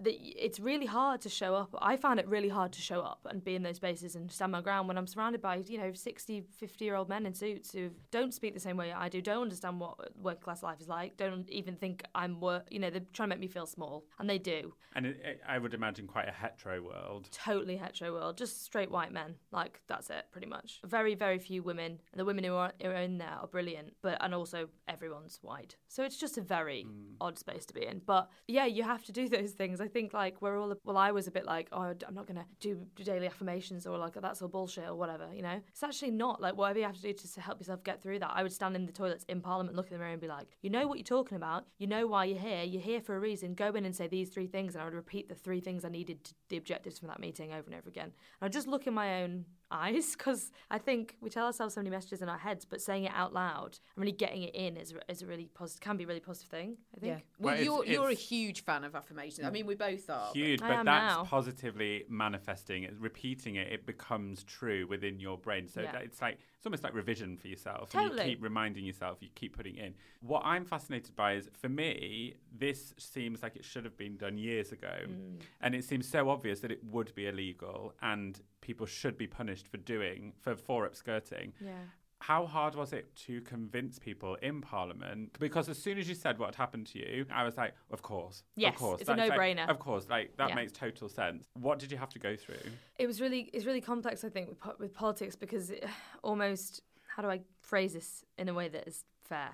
the, 0.00 0.12
it's 0.12 0.58
really 0.58 0.86
hard 0.86 1.20
to 1.22 1.28
show 1.28 1.54
up. 1.54 1.74
I 1.80 1.96
found 1.96 2.18
it 2.20 2.26
really 2.26 2.48
hard 2.48 2.72
to 2.72 2.80
show 2.80 3.00
up 3.00 3.26
and 3.28 3.44
be 3.44 3.54
in 3.54 3.62
those 3.62 3.76
spaces 3.76 4.16
and 4.16 4.30
stand 4.32 4.52
my 4.52 4.62
ground 4.62 4.88
when 4.88 4.96
I'm 4.96 5.06
surrounded 5.06 5.42
by, 5.42 5.56
you 5.66 5.78
know, 5.78 5.92
60, 5.92 6.44
50 6.56 6.84
year 6.84 6.94
old 6.94 7.08
men 7.08 7.26
in 7.26 7.34
suits 7.34 7.72
who 7.72 7.90
don't 8.10 8.32
speak 8.32 8.54
the 8.54 8.60
same 8.60 8.76
way 8.76 8.92
I 8.92 9.08
do, 9.08 9.20
don't 9.20 9.42
understand 9.42 9.78
what 9.78 10.16
working 10.16 10.42
class 10.42 10.62
life 10.62 10.80
is 10.80 10.88
like, 10.88 11.16
don't 11.16 11.48
even 11.50 11.76
think 11.76 12.02
I'm 12.14 12.40
work, 12.40 12.66
you 12.70 12.78
know, 12.78 12.88
they're 12.90 13.02
trying 13.12 13.28
to 13.28 13.36
make 13.36 13.40
me 13.40 13.48
feel 13.48 13.66
small. 13.66 14.04
And 14.18 14.28
they 14.28 14.38
do. 14.38 14.74
And 14.94 15.06
it, 15.06 15.20
it, 15.22 15.40
I 15.46 15.58
would 15.58 15.74
imagine 15.74 16.06
quite 16.06 16.28
a 16.28 16.32
hetero 16.32 16.82
world. 16.82 17.28
Totally 17.30 17.76
hetero 17.76 18.12
world, 18.12 18.38
just 18.38 18.64
straight 18.64 18.90
white 18.90 19.12
men. 19.12 19.34
Like, 19.52 19.82
that's 19.86 20.08
it, 20.10 20.26
pretty 20.32 20.46
much. 20.46 20.80
Very, 20.86 21.14
very 21.14 21.38
few 21.38 21.62
women. 21.62 22.00
And 22.12 22.18
the 22.18 22.24
women 22.24 22.44
who 22.44 22.54
are, 22.54 22.72
are 22.82 22.94
in 22.94 23.18
there 23.18 23.36
are 23.40 23.46
brilliant, 23.46 23.92
but, 24.02 24.16
and 24.20 24.34
also 24.34 24.68
everyone's 24.88 25.38
white. 25.42 25.76
So 25.88 26.04
it's 26.04 26.16
just 26.16 26.38
a 26.38 26.40
very 26.40 26.86
mm. 26.88 27.14
odd 27.20 27.38
space 27.38 27.66
to 27.66 27.74
be 27.74 27.86
in. 27.86 28.00
But 28.04 28.30
yeah, 28.48 28.66
you 28.66 28.82
have 28.82 29.04
to 29.04 29.12
do 29.12 29.28
those 29.28 29.52
things. 29.52 29.80
I 29.80 29.89
think, 29.90 30.14
like, 30.14 30.40
we're 30.40 30.58
all, 30.58 30.74
well, 30.84 30.96
I 30.96 31.10
was 31.10 31.26
a 31.26 31.30
bit 31.30 31.44
like, 31.44 31.68
oh, 31.72 31.82
I'm 31.82 32.14
not 32.14 32.26
going 32.26 32.38
to 32.38 32.46
do 32.60 32.86
daily 33.04 33.26
affirmations 33.26 33.86
or 33.86 33.98
like, 33.98 34.14
that's 34.20 34.40
all 34.40 34.48
bullshit 34.48 34.88
or 34.88 34.94
whatever, 34.94 35.28
you 35.34 35.42
know? 35.42 35.60
It's 35.68 35.82
actually 35.82 36.12
not. 36.12 36.40
Like, 36.40 36.56
whatever 36.56 36.78
you 36.78 36.86
have 36.86 36.96
to 36.96 37.02
do 37.02 37.12
to 37.12 37.40
help 37.40 37.60
yourself 37.60 37.84
get 37.84 38.02
through 38.02 38.20
that. 38.20 38.32
I 38.34 38.42
would 38.42 38.52
stand 38.52 38.76
in 38.76 38.86
the 38.86 38.92
toilets 38.92 39.24
in 39.28 39.40
Parliament, 39.40 39.76
look 39.76 39.88
in 39.88 39.92
the 39.92 39.98
mirror 39.98 40.12
and 40.12 40.20
be 40.20 40.28
like, 40.28 40.46
you 40.62 40.70
know 40.70 40.86
what 40.86 40.98
you're 40.98 41.04
talking 41.04 41.36
about. 41.36 41.66
You 41.78 41.86
know 41.86 42.06
why 42.06 42.24
you're 42.24 42.38
here. 42.38 42.62
You're 42.62 42.82
here 42.82 43.00
for 43.00 43.16
a 43.16 43.20
reason. 43.20 43.54
Go 43.54 43.68
in 43.72 43.84
and 43.84 43.94
say 43.94 44.06
these 44.06 44.30
three 44.30 44.46
things. 44.46 44.74
And 44.74 44.82
I 44.82 44.84
would 44.84 44.94
repeat 44.94 45.28
the 45.28 45.34
three 45.34 45.60
things 45.60 45.84
I 45.84 45.88
needed 45.88 46.24
to 46.24 46.34
the 46.48 46.56
objectives 46.56 46.98
from 46.98 47.08
that 47.08 47.20
meeting 47.20 47.52
over 47.52 47.66
and 47.66 47.74
over 47.74 47.88
again. 47.88 48.12
And 48.40 48.42
I 48.42 48.48
just 48.48 48.66
look 48.66 48.86
in 48.86 48.94
my 48.94 49.22
own 49.22 49.44
eyes 49.70 50.14
because 50.16 50.50
I 50.70 50.78
think 50.78 51.16
we 51.20 51.30
tell 51.30 51.46
ourselves 51.46 51.74
so 51.74 51.80
many 51.80 51.90
messages 51.90 52.22
in 52.22 52.28
our 52.28 52.38
heads, 52.38 52.64
but 52.64 52.80
saying 52.80 53.04
it 53.04 53.12
out 53.14 53.32
loud 53.32 53.78
and 53.96 54.02
really 54.02 54.12
getting 54.12 54.42
it 54.42 54.54
in 54.54 54.76
is, 54.76 54.94
is 55.08 55.22
a 55.22 55.26
really 55.26 55.48
positive, 55.54 55.80
can 55.80 55.96
be 55.96 56.04
a 56.04 56.06
really 56.06 56.20
positive 56.20 56.50
thing, 56.50 56.76
I 56.96 57.00
think. 57.00 57.12
Yeah. 57.12 57.20
Well, 57.38 57.54
Well, 57.54 57.62
you're 57.64 57.84
you're 57.86 58.10
a 58.10 58.14
huge 58.14 58.64
fan 58.64 58.84
of 58.84 58.94
affirmations. 58.94 59.46
I 59.46 59.50
mean, 59.50 59.66
we 59.66 59.74
both 59.74 60.08
are. 60.10 60.32
Huge, 60.32 60.60
I 60.62 60.68
but 60.68 60.84
that's 60.84 61.14
now. 61.16 61.24
positively 61.24 62.04
manifesting 62.08 62.84
it, 62.84 62.94
repeating 62.98 63.56
it. 63.56 63.72
It 63.72 63.86
becomes 63.86 64.44
true 64.44 64.86
within 64.86 65.20
your 65.20 65.38
brain. 65.38 65.68
So 65.68 65.82
Yeah. 65.82 65.92
that 65.92 66.02
it's 66.02 66.20
like 66.20 66.38
it's 66.56 66.66
almost 66.66 66.82
like 66.84 66.92
revision 66.94 67.36
for 67.38 67.48
yourself. 67.48 67.90
Totally. 67.90 68.24
You 68.24 68.30
keep 68.36 68.42
reminding 68.42 68.84
yourself. 68.84 69.18
You 69.20 69.28
keep 69.34 69.56
putting 69.56 69.76
in. 69.76 69.94
What 70.20 70.42
I'm 70.44 70.64
fascinated 70.66 71.16
by 71.16 71.34
is, 71.34 71.48
for 71.54 71.70
me, 71.70 72.34
this 72.52 72.92
seems 72.98 73.42
like 73.42 73.56
it 73.56 73.64
should 73.64 73.84
have 73.84 73.96
been 73.96 74.16
done 74.18 74.36
years 74.36 74.70
ago, 74.72 74.94
Mm. 75.06 75.40
and 75.62 75.74
it 75.74 75.84
seems 75.84 76.06
so 76.06 76.28
obvious 76.28 76.60
that 76.60 76.70
it 76.70 76.84
would 76.84 77.14
be 77.14 77.26
illegal 77.26 77.94
and 78.02 78.42
people 78.60 78.86
should 78.86 79.16
be 79.16 79.26
punished 79.26 79.68
for 79.68 79.76
doing 79.78 80.32
for 80.40 80.56
for 80.56 80.88
upskirting. 80.88 81.52
Yeah. 81.60 81.72
How 82.22 82.44
hard 82.44 82.74
was 82.74 82.92
it 82.92 83.16
to 83.26 83.40
convince 83.40 83.98
people 83.98 84.34
in 84.42 84.60
Parliament? 84.60 85.34
Because 85.40 85.70
as 85.70 85.78
soon 85.78 85.96
as 85.96 86.06
you 86.06 86.14
said 86.14 86.38
what 86.38 86.48
had 86.48 86.54
happened 86.56 86.86
to 86.88 86.98
you, 86.98 87.24
I 87.32 87.44
was 87.44 87.56
like, 87.56 87.72
of 87.90 88.02
course. 88.02 88.42
Yes, 88.56 88.74
of 88.74 88.78
course. 88.78 89.00
it's 89.00 89.08
a 89.08 89.16
no-brainer. 89.16 89.66
of 89.70 89.78
course, 89.78 90.06
like 90.10 90.36
that 90.36 90.50
Yeah. 90.50 90.54
makes 90.54 90.70
total 90.72 91.08
sense. 91.08 91.46
What 91.54 91.78
did 91.78 91.90
you 91.90 91.96
have 91.96 92.10
to 92.10 92.18
go 92.18 92.36
through? 92.36 92.60
It 92.98 93.06
was 93.06 93.22
really, 93.22 93.48
it's 93.54 93.64
really 93.64 93.80
complex, 93.80 94.22
I 94.22 94.28
think, 94.28 94.50
with, 94.50 94.58
with 94.78 94.92
politics 94.92 95.34
because 95.34 95.70
it, 95.70 95.86
almost, 96.22 96.82
how 97.16 97.22
do 97.22 97.30
I 97.30 97.40
phrase 97.62 97.94
this 97.94 98.22
in 98.36 98.50
a 98.50 98.54
way 98.54 98.68
that 98.68 98.86
is 98.86 99.04
fair? 99.24 99.52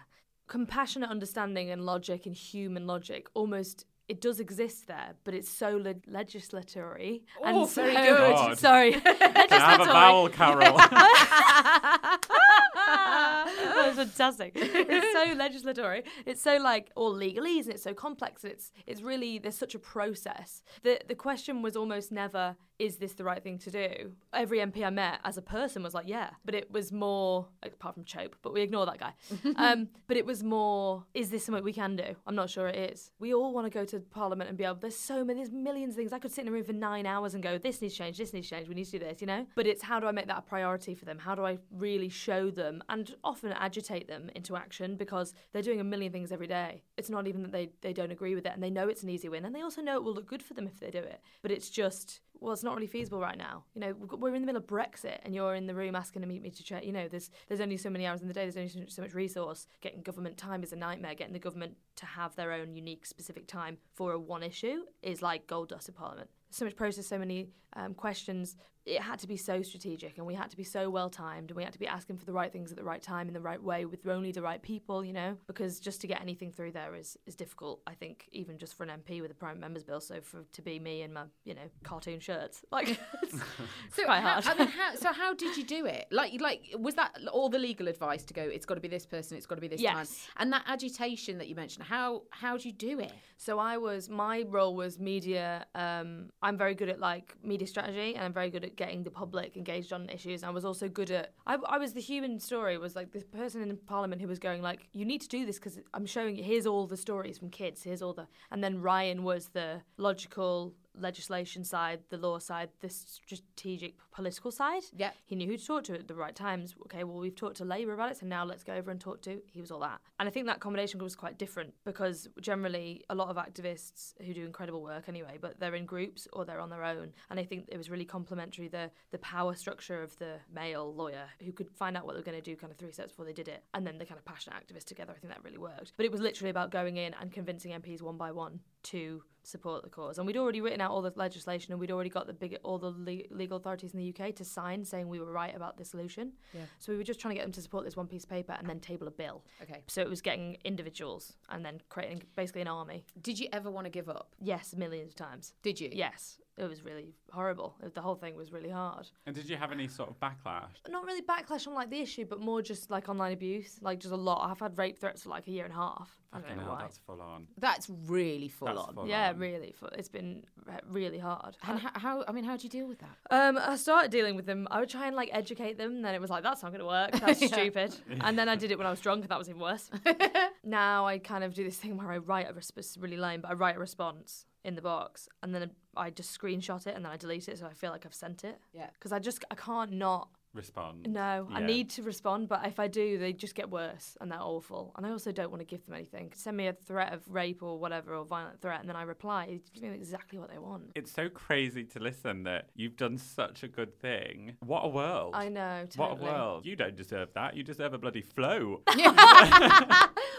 Compassionate 0.48 1.08
understanding 1.08 1.70
and 1.70 1.86
logic 1.86 2.26
and 2.26 2.34
human 2.34 2.84
logic 2.84 3.28
almost 3.34 3.86
it 4.08 4.20
does 4.20 4.38
exist 4.40 4.86
there, 4.86 5.14
but 5.24 5.34
it's 5.34 5.48
so 5.48 5.76
le- 5.76 5.94
legislatory. 5.94 7.22
Oh, 7.42 7.44
and 7.62 7.68
so, 7.68 7.82
very 7.82 7.94
good. 7.94 8.18
God. 8.18 8.58
Sorry, 8.66 8.92
Can 9.00 9.02
I 9.04 9.70
have 9.70 9.80
a 9.80 9.84
legislatory. 9.84 9.92
vowel, 9.92 10.28
Carol? 10.28 10.76
I'm 12.88 13.94
fantastic. 13.94 14.52
It's 14.54 15.12
so 15.12 15.34
legislatory. 15.34 16.04
It's 16.24 16.42
so 16.42 16.56
like 16.58 16.90
all 16.96 17.14
legalese 17.14 17.64
and 17.64 17.74
it's 17.74 17.82
so 17.82 17.94
complex. 17.94 18.44
And 18.44 18.52
it's 18.52 18.72
it's 18.86 19.02
really 19.02 19.38
there's 19.38 19.56
such 19.56 19.74
a 19.74 19.78
process. 19.78 20.62
The 20.82 21.00
the 21.06 21.14
question 21.14 21.62
was 21.62 21.76
almost 21.76 22.12
never 22.12 22.56
is 22.78 22.96
this 22.96 23.14
the 23.14 23.24
right 23.24 23.42
thing 23.42 23.58
to 23.58 23.70
do? 23.70 24.12
Every 24.32 24.58
MP 24.58 24.84
I 24.84 24.90
met 24.90 25.20
as 25.24 25.36
a 25.36 25.42
person 25.42 25.82
was 25.82 25.94
like, 25.94 26.06
yeah, 26.06 26.30
but 26.44 26.54
it 26.54 26.70
was 26.70 26.92
more 26.92 27.46
apart 27.62 27.94
from 27.94 28.04
Chope, 28.04 28.36
but 28.42 28.52
we 28.52 28.62
ignore 28.62 28.86
that 28.86 28.98
guy. 28.98 29.12
um, 29.56 29.88
but 30.06 30.16
it 30.16 30.26
was 30.26 30.42
more, 30.42 31.04
is 31.14 31.30
this 31.30 31.44
something 31.44 31.64
we 31.64 31.72
can 31.72 31.96
do? 31.96 32.14
I'm 32.26 32.34
not 32.34 32.50
sure 32.50 32.68
it 32.68 32.92
is. 32.92 33.10
We 33.18 33.34
all 33.34 33.52
want 33.52 33.66
to 33.66 33.70
go 33.70 33.84
to 33.84 34.00
Parliament 34.00 34.48
and 34.48 34.58
be 34.58 34.64
able. 34.64 34.76
There's 34.76 34.96
so 34.96 35.24
many, 35.24 35.40
there's 35.40 35.52
millions 35.52 35.94
of 35.94 35.98
things. 35.98 36.12
I 36.12 36.18
could 36.18 36.32
sit 36.32 36.42
in 36.42 36.48
a 36.48 36.52
room 36.52 36.64
for 36.64 36.72
nine 36.72 37.06
hours 37.06 37.34
and 37.34 37.42
go, 37.42 37.58
this 37.58 37.80
needs 37.80 37.94
change, 37.94 38.18
this 38.18 38.32
needs 38.32 38.48
change, 38.48 38.68
we 38.68 38.74
need 38.74 38.84
to 38.86 38.92
do 38.92 38.98
this, 38.98 39.20
you 39.20 39.26
know. 39.26 39.46
But 39.54 39.66
it's 39.66 39.82
how 39.82 40.00
do 40.00 40.06
I 40.06 40.12
make 40.12 40.26
that 40.26 40.38
a 40.38 40.42
priority 40.42 40.94
for 40.94 41.04
them? 41.04 41.18
How 41.18 41.34
do 41.34 41.44
I 41.44 41.58
really 41.70 42.08
show 42.08 42.50
them 42.50 42.82
and 42.88 43.14
often 43.24 43.52
agitate 43.52 44.08
them 44.08 44.30
into 44.34 44.56
action 44.56 44.96
because 44.96 45.32
they're 45.52 45.62
doing 45.62 45.80
a 45.80 45.84
million 45.84 46.12
things 46.12 46.32
every 46.32 46.46
day. 46.46 46.82
It's 46.96 47.10
not 47.10 47.26
even 47.26 47.42
that 47.42 47.52
they 47.52 47.70
they 47.80 47.92
don't 47.92 48.10
agree 48.10 48.34
with 48.34 48.46
it 48.46 48.52
and 48.52 48.62
they 48.62 48.70
know 48.70 48.88
it's 48.88 49.02
an 49.02 49.10
easy 49.10 49.28
win 49.28 49.44
and 49.44 49.54
they 49.54 49.62
also 49.62 49.82
know 49.82 49.96
it 49.96 50.04
will 50.04 50.14
look 50.14 50.26
good 50.26 50.42
for 50.42 50.54
them 50.54 50.66
if 50.66 50.80
they 50.80 50.90
do 50.90 50.98
it. 50.98 51.20
But 51.42 51.50
it's 51.50 51.70
just 51.70 52.20
well, 52.40 52.52
it's 52.52 52.62
not 52.66 52.74
really 52.74 52.86
feasible 52.86 53.18
right 53.20 53.38
now. 53.38 53.64
You 53.74 53.80
know, 53.80 53.94
we're 54.18 54.34
in 54.34 54.42
the 54.42 54.46
middle 54.46 54.60
of 54.60 54.66
Brexit, 54.66 55.18
and 55.24 55.34
you're 55.34 55.54
in 55.54 55.66
the 55.66 55.74
room 55.74 55.96
asking 55.96 56.22
to 56.22 56.28
meet 56.28 56.42
me 56.42 56.50
to 56.50 56.62
chat. 56.62 56.84
You 56.84 56.92
know, 56.92 57.08
there's 57.08 57.30
there's 57.48 57.60
only 57.60 57.78
so 57.78 57.88
many 57.88 58.06
hours 58.06 58.20
in 58.20 58.28
the 58.28 58.34
day. 58.34 58.42
There's 58.42 58.56
only 58.56 58.68
so 58.68 58.80
much, 58.80 58.90
so 58.90 59.02
much 59.02 59.14
resource. 59.14 59.66
Getting 59.80 60.02
government 60.02 60.36
time 60.36 60.62
is 60.62 60.72
a 60.72 60.76
nightmare. 60.76 61.14
Getting 61.14 61.32
the 61.32 61.38
government 61.38 61.76
to 61.96 62.06
have 62.06 62.36
their 62.36 62.52
own 62.52 62.74
unique, 62.74 63.06
specific 63.06 63.46
time 63.46 63.78
for 63.94 64.12
a 64.12 64.18
one 64.18 64.42
issue 64.42 64.82
is 65.02 65.22
like 65.22 65.46
gold 65.46 65.70
dust 65.70 65.88
in 65.88 65.94
Parliament. 65.94 66.28
So 66.50 66.64
much 66.64 66.76
process, 66.76 67.06
so 67.06 67.18
many 67.18 67.48
um, 67.74 67.94
questions. 67.94 68.56
It 68.86 69.00
had 69.00 69.18
to 69.18 69.26
be 69.26 69.36
so 69.36 69.62
strategic, 69.62 70.16
and 70.16 70.26
we 70.26 70.34
had 70.34 70.48
to 70.50 70.56
be 70.56 70.62
so 70.62 70.88
well 70.88 71.10
timed, 71.10 71.50
and 71.50 71.56
we 71.56 71.64
had 71.64 71.72
to 71.72 71.78
be 71.78 71.88
asking 71.88 72.18
for 72.18 72.24
the 72.24 72.32
right 72.32 72.52
things 72.52 72.70
at 72.70 72.76
the 72.76 72.84
right 72.84 73.02
time 73.02 73.26
in 73.26 73.34
the 73.34 73.40
right 73.40 73.60
way 73.60 73.84
with 73.84 74.06
only 74.06 74.30
the 74.30 74.42
right 74.42 74.62
people. 74.62 75.04
You 75.04 75.12
know, 75.12 75.36
because 75.48 75.80
just 75.80 76.00
to 76.02 76.06
get 76.06 76.20
anything 76.20 76.52
through 76.52 76.70
there 76.70 76.94
is 76.94 77.18
is 77.26 77.34
difficult. 77.34 77.80
I 77.86 77.94
think 77.94 78.28
even 78.30 78.58
just 78.58 78.76
for 78.76 78.84
an 78.84 78.90
MP 78.90 79.20
with 79.20 79.32
a 79.32 79.34
prime 79.34 79.58
members 79.58 79.82
bill. 79.82 80.00
So 80.00 80.20
for 80.20 80.44
to 80.52 80.62
be 80.62 80.78
me 80.78 81.02
in 81.02 81.12
my 81.12 81.24
you 81.44 81.54
know 81.54 81.68
cartoon 81.82 82.20
shirts, 82.20 82.64
like 82.70 82.88
it's, 82.90 83.00
it's 83.86 84.04
quite 84.04 84.20
how, 84.20 84.40
hard. 84.40 84.46
I 84.46 84.54
mean, 84.54 84.68
how, 84.68 84.94
so 84.96 85.12
how 85.12 85.34
did 85.34 85.56
you 85.56 85.64
do 85.64 85.86
it? 85.86 86.06
Like, 86.12 86.40
like 86.40 86.72
was 86.78 86.94
that 86.94 87.18
all 87.32 87.48
the 87.48 87.58
legal 87.58 87.88
advice 87.88 88.24
to 88.26 88.34
go? 88.34 88.42
It's 88.42 88.66
got 88.66 88.74
to 88.76 88.80
be 88.80 88.88
this 88.88 89.04
person. 89.04 89.36
It's 89.36 89.46
got 89.46 89.56
to 89.56 89.60
be 89.60 89.68
this 89.68 89.82
time. 89.82 89.96
Yes. 89.96 90.28
And 90.36 90.52
that 90.52 90.62
agitation 90.68 91.38
that 91.38 91.48
you 91.48 91.56
mentioned. 91.56 91.86
How 91.86 92.22
how 92.30 92.56
do 92.56 92.68
you 92.68 92.72
do 92.72 93.00
it? 93.00 93.12
So 93.36 93.58
I 93.58 93.78
was 93.78 94.08
my 94.08 94.44
role 94.48 94.76
was 94.76 95.00
media. 95.00 95.66
Um, 95.74 96.30
I'm 96.40 96.56
very 96.56 96.74
good 96.74 96.88
at 96.88 97.00
like 97.00 97.34
media 97.42 97.66
strategy, 97.66 98.14
and 98.14 98.24
I'm 98.24 98.32
very 98.32 98.50
good 98.50 98.64
at 98.64 98.75
getting 98.76 99.02
the 99.02 99.10
public 99.10 99.56
engaged 99.56 99.92
on 99.92 100.08
issues. 100.08 100.42
I 100.42 100.50
was 100.50 100.64
also 100.64 100.88
good 100.88 101.10
at. 101.10 101.32
I, 101.46 101.56
I 101.68 101.78
was 101.78 101.92
the 101.92 102.00
human 102.00 102.38
story. 102.38 102.78
Was 102.78 102.96
like 102.96 103.12
this 103.12 103.24
person 103.24 103.62
in 103.62 103.76
Parliament 103.76 104.20
who 104.20 104.28
was 104.28 104.38
going 104.38 104.62
like, 104.62 104.88
"You 104.92 105.04
need 105.04 105.20
to 105.22 105.28
do 105.28 105.46
this 105.46 105.58
because 105.58 105.78
I'm 105.94 106.06
showing 106.06 106.36
you. 106.36 106.44
Here's 106.44 106.66
all 106.66 106.86
the 106.86 106.96
stories 106.96 107.38
from 107.38 107.50
kids. 107.50 107.82
Here's 107.82 108.02
all 108.02 108.12
the." 108.12 108.26
And 108.50 108.62
then 108.62 108.80
Ryan 108.80 109.22
was 109.22 109.48
the 109.48 109.82
logical 109.96 110.74
legislation 110.98 111.64
side, 111.64 112.00
the 112.08 112.16
law 112.16 112.38
side, 112.38 112.70
the 112.80 112.88
strategic 112.88 113.94
political 114.12 114.50
side. 114.50 114.82
Yeah. 114.96 115.10
He 115.24 115.36
knew 115.36 115.46
who 115.46 115.56
to 115.56 115.66
talk 115.66 115.84
to 115.84 115.94
at 115.94 116.08
the 116.08 116.14
right 116.14 116.34
times. 116.34 116.74
Okay, 116.86 117.04
well, 117.04 117.18
we've 117.18 117.34
talked 117.34 117.56
to 117.56 117.64
Labour 117.64 117.92
about 117.92 118.10
it, 118.10 118.18
so 118.18 118.26
now 118.26 118.44
let's 118.44 118.64
go 118.64 118.74
over 118.74 118.90
and 118.90 119.00
talk 119.00 119.20
to. 119.22 119.40
He 119.46 119.60
was 119.60 119.70
all 119.70 119.80
that. 119.80 120.00
And 120.18 120.28
I 120.28 120.32
think 120.32 120.46
that 120.46 120.60
combination 120.60 121.02
was 121.02 121.14
quite 121.14 121.38
different 121.38 121.74
because 121.84 122.28
generally 122.40 123.04
a 123.10 123.14
lot 123.14 123.28
of 123.28 123.36
activists 123.36 124.14
who 124.24 124.32
do 124.32 124.44
incredible 124.44 124.82
work 124.82 125.08
anyway, 125.08 125.38
but 125.40 125.60
they're 125.60 125.74
in 125.74 125.86
groups 125.86 126.26
or 126.32 126.44
they're 126.44 126.60
on 126.60 126.70
their 126.70 126.84
own. 126.84 127.12
And 127.30 127.38
I 127.38 127.44
think 127.44 127.66
it 127.68 127.76
was 127.76 127.90
really 127.90 128.04
complementary 128.04 128.68
the, 128.68 128.90
the 129.10 129.18
power 129.18 129.54
structure 129.54 130.02
of 130.02 130.18
the 130.18 130.36
male 130.52 130.94
lawyer 130.94 131.26
who 131.44 131.52
could 131.52 131.70
find 131.70 131.96
out 131.96 132.06
what 132.06 132.14
they 132.14 132.20
were 132.20 132.24
going 132.24 132.42
to 132.42 132.42
do 132.42 132.56
kind 132.56 132.72
of 132.72 132.78
three 132.78 132.92
steps 132.92 133.12
before 133.12 133.26
they 133.26 133.32
did 133.32 133.48
it. 133.48 133.64
And 133.74 133.86
then 133.86 133.98
the 133.98 134.06
kind 134.06 134.18
of 134.18 134.24
passionate 134.24 134.56
activists 134.56 134.84
together. 134.84 135.12
I 135.14 135.20
think 135.20 135.32
that 135.32 135.44
really 135.44 135.58
worked. 135.58 135.92
But 135.96 136.06
it 136.06 136.12
was 136.12 136.20
literally 136.20 136.50
about 136.50 136.70
going 136.70 136.96
in 136.96 137.14
and 137.20 137.30
convincing 137.32 137.72
MPs 137.72 138.02
one 138.02 138.16
by 138.16 138.32
one 138.32 138.60
to 138.84 139.22
support 139.46 139.82
the 139.82 139.88
cause. 139.88 140.18
And 140.18 140.26
we'd 140.26 140.36
already 140.36 140.60
written 140.60 140.80
out 140.80 140.90
all 140.90 141.02
the 141.02 141.12
legislation 141.14 141.72
and 141.72 141.80
we'd 141.80 141.90
already 141.90 142.10
got 142.10 142.26
the 142.26 142.32
big 142.32 142.58
all 142.62 142.78
the 142.78 142.90
le- 142.90 143.34
legal 143.36 143.56
authorities 143.56 143.94
in 143.94 144.00
the 144.00 144.14
UK 144.14 144.34
to 144.36 144.44
sign 144.44 144.84
saying 144.84 145.08
we 145.08 145.20
were 145.20 145.30
right 145.30 145.54
about 145.54 145.76
the 145.76 145.84
solution. 145.84 146.32
Yeah. 146.52 146.62
So 146.78 146.92
we 146.92 146.98
were 146.98 147.04
just 147.04 147.20
trying 147.20 147.34
to 147.34 147.36
get 147.36 147.44
them 147.44 147.52
to 147.52 147.62
support 147.62 147.84
this 147.84 147.96
one 147.96 148.06
piece 148.06 148.24
of 148.24 148.30
paper 148.30 148.56
and 148.58 148.68
then 148.68 148.80
table 148.80 149.06
a 149.06 149.10
bill. 149.12 149.44
Okay. 149.62 149.82
So 149.86 150.00
it 150.02 150.08
was 150.08 150.20
getting 150.20 150.56
individuals 150.64 151.36
and 151.48 151.64
then 151.64 151.80
creating 151.88 152.22
basically 152.34 152.62
an 152.62 152.68
army. 152.68 153.04
Did 153.22 153.38
you 153.38 153.48
ever 153.52 153.70
want 153.70 153.84
to 153.84 153.90
give 153.90 154.08
up? 154.08 154.34
Yes, 154.40 154.74
millions 154.76 155.10
of 155.10 155.16
times. 155.16 155.54
Did 155.62 155.80
you? 155.80 155.90
Yes, 155.92 156.38
it 156.58 156.64
was 156.68 156.82
really 156.84 157.14
horrible. 157.32 157.74
It- 157.82 157.94
the 157.94 158.00
whole 158.00 158.14
thing 158.16 158.34
was 158.36 158.52
really 158.52 158.70
hard. 158.70 159.06
And 159.26 159.34
did 159.34 159.48
you 159.48 159.56
have 159.56 159.72
any 159.72 159.88
sort 159.88 160.08
of 160.10 160.18
backlash? 160.20 160.70
Not 160.88 161.04
really 161.04 161.22
backlash 161.22 161.66
on 161.66 161.74
like 161.74 161.90
the 161.90 162.00
issue, 162.00 162.24
but 162.24 162.40
more 162.40 162.62
just 162.62 162.90
like 162.90 163.08
online 163.08 163.32
abuse, 163.32 163.78
like 163.82 164.00
just 164.00 164.12
a 164.12 164.16
lot. 164.16 164.50
I've 164.50 164.58
had 164.60 164.76
rape 164.78 164.98
threats 164.98 165.22
for 165.22 165.28
like 165.30 165.46
a 165.46 165.50
year 165.50 165.64
and 165.64 165.72
a 165.72 165.76
half. 165.76 166.10
I 166.32 166.40
don't 166.40 166.56
know 166.58 166.64
hell, 166.64 166.72
why. 166.74 166.80
that's 166.82 166.98
full 166.98 167.20
on. 167.22 167.46
That's 167.56 167.88
really 168.06 168.48
full 168.48 168.66
That's 168.68 168.78
on. 168.80 168.94
full 168.94 169.08
yeah, 169.08 169.30
on. 169.30 169.38
really. 169.38 169.72
fu- 169.78 169.86
It's 169.86 170.08
been 170.08 170.44
really 170.86 171.18
hard. 171.18 171.56
And 171.66 171.78
how, 171.78 171.90
how? 171.94 172.24
I 172.28 172.32
mean, 172.32 172.44
how 172.44 172.56
do 172.58 172.64
you 172.64 172.68
deal 172.68 172.86
with 172.86 172.98
that? 172.98 173.16
Um, 173.30 173.56
I 173.58 173.76
started 173.76 174.10
dealing 174.10 174.36
with 174.36 174.44
them. 174.44 174.68
I 174.70 174.80
would 174.80 174.90
try 174.90 175.06
and 175.06 175.16
like 175.16 175.30
educate 175.32 175.78
them. 175.78 176.02
Then 176.02 176.14
it 176.14 176.20
was 176.20 176.28
like, 176.28 176.42
that's 176.42 176.62
not 176.62 176.72
going 176.72 176.80
to 176.80 176.86
work. 176.86 177.12
That's 177.20 177.40
Yeah. 177.40 177.48
stupid. 177.48 177.94
And 178.20 178.38
then 178.38 178.48
I 178.50 178.56
did 178.56 178.70
it 178.70 178.76
when 178.76 178.86
I 178.86 178.90
was 178.90 179.00
drunk, 179.00 179.22
and 179.22 179.30
that 179.30 179.38
was 179.38 179.48
even 179.48 179.60
worse. 179.62 179.88
now 180.64 181.06
I 181.06 181.18
kind 181.18 181.44
of 181.44 181.54
do 181.54 181.64
this 181.64 181.76
thing 181.76 181.96
where 181.96 182.10
I 182.10 182.18
write 182.18 182.50
a 182.50 182.52
resp- 182.52 182.96
really 183.00 183.16
lame, 183.16 183.40
but 183.40 183.50
I 183.50 183.54
write 183.54 183.76
a 183.76 183.80
response 183.80 184.44
in 184.66 184.74
the 184.74 184.82
box, 184.82 185.28
and 185.42 185.54
then 185.54 185.70
I 185.96 186.10
just 186.10 186.38
screenshot 186.38 186.86
it, 186.86 186.94
and 186.94 187.04
then 187.04 187.12
I 187.12 187.16
delete 187.16 187.48
it, 187.48 187.58
so 187.58 187.66
I 187.66 187.72
feel 187.72 187.90
like 187.90 188.04
I've 188.04 188.12
sent 188.12 188.44
it. 188.44 188.58
Yeah. 188.74 188.88
Because 188.92 189.12
I 189.12 189.18
just 189.20 189.44
I 189.50 189.54
can't 189.54 189.92
not. 189.92 190.28
Respond. 190.52 191.06
No, 191.12 191.46
I 191.52 191.60
need 191.60 191.90
to 191.90 192.02
respond, 192.02 192.48
but 192.48 192.66
if 192.66 192.80
I 192.80 192.88
do, 192.88 193.18
they 193.18 193.34
just 193.34 193.54
get 193.54 193.70
worse, 193.70 194.16
and 194.22 194.32
they're 194.32 194.40
awful. 194.40 194.94
And 194.96 195.06
I 195.06 195.10
also 195.10 195.30
don't 195.30 195.50
want 195.50 195.60
to 195.60 195.66
give 195.66 195.84
them 195.84 195.94
anything. 195.94 196.32
Send 196.34 196.56
me 196.56 196.66
a 196.66 196.72
threat 196.72 197.12
of 197.12 197.20
rape 197.28 197.62
or 197.62 197.78
whatever, 197.78 198.14
or 198.14 198.24
violent 198.24 198.62
threat, 198.62 198.80
and 198.80 198.88
then 198.88 198.96
I 198.96 199.02
reply. 199.02 199.48
It's 199.50 199.68
giving 199.68 199.90
them 199.90 199.98
exactly 199.98 200.38
what 200.38 200.50
they 200.50 200.56
want. 200.56 200.92
It's 200.94 201.12
so 201.12 201.28
crazy 201.28 201.84
to 201.84 202.00
listen 202.00 202.44
that 202.44 202.70
you've 202.74 202.96
done 202.96 203.18
such 203.18 203.64
a 203.64 203.68
good 203.68 204.00
thing. 204.00 204.56
What 204.60 204.80
a 204.80 204.88
world. 204.88 205.34
I 205.34 205.50
know. 205.50 205.84
What 205.96 206.12
a 206.12 206.14
world. 206.14 206.64
You 206.64 206.74
don't 206.74 206.96
deserve 206.96 207.28
that. 207.34 207.54
You 207.54 207.62
deserve 207.62 207.92
a 207.92 207.98
bloody 207.98 208.22
flow. 208.22 208.80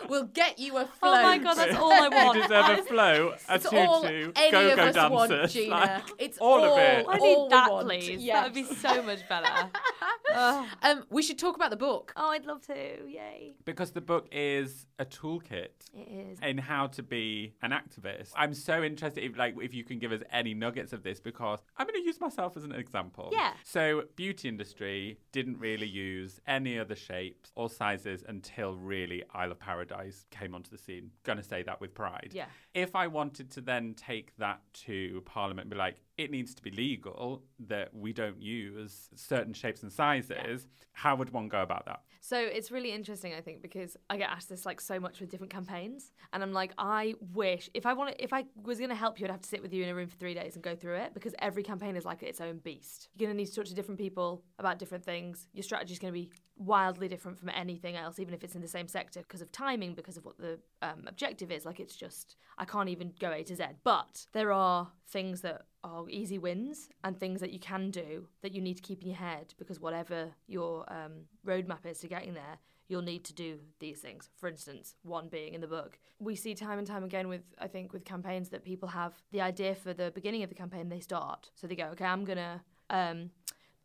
we'll 0.10 0.26
get 0.26 0.60
you 0.60 0.78
a 0.78 0.86
float. 0.86 1.16
Oh 1.18 1.24
my 1.24 1.38
god, 1.38 1.56
that's 1.56 1.76
all 1.76 1.92
I 1.92 2.08
want. 2.12 2.36
you 2.38 2.42
deserve 2.44 2.80
a 2.80 2.84
flow, 2.84 3.34
a 3.50 3.56
It's 3.56 3.66
all 3.66 4.02
tutu, 4.02 4.32
any 4.36 4.52
go 4.52 4.70
of 4.72 4.76
go 4.78 4.84
us 4.84 5.12
want, 5.12 5.32
dancers. 5.32 5.54
Gina. 5.54 5.76
like, 5.76 6.04
It's 6.20 6.38
all 6.40 6.64
of 6.64 6.78
it. 6.80 7.06
I 7.08 7.18
all 7.18 7.26
need 7.26 7.44
we 7.44 7.50
that, 7.50 7.72
want. 7.72 7.88
please. 7.88 8.24
Yes. 8.24 8.36
That 8.36 8.44
would 8.46 8.54
be 8.54 8.64
so 8.64 9.02
much 9.04 9.28
better. 9.30 9.46
Ugh. 10.38 10.68
Um, 10.84 11.04
we 11.10 11.22
should 11.24 11.40
talk 11.40 11.56
about 11.56 11.70
the 11.72 11.78
book. 11.78 12.14
oh, 12.16 12.30
I'd 12.32 12.46
love 12.46 12.62
to. 12.68 12.74
Yay. 12.74 13.56
Because 13.66 13.92
the 13.92 14.02
book 14.02 14.28
is 14.32 14.86
a 15.00 15.06
toolkit 15.06 15.70
It 15.94 16.08
is. 16.32 16.40
in 16.42 16.58
how 16.58 16.88
to 16.88 17.04
be 17.04 17.54
an 17.62 17.72
activist. 17.72 18.32
I'm 18.36 18.54
so 18.54 18.84
interested 18.84 19.24
if 19.24 19.38
like 19.38 19.56
if 19.62 19.74
you 19.74 19.84
can 19.84 20.00
give 20.00 20.12
us 20.12 20.22
any 20.32 20.54
nuggets 20.54 20.94
of 20.94 21.04
this 21.04 21.20
because 21.20 21.60
I'm 21.78 21.88
going 21.88 22.00
to 22.02 22.06
use 22.06 22.20
myself 22.22 22.56
as 22.58 22.64
an 22.64 22.72
example. 22.72 23.30
Yeah. 23.34 23.54
So 23.64 24.04
beauty 24.16 24.48
industry 24.48 25.20
didn't 25.32 25.60
really 25.60 25.88
use 25.88 26.40
any 26.48 26.78
other 26.80 26.96
shapes 26.96 27.52
or 27.56 27.70
sizes 27.70 28.24
until 28.28 28.76
really 28.76 29.24
Isle 29.34 29.52
of 29.52 29.60
Paradise 29.60 30.26
came 30.32 30.54
onto 30.54 30.70
the 30.70 30.78
scene. 30.78 31.12
Going 31.24 31.38
to 31.38 31.44
say 31.44 31.64
that 31.64 31.82
with 31.82 31.94
pride. 31.94 32.32
Yeah. 32.34 32.46
If 32.78 32.96
I 32.96 33.08
wanted 33.08 33.50
to 33.54 33.62
then 33.62 33.96
take 33.96 34.38
that 34.38 34.62
to 34.86 35.24
Parliament 35.26 35.66
and 35.66 35.72
be 35.72 35.78
like, 35.78 35.96
it 36.16 36.30
needs 36.30 36.54
to 36.54 36.62
be 36.62 36.70
legal 36.70 37.42
that 37.58 37.92
we 37.92 38.14
don't 38.14 38.40
use 38.40 39.10
certain 39.16 39.52
shapes 39.52 39.82
and 39.82 39.92
sizes, 39.92 40.68
how 40.94 41.16
would 41.16 41.32
one 41.32 41.48
go 41.48 41.64
about 41.64 41.88
that? 41.88 42.02
So 42.22 42.38
it's 42.38 42.70
really 42.70 42.92
interesting, 42.92 43.34
I 43.34 43.42
think, 43.42 43.64
because 43.64 43.98
I 44.12 44.18
get 44.18 44.30
asked 44.30 44.50
this 44.50 44.64
like 44.64 44.80
so 44.80 45.00
much 45.00 45.20
with 45.20 45.32
different 45.32 45.52
campaigns, 45.52 46.12
and 46.34 46.44
I'm 46.44 46.54
like, 46.54 46.72
I 46.78 47.16
wish 47.34 47.68
if 47.74 47.88
I 47.88 47.94
want, 47.94 48.16
if 48.20 48.32
I 48.32 48.46
was 48.62 48.78
going 48.78 48.92
to 48.92 48.96
help 48.96 49.20
you, 49.20 49.26
I'd 49.26 49.32
have 49.32 49.42
to 49.42 49.50
sit 49.50 49.64
with 49.64 49.74
you 49.74 49.82
in 49.82 49.90
a 49.90 49.96
room 49.96 50.08
for 50.08 50.18
three 50.18 50.36
days 50.36 50.54
and 50.54 50.64
go 50.64 50.76
through 50.76 50.98
it 50.98 51.16
because 51.16 51.34
every 51.40 51.64
campaign 51.64 51.96
is 51.96 52.06
like 52.06 52.22
its 52.22 52.40
own 52.42 52.60
beast. 52.60 53.10
You're 53.16 53.28
going 53.28 53.36
to 53.36 53.42
need 53.42 53.48
to 53.48 53.56
talk 53.56 53.66
to 53.66 53.74
different 53.74 54.00
people 54.00 54.44
about 54.60 54.78
different 54.78 55.04
things. 55.04 55.48
Your 55.52 55.64
strategy 55.64 55.94
is 55.94 56.00
going 56.00 56.14
to 56.14 56.20
be 56.20 56.30
wildly 56.58 57.08
different 57.08 57.38
from 57.38 57.50
anything 57.50 57.96
else, 57.96 58.20
even 58.20 58.34
if 58.34 58.44
it's 58.44 58.56
in 58.56 58.62
the 58.62 58.68
same 58.68 58.88
sector, 58.88 59.22
because 59.22 59.42
of 59.42 59.52
timing, 59.52 59.94
because 59.94 60.18
of 60.18 60.26
what 60.26 60.38
the 60.38 60.60
um, 60.82 61.04
objective 61.08 61.52
is. 61.52 61.66
Like 61.66 61.80
it's 61.80 61.96
just 61.96 62.36
I 62.58 62.66
can't 62.66 62.90
even 62.90 63.14
go 63.20 63.32
A 63.32 63.44
to 63.44 63.56
Z. 63.56 63.64
But 63.84 64.28
there 64.34 64.52
are 64.52 64.90
things 65.08 65.42
that 65.42 65.64
are 65.84 66.10
easy 66.10 66.38
wins 66.38 66.90
and 67.04 67.18
things 67.18 67.40
that 67.42 67.52
you 67.52 67.60
can 67.60 67.92
do 67.92 68.28
that 68.42 68.54
you 68.54 68.62
need 68.62 68.76
to 68.76 68.82
keep 68.82 69.02
in 69.02 69.10
your 69.10 69.18
head 69.18 69.54
because 69.58 69.80
whatever 69.80 70.32
your 70.48 70.86
um, 70.92 71.26
roadmap 71.46 71.86
is 71.86 72.00
to 72.00 72.08
getting 72.08 72.34
there, 72.34 72.60
you'll 72.88 73.02
need 73.02 73.24
to 73.26 73.34
do 73.34 73.60
these 73.80 74.00
things. 74.00 74.30
For 74.36 74.48
instance, 74.48 74.96
one 75.04 75.28
being 75.28 75.54
in 75.54 75.62
the 75.62 75.68
book. 75.68 76.00
We 76.20 76.36
see 76.36 76.56
time 76.56 76.78
and 76.78 76.88
time 76.88 77.04
again 77.04 77.28
with, 77.28 77.42
I 77.60 77.68
think, 77.68 77.94
with 77.94 78.06
campaigns 78.06 78.50
that 78.50 78.64
people 78.64 78.90
have 78.90 79.14
the 79.32 79.42
idea 79.42 79.76
for 79.76 79.94
the 79.94 80.12
beginning 80.14 80.44
of 80.44 80.50
the 80.50 80.56
campaign, 80.56 80.90
they 80.90 81.00
start. 81.00 81.52
So 81.56 81.68
they 81.68 81.76
go, 81.76 81.86
okay, 81.88 82.06
I'm 82.06 82.26
going 82.26 82.38
to 82.38 82.62
um, 82.90 83.30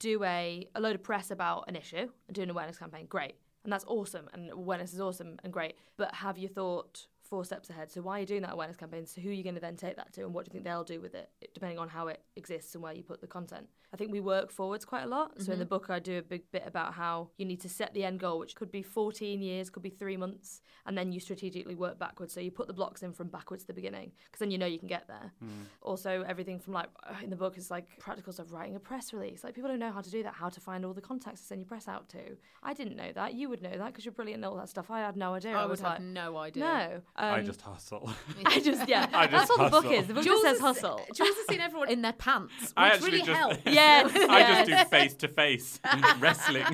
do 0.03 0.23
a, 0.25 0.67
a 0.75 0.81
load 0.81 0.97
of 0.97 1.03
press 1.03 1.31
about 1.31 1.65
an 1.69 1.77
issue 1.77 2.09
and 2.27 2.35
do 2.35 2.43
an 2.43 2.51
awareness 2.51 2.77
campaign. 2.77 3.07
Great. 3.09 3.35
And 3.65 3.73
that's 3.73 3.85
awesome. 3.87 4.29
And 4.35 4.51
awareness 4.51 4.93
is 4.93 5.01
awesome 5.01 5.39
and 5.45 5.53
great. 5.53 5.77
But 5.97 6.15
have 6.17 6.37
you 6.37 6.49
thought 6.49 7.07
four 7.33 7.47
steps 7.47 7.71
ahead. 7.71 7.91
So 7.91 8.03
why 8.03 8.19
are 8.19 8.21
you 8.21 8.27
doing 8.27 8.43
that 8.43 8.53
awareness 8.53 8.77
campaign? 8.77 9.07
So 9.07 9.23
who 9.23 9.31
are 9.31 9.33
you 9.33 9.43
going 9.43 9.55
to 9.55 9.61
then 9.61 9.75
take 9.75 9.97
that 9.97 10.13
to, 10.13 10.21
and 10.21 10.35
what 10.35 10.45
do 10.45 10.51
you 10.51 10.53
think 10.53 10.65
they'll 10.67 10.85
do 10.85 11.01
with 11.01 11.15
it, 11.15 11.31
depending 11.55 11.79
on 11.79 11.89
how 11.89 12.09
it 12.09 12.21
exists 12.37 12.75
and 12.75 12.85
where 12.85 12.93
you 12.93 13.03
put 13.03 13.23
the 13.23 13.27
content? 13.27 13.69
I 13.91 13.97
think 13.97 14.13
we 14.13 14.21
work 14.21 14.51
forwards 14.51 14.85
quite 14.85 15.05
a 15.05 15.07
lot. 15.07 15.41
So 15.41 15.53
in 15.53 15.59
the 15.59 15.65
mm-hmm. 15.65 15.71
book, 15.71 15.89
I 15.89 15.99
do 15.99 16.19
a 16.19 16.23
big 16.23 16.51
bit 16.51 16.65
about 16.67 16.93
how 16.93 17.29
you 17.39 17.47
need 17.47 17.61
to 17.61 17.71
set 17.71 17.95
the 17.95 18.05
end 18.05 18.21
goal, 18.21 18.39
which 18.39 18.55
could 18.55 18.71
be 18.71 18.83
14 18.83 19.41
years, 19.41 19.71
could 19.71 19.83
be 19.83 19.91
three 19.91 20.19
months, 20.19 20.61
and 20.85 20.97
then 20.97 21.11
you 21.11 21.21
strategically 21.21 21.75
work 21.75 21.99
backwards. 21.99 22.35
So 22.35 22.41
you 22.41 22.51
put 22.51 22.67
the 22.67 22.75
blocks 22.75 23.03
in 23.03 23.15
from 23.15 23.29
backwards 23.29 23.63
to 23.65 23.67
the 23.69 23.75
beginning, 23.75 24.13
because 24.27 24.41
then 24.41 24.51
you 24.51 24.59
know 24.59 24.67
you 24.67 24.79
can 24.79 24.89
get 24.89 25.09
there. 25.09 25.33
Mm. 25.43 25.67
Also, 25.81 26.25
everything 26.29 26.59
from 26.59 26.75
like 26.75 26.89
uh, 27.03 27.15
in 27.23 27.31
the 27.31 27.37
book 27.37 27.57
is 27.57 27.71
like 27.71 27.87
practical 27.99 28.35
stuff, 28.35 28.47
writing 28.51 28.77
a 28.77 28.81
press 28.81 29.15
release. 29.15 29.43
Like 29.43 29.55
people 29.55 29.71
don't 29.71 29.79
know 29.79 29.93
how 29.93 30.03
to 30.03 30.11
do 30.11 30.23
that, 30.23 30.35
how 30.35 30.51
to 30.51 30.61
find 30.61 30.85
all 30.85 30.93
the 30.93 31.01
contacts 31.01 31.41
to 31.41 31.47
send 31.47 31.61
your 31.61 31.69
press 31.69 31.89
out 31.89 32.11
to. 32.11 32.37
I 32.63 32.75
didn't 32.75 32.97
know 32.97 33.11
that. 33.15 33.33
You 33.35 33.49
would 33.49 33.63
know 33.63 33.77
that 33.77 33.87
because 33.87 34.05
you're 34.05 34.13
brilliant 34.13 34.45
at 34.45 34.51
all 34.51 34.57
that 34.57 34.69
stuff. 34.69 34.91
I 34.91 35.01
had 35.01 35.17
no 35.17 35.35
idea. 35.35 35.53
I 35.53 35.67
would 35.67 35.81
have 35.81 35.93
like, 35.93 36.03
no 36.03 36.37
idea. 36.37 36.65
no. 36.65 37.01
I 37.23 37.39
Um, 37.39 37.47
just 37.47 37.63
hustle. 37.63 38.11
I 38.47 38.59
just 38.61 38.89
yeah. 38.89 39.07
I 39.15 39.29
That's 39.29 39.47
just 39.49 39.59
what 39.59 39.71
the 39.71 39.81
book 39.81 39.93
is. 39.93 40.07
The 40.09 40.15
book 40.15 40.25
Jules 40.25 40.43
just 40.43 40.59
says 40.59 40.61
has- 40.61 40.81
hustle. 40.81 41.01
Jules 41.15 41.37
has 41.37 41.47
seen 41.49 41.61
everyone 41.61 41.89
in 41.89 42.03
their 42.03 42.13
pants, 42.13 42.53
which 42.61 42.71
I 42.77 42.89
actually 42.89 43.11
really 43.13 43.23
just 43.23 43.39
helps. 43.39 43.59
Yes, 43.67 44.11
I 44.29 44.65
just 44.65 44.71
do 44.71 44.91
face 44.91 45.15
to 45.15 45.29
face 45.29 45.81
wrestling. 46.19 46.65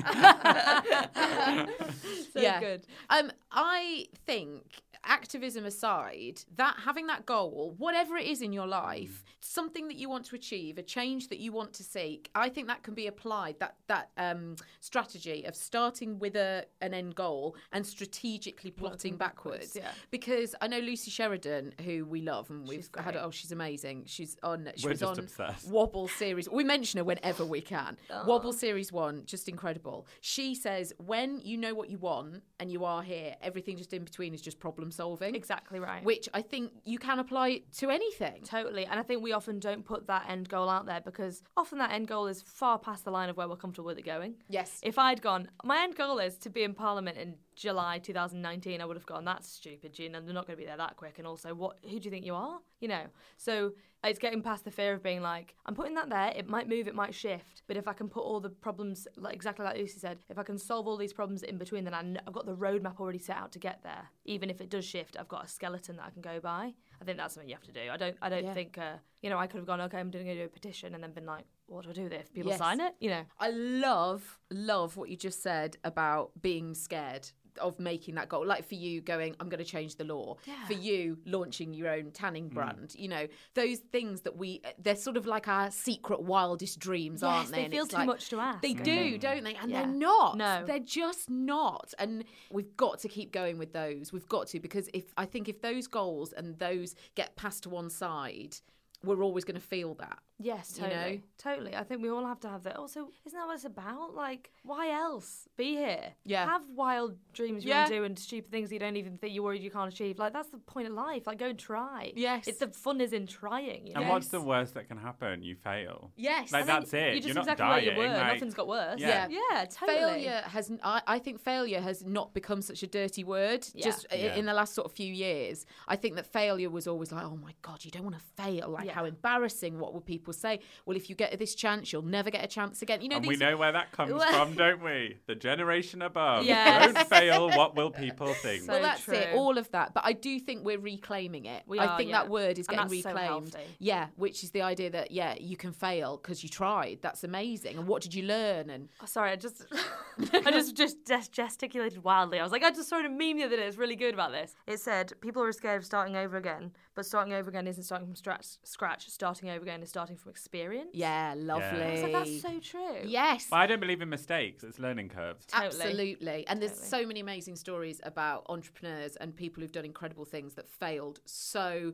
So 2.33 2.39
yeah. 2.41 2.59
good. 2.67 2.85
Um, 3.09 3.31
I 3.51 4.07
think 4.25 4.63
activism 5.05 5.65
aside, 5.65 6.41
that 6.55 6.75
having 6.85 7.07
that 7.07 7.25
goal, 7.25 7.75
whatever 7.77 8.17
it 8.17 8.27
is 8.27 8.41
in 8.41 8.53
your 8.53 8.67
life, 8.67 9.23
something 9.39 9.87
that 9.87 9.97
you 9.97 10.09
want 10.09 10.25
to 10.25 10.35
achieve, 10.35 10.77
a 10.77 10.83
change 10.83 11.27
that 11.29 11.39
you 11.39 11.51
want 11.51 11.73
to 11.73 11.83
seek, 11.83 12.29
I 12.35 12.49
think 12.49 12.67
that 12.67 12.83
can 12.83 12.93
be 12.93 13.07
applied. 13.07 13.59
That 13.59 13.75
that 13.87 14.09
um, 14.17 14.55
strategy 14.79 15.45
of 15.45 15.55
starting 15.55 16.19
with 16.19 16.35
a 16.35 16.65
an 16.81 16.93
end 16.93 17.15
goal 17.15 17.55
and 17.71 17.85
strategically 17.85 18.71
plotting 18.71 19.17
backwards. 19.17 19.75
yeah. 19.75 19.91
Because 20.11 20.55
I 20.61 20.67
know 20.67 20.79
Lucy 20.79 21.11
Sheridan, 21.11 21.73
who 21.85 22.05
we 22.05 22.21
love, 22.21 22.49
and 22.49 22.67
we've 22.67 22.89
She's 22.95 23.03
had. 23.03 23.15
Oh, 23.15 23.31
she's 23.31 23.51
amazing. 23.51 24.03
She's 24.05 24.37
on. 24.43 24.69
She 24.75 24.85
We're 24.85 24.91
was 24.91 24.99
just 24.99 25.11
on 25.11 25.19
obsessed. 25.19 25.69
Wobble 25.69 26.07
series. 26.07 26.49
We 26.49 26.63
mention 26.63 26.97
her 26.97 27.03
whenever 27.03 27.45
we 27.45 27.61
can. 27.61 27.97
Wobble 28.25 28.53
series 28.53 28.91
one, 28.91 29.23
just 29.25 29.47
incredible. 29.49 30.07
She 30.21 30.55
says 30.55 30.93
when 30.97 31.39
you 31.39 31.57
know 31.57 31.73
what 31.73 31.89
you 31.89 31.97
want 31.97 32.43
and 32.59 32.71
you 32.71 32.85
are 32.85 33.01
here, 33.01 33.35
everything 33.41 33.77
just 33.77 33.93
in 33.93 34.03
between 34.03 34.33
is 34.33 34.41
just 34.41 34.59
problem 34.59 34.88
solving. 34.91 35.35
Exactly 35.35 35.79
right. 35.79 36.03
Which 36.03 36.29
I 36.33 36.41
think 36.41 36.71
you 36.85 36.97
can 36.97 37.19
apply 37.19 37.61
to 37.77 37.89
anything. 37.89 38.41
Totally. 38.43 38.85
And 38.85 38.99
I 38.99 39.03
think 39.03 39.21
we 39.21 39.33
often 39.33 39.59
don't 39.59 39.85
put 39.85 40.07
that 40.07 40.29
end 40.29 40.49
goal 40.49 40.69
out 40.69 40.85
there 40.85 41.01
because 41.01 41.43
often 41.57 41.77
that 41.79 41.91
end 41.91 42.07
goal 42.07 42.27
is 42.27 42.41
far 42.41 42.79
past 42.79 43.05
the 43.05 43.11
line 43.11 43.29
of 43.29 43.37
where 43.37 43.47
we're 43.47 43.55
comfortable 43.55 43.87
with 43.87 43.97
it 43.97 44.05
going. 44.05 44.35
Yes. 44.47 44.79
If 44.83 44.97
I'd 44.97 45.21
gone, 45.21 45.49
my 45.63 45.83
end 45.83 45.95
goal 45.95 46.19
is 46.19 46.37
to 46.39 46.49
be 46.49 46.63
in 46.63 46.73
Parliament 46.73 47.17
in 47.17 47.35
July 47.55 47.99
2019, 47.99 48.81
I 48.81 48.85
would 48.85 48.95
have 48.95 49.05
gone, 49.05 49.25
that's 49.25 49.51
stupid, 49.51 49.93
Gina. 49.93 50.21
They're 50.21 50.33
not 50.33 50.47
going 50.47 50.57
to 50.57 50.61
be 50.61 50.65
there 50.65 50.77
that 50.77 50.95
quick. 50.95 51.17
And 51.17 51.27
also, 51.27 51.53
what? 51.53 51.77
who 51.83 51.99
do 51.99 52.05
you 52.05 52.11
think 52.11 52.25
you 52.25 52.35
are? 52.35 52.59
You 52.79 52.87
know? 52.87 53.03
So 53.37 53.73
it's 54.03 54.19
getting 54.19 54.41
past 54.41 54.63
the 54.63 54.71
fear 54.71 54.93
of 54.93 55.03
being 55.03 55.21
like, 55.21 55.55
I'm 55.65 55.75
putting 55.75 55.93
that 55.95 56.09
there. 56.09 56.31
It 56.35 56.47
might 56.47 56.69
move, 56.69 56.87
it 56.87 56.95
might 56.95 57.13
shift. 57.13 57.63
But 57.67 57.75
if 57.75 57.87
I 57.87 57.93
can 57.93 58.07
put 58.07 58.21
all 58.21 58.39
the 58.39 58.49
problems, 58.49 59.07
like 59.17 59.33
exactly 59.35 59.65
like 59.65 59.77
Lucy 59.77 59.99
said, 59.99 60.19
if 60.29 60.37
I 60.37 60.43
can 60.43 60.57
solve 60.57 60.87
all 60.87 60.95
these 60.95 61.11
problems 61.11 61.43
in 61.43 61.57
between, 61.57 61.83
then 61.83 61.93
I 61.93 62.01
kn- 62.01 62.21
I've 62.25 62.33
got 62.33 62.45
the 62.45 62.55
roadmap 62.55 62.99
already 62.99 63.19
set 63.19 63.35
out 63.35 63.51
to 63.53 63.59
get 63.59 63.81
there. 63.83 64.09
Even 64.25 64.49
if 64.49 64.61
it 64.61 64.69
does 64.69 64.85
shift, 64.85 65.17
I've 65.19 65.27
got 65.27 65.43
a 65.45 65.47
skeleton 65.47 65.97
that 65.97 66.05
I 66.05 66.09
can 66.11 66.21
go 66.21 66.39
by. 66.39 66.73
I 67.01 67.05
think 67.05 67.17
that's 67.17 67.33
something 67.33 67.49
you 67.49 67.55
have 67.55 67.63
to 67.65 67.71
do. 67.73 67.89
I 67.91 67.97
don't. 67.97 68.15
I 68.21 68.29
don't 68.29 68.45
Yeah. 68.45 68.53
think. 68.53 68.77
Uh, 68.77 68.95
you 69.21 69.29
know, 69.29 69.37
I 69.37 69.47
could 69.47 69.57
have 69.57 69.67
gone. 69.67 69.81
Okay, 69.81 69.99
I'm 69.99 70.11
going 70.11 70.25
to 70.25 70.33
do 70.33 70.45
a 70.45 70.47
petition, 70.47 70.95
and 70.95 71.03
then 71.03 71.11
been 71.11 71.25
like, 71.25 71.43
what 71.67 71.83
do 71.83 71.89
I 71.89 71.93
do 71.93 72.03
with 72.03 72.13
it? 72.13 72.21
If 72.21 72.33
people 72.33 72.51
Yes. 72.51 72.59
sign 72.59 72.79
it, 72.79 72.95
you 73.01 73.09
know. 73.09 73.25
I 73.37 73.49
love, 73.49 74.39
love 74.49 74.95
what 74.95 75.09
you 75.09 75.17
just 75.17 75.43
said 75.43 75.75
about 75.83 76.31
being 76.41 76.73
scared 76.73 77.29
of 77.59 77.79
making 77.79 78.15
that 78.15 78.29
goal. 78.29 78.45
Like 78.45 78.67
for 78.67 78.75
you 78.75 79.01
going, 79.01 79.35
I'm 79.39 79.49
going 79.49 79.63
to 79.63 79.69
change 79.69 79.95
the 79.95 80.03
law. 80.03 80.37
For 80.67 80.73
you 80.73 81.17
launching 81.25 81.73
your 81.73 81.89
own 81.89 82.11
tanning 82.11 82.49
mm. 82.49 82.53
brand. 82.53 82.95
You 82.97 83.07
know, 83.07 83.27
those 83.53 83.79
things 83.79 84.21
that 84.21 84.37
we, 84.37 84.61
they're 84.81 84.95
sort 84.95 85.17
of 85.17 85.25
like 85.25 85.47
our 85.47 85.71
secret 85.71 86.21
wildest 86.21 86.79
dreams, 86.79 87.21
Yes, 87.21 87.29
aren't 87.29 87.51
they? 87.51 87.63
they 87.63 87.69
feel 87.69 87.85
too 87.87 87.97
like- 87.97 88.07
much 88.07 88.29
to 88.29 88.39
ask, 88.39 88.61
They 88.61 88.71
I 88.71 88.73
do, 88.73 88.83
think. 88.83 89.21
don't 89.21 89.43
they? 89.43 89.55
And 89.55 89.71
Yeah. 89.71 89.83
they're 89.83 89.93
not. 89.93 90.37
No. 90.37 90.63
They're 90.65 90.79
just 90.79 91.29
not. 91.29 91.93
And 91.99 92.23
we've 92.51 92.75
got 92.77 92.99
to 92.99 93.07
keep 93.07 93.31
going 93.31 93.57
with 93.57 93.73
those. 93.73 94.11
We've 94.13 94.27
got 94.27 94.47
to 94.47 94.59
because 94.59 94.89
if 94.93 95.13
I 95.17 95.25
think 95.25 95.49
if 95.49 95.61
those 95.61 95.87
goals 95.87 96.33
and 96.33 96.57
those 96.59 96.95
get 97.15 97.35
passed 97.35 97.63
to 97.63 97.69
one 97.69 97.89
side, 97.89 98.57
we're 99.03 99.23
always 99.23 99.45
going 99.45 99.55
to 99.59 99.65
feel 99.65 99.93
that. 99.95 100.19
Yes, 100.41 100.75
you 100.77 100.83
know? 100.83 100.89
totally. 100.89 101.23
Totally. 101.37 101.75
I 101.75 101.83
think 101.83 102.01
we 102.01 102.09
all 102.09 102.25
have 102.25 102.39
to 102.41 102.49
have 102.49 102.63
that. 102.63 102.77
Also, 102.77 103.09
isn't 103.25 103.37
that 103.37 103.45
what 103.45 103.55
it's 103.55 103.65
about? 103.65 104.15
Like, 104.15 104.51
why 104.63 104.91
else 104.91 105.49
be 105.57 105.71
here? 105.75 106.13
Yeah. 106.23 106.45
Have 106.45 106.61
wild 106.73 107.17
dreams 107.33 107.63
you 107.65 107.69
Yeah. 107.71 107.79
want 107.81 107.89
to 107.89 107.95
do 107.97 108.03
and 108.05 108.17
stupid 108.19 108.49
things 108.49 108.71
you 108.71 108.79
don't 108.79 108.95
even 108.95 109.17
think 109.17 109.33
you're 109.33 109.43
worried 109.43 109.61
you 109.61 109.69
can't 109.71 109.91
achieve. 109.91 110.17
Like, 110.17 110.31
that's 110.31 110.49
the 110.49 110.57
point 110.59 110.87
of 110.87 110.93
life. 110.93 111.27
Like, 111.27 111.39
go 111.39 111.47
and 111.47 111.59
try. 111.59 112.13
Yes. 112.15 112.47
It's 112.47 112.59
the 112.59 112.69
fun 112.69 113.01
is 113.01 113.11
in 113.11 113.27
trying. 113.27 113.87
You 113.87 113.93
know? 113.95 113.99
And 114.01 114.09
what's 114.09 114.29
the 114.29 114.39
worst 114.41 114.75
that 114.75 114.87
can 114.87 114.97
happen? 114.97 115.43
You 115.43 115.55
fail. 115.55 116.11
Yes. 116.15 116.53
Like 116.53 116.61
And 116.61 116.69
that's 116.69 116.93
it. 116.93 117.15
You 117.15 117.21
just 117.21 117.31
are 117.31 117.33
not 117.35 117.41
exactly 117.43 117.65
dying. 117.65 117.97
where 117.97 118.07
you 118.07 118.11
were. 118.13 118.17
like- 118.17 118.33
Nothing's 118.33 118.53
got 118.53 118.67
worse. 118.69 118.99
Yeah. 119.01 119.27
Yeah, 119.29 119.65
totally. 119.65 119.97
Failure 120.23 120.41
has, 120.45 120.71
I, 120.83 121.01
I 121.05 121.19
think 121.19 121.41
failure 121.41 121.81
has 121.81 122.05
not 122.05 122.33
become 122.33 122.61
such 122.61 122.81
a 122.83 122.87
dirty 122.87 123.25
word 123.25 123.67
Yeah. 123.73 123.85
just 123.85 124.05
Yeah. 124.11 124.35
in 124.35 124.45
the 124.45 124.53
last 124.53 124.73
sort 124.73 124.85
of 124.85 124.93
few 124.93 125.13
years. 125.13 125.65
I 125.87 125.97
think 125.97 126.15
that 126.15 126.25
failure 126.27 126.69
was 126.69 126.87
always 126.87 127.11
like, 127.11 127.25
oh 127.25 127.35
my 127.35 127.53
God, 127.61 127.83
you 127.83 127.91
don't 127.91 128.03
want 128.03 128.17
to 128.17 128.23
fail. 128.41 128.69
Like, 128.69 128.88
Yeah. 128.89 128.95
how 128.95 129.05
embarrassing. 129.05 129.79
What 129.79 129.93
will 129.93 130.01
people 130.01 130.33
say? 130.33 130.59
Well, 130.85 130.97
if 130.97 131.09
you 131.09 131.15
get 131.15 131.37
this 131.39 131.55
chance, 131.55 131.91
you'll 131.93 132.01
never 132.01 132.29
get 132.29 132.43
a 132.43 132.47
chance 132.47 132.81
again. 132.81 133.01
You 133.01 133.09
know, 133.09 133.15
and 133.17 133.23
these 133.25 133.29
we 133.29 133.35
know 133.37 133.55
where 133.57 133.71
that 133.71 133.91
comes 133.91 134.11
Well- 134.13 134.31
from, 134.31 134.55
don't 134.55 134.83
we? 134.83 135.17
The 135.27 135.35
generation 135.35 136.01
above. 136.01 136.45
Yes. 136.45 136.93
Don't 136.93 137.07
fail. 137.07 137.49
What 137.49 137.75
will 137.75 137.91
people 137.91 138.33
think? 138.33 138.63
So 138.63 138.73
well, 138.73 138.81
that's 138.81 139.07
it. 139.07 139.29
All 139.35 139.57
of 139.57 139.69
that. 139.71 139.93
But 139.93 140.03
I 140.05 140.13
do 140.13 140.39
think 140.39 140.63
we're 140.65 140.79
reclaiming 140.79 141.45
it. 141.45 141.63
We 141.65 141.79
I 141.79 141.85
are, 141.87 141.97
think 141.97 142.09
yeah. 142.09 142.17
that 142.23 142.29
word 142.29 142.59
is 142.59 142.67
And 142.67 142.77
getting 142.77 142.91
that's 142.91 143.03
so 143.03 143.13
reclaimed. 143.13 143.55
yeah, 143.79 144.07
which 144.15 144.43
is 144.43 144.51
the 144.51 144.61
idea 144.61 144.89
that, 144.91 145.11
yeah, 145.11 145.35
you 145.39 145.55
can 145.57 145.71
fail 145.71 146.17
because 146.17 146.43
you 146.43 146.49
tried. 146.49 146.99
That's 147.01 147.23
amazing. 147.23 147.77
And 147.77 147.87
what 147.87 148.01
did 148.01 148.13
you 148.13 148.23
learn? 148.23 148.69
And 148.69 148.89
Oh, 149.01 149.05
sorry, 149.05 149.31
I 149.31 149.35
just, 149.35 149.65
I 150.33 150.51
just 150.51 150.75
just 150.75 150.97
ges- 151.07 151.27
gesticulated 151.29 152.03
wildly. 152.03 152.39
I 152.39 152.43
was 152.43 152.51
like, 152.51 152.63
I 152.63 152.71
just 152.71 152.89
saw 152.89 152.99
a 152.99 153.03
meme 153.09 153.37
the 153.37 153.43
other 153.43 153.55
day. 153.55 153.63
It's 153.67 153.77
really 153.77 153.95
good 153.95 154.13
about 154.13 154.31
this. 154.31 154.55
It 154.67 154.79
said 154.79 155.13
people 155.21 155.41
are 155.43 155.51
scared 155.51 155.79
of 155.79 155.85
starting 155.85 156.15
over 156.15 156.37
again, 156.37 156.71
but 156.99 157.05
starting 157.05 157.31
over 157.33 157.49
again 157.49 157.65
isn't 157.65 157.83
starting 157.83 158.05
from 158.05 158.15
scratch. 158.17 158.45
Scratch. 158.65 159.07
Starting 159.09 159.49
over 159.49 159.61
again 159.61 159.81
is 159.81 159.87
starting 159.87 160.17
from 160.17 160.31
experience. 160.31 160.89
yeah, 160.91 161.33
lovely. 161.37 161.81
I 161.81 161.91
was 161.93 162.01
like, 162.03 162.11
that's 162.11 162.41
so 162.41 162.59
true. 162.59 162.97
Yes. 163.05 163.47
Well, 163.49 163.61
I 163.61 163.67
don't 163.67 163.79
believe 163.79 164.01
in 164.01 164.09
mistakes. 164.09 164.65
It's 164.65 164.79
learning 164.79 165.07
curves. 165.07 165.45
Totally. 165.45 165.67
Absolutely. 165.85 166.45
And 166.47 166.61
there's 166.61 166.73
Totally. 166.73 166.89
so 167.03 167.07
many 167.07 167.19
amazing 167.21 167.55
stories 167.55 168.01
about 168.03 168.45
entrepreneurs 168.49 169.15
and 169.15 169.33
people 169.33 169.61
who've 169.61 169.71
done 169.71 169.85
incredible 169.85 170.25
things 170.25 170.55
that 170.55 170.67
failed 170.67 171.21
so 171.23 171.93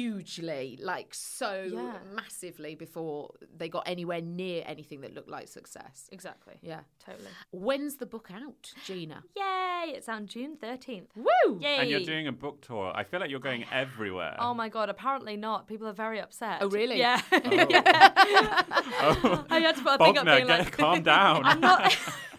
hugely, 0.00 0.78
like 0.80 1.12
so 1.12 1.68
Yeah. 1.70 1.98
massively 2.14 2.74
before 2.74 3.34
they 3.54 3.68
got 3.68 3.82
anywhere 3.86 4.22
near 4.22 4.62
anything 4.66 5.02
that 5.02 5.12
looked 5.12 5.28
like 5.28 5.48
success. 5.48 6.08
Exactly. 6.12 6.54
Yeah. 6.62 6.80
Totally. 7.04 7.28
When's 7.52 7.96
the 7.96 8.06
book 8.06 8.30
out, 8.32 8.72
Gina? 8.86 9.22
Yay! 9.36 9.92
It's 9.94 10.08
on 10.08 10.26
June 10.26 10.56
thirteenth. 10.56 11.10
Woo! 11.14 11.58
Yay! 11.60 11.76
And 11.80 11.90
you're 11.90 12.00
doing 12.00 12.26
a 12.26 12.32
book 12.32 12.62
tour. 12.62 12.90
I 12.94 13.04
feel 13.04 13.20
like 13.20 13.28
you're 13.30 13.38
going 13.40 13.64
everywhere. 13.70 14.34
Oh 14.46 14.54
my 14.54 14.68
god! 14.68 14.88
Apparently 14.88 15.36
not. 15.36 15.66
People 15.66 15.88
are 15.88 15.92
very 15.92 16.20
upset. 16.20 16.58
Oh, 16.60 16.68
really? 16.68 16.98
Yeah. 16.98 17.20
Oh. 17.32 17.38
I 19.50 19.58
had 19.58 19.76
to 19.76 19.82
put 19.82 19.94
a 19.94 19.98
thing 19.98 20.18
up 20.18 20.24
Bognor, 20.24 20.36
being 20.36 20.46
get- 20.46 20.58
like, 20.60 20.76
calm 20.76 21.02
down. 21.02 21.40
I'm 21.44 21.60
not. 21.60 21.96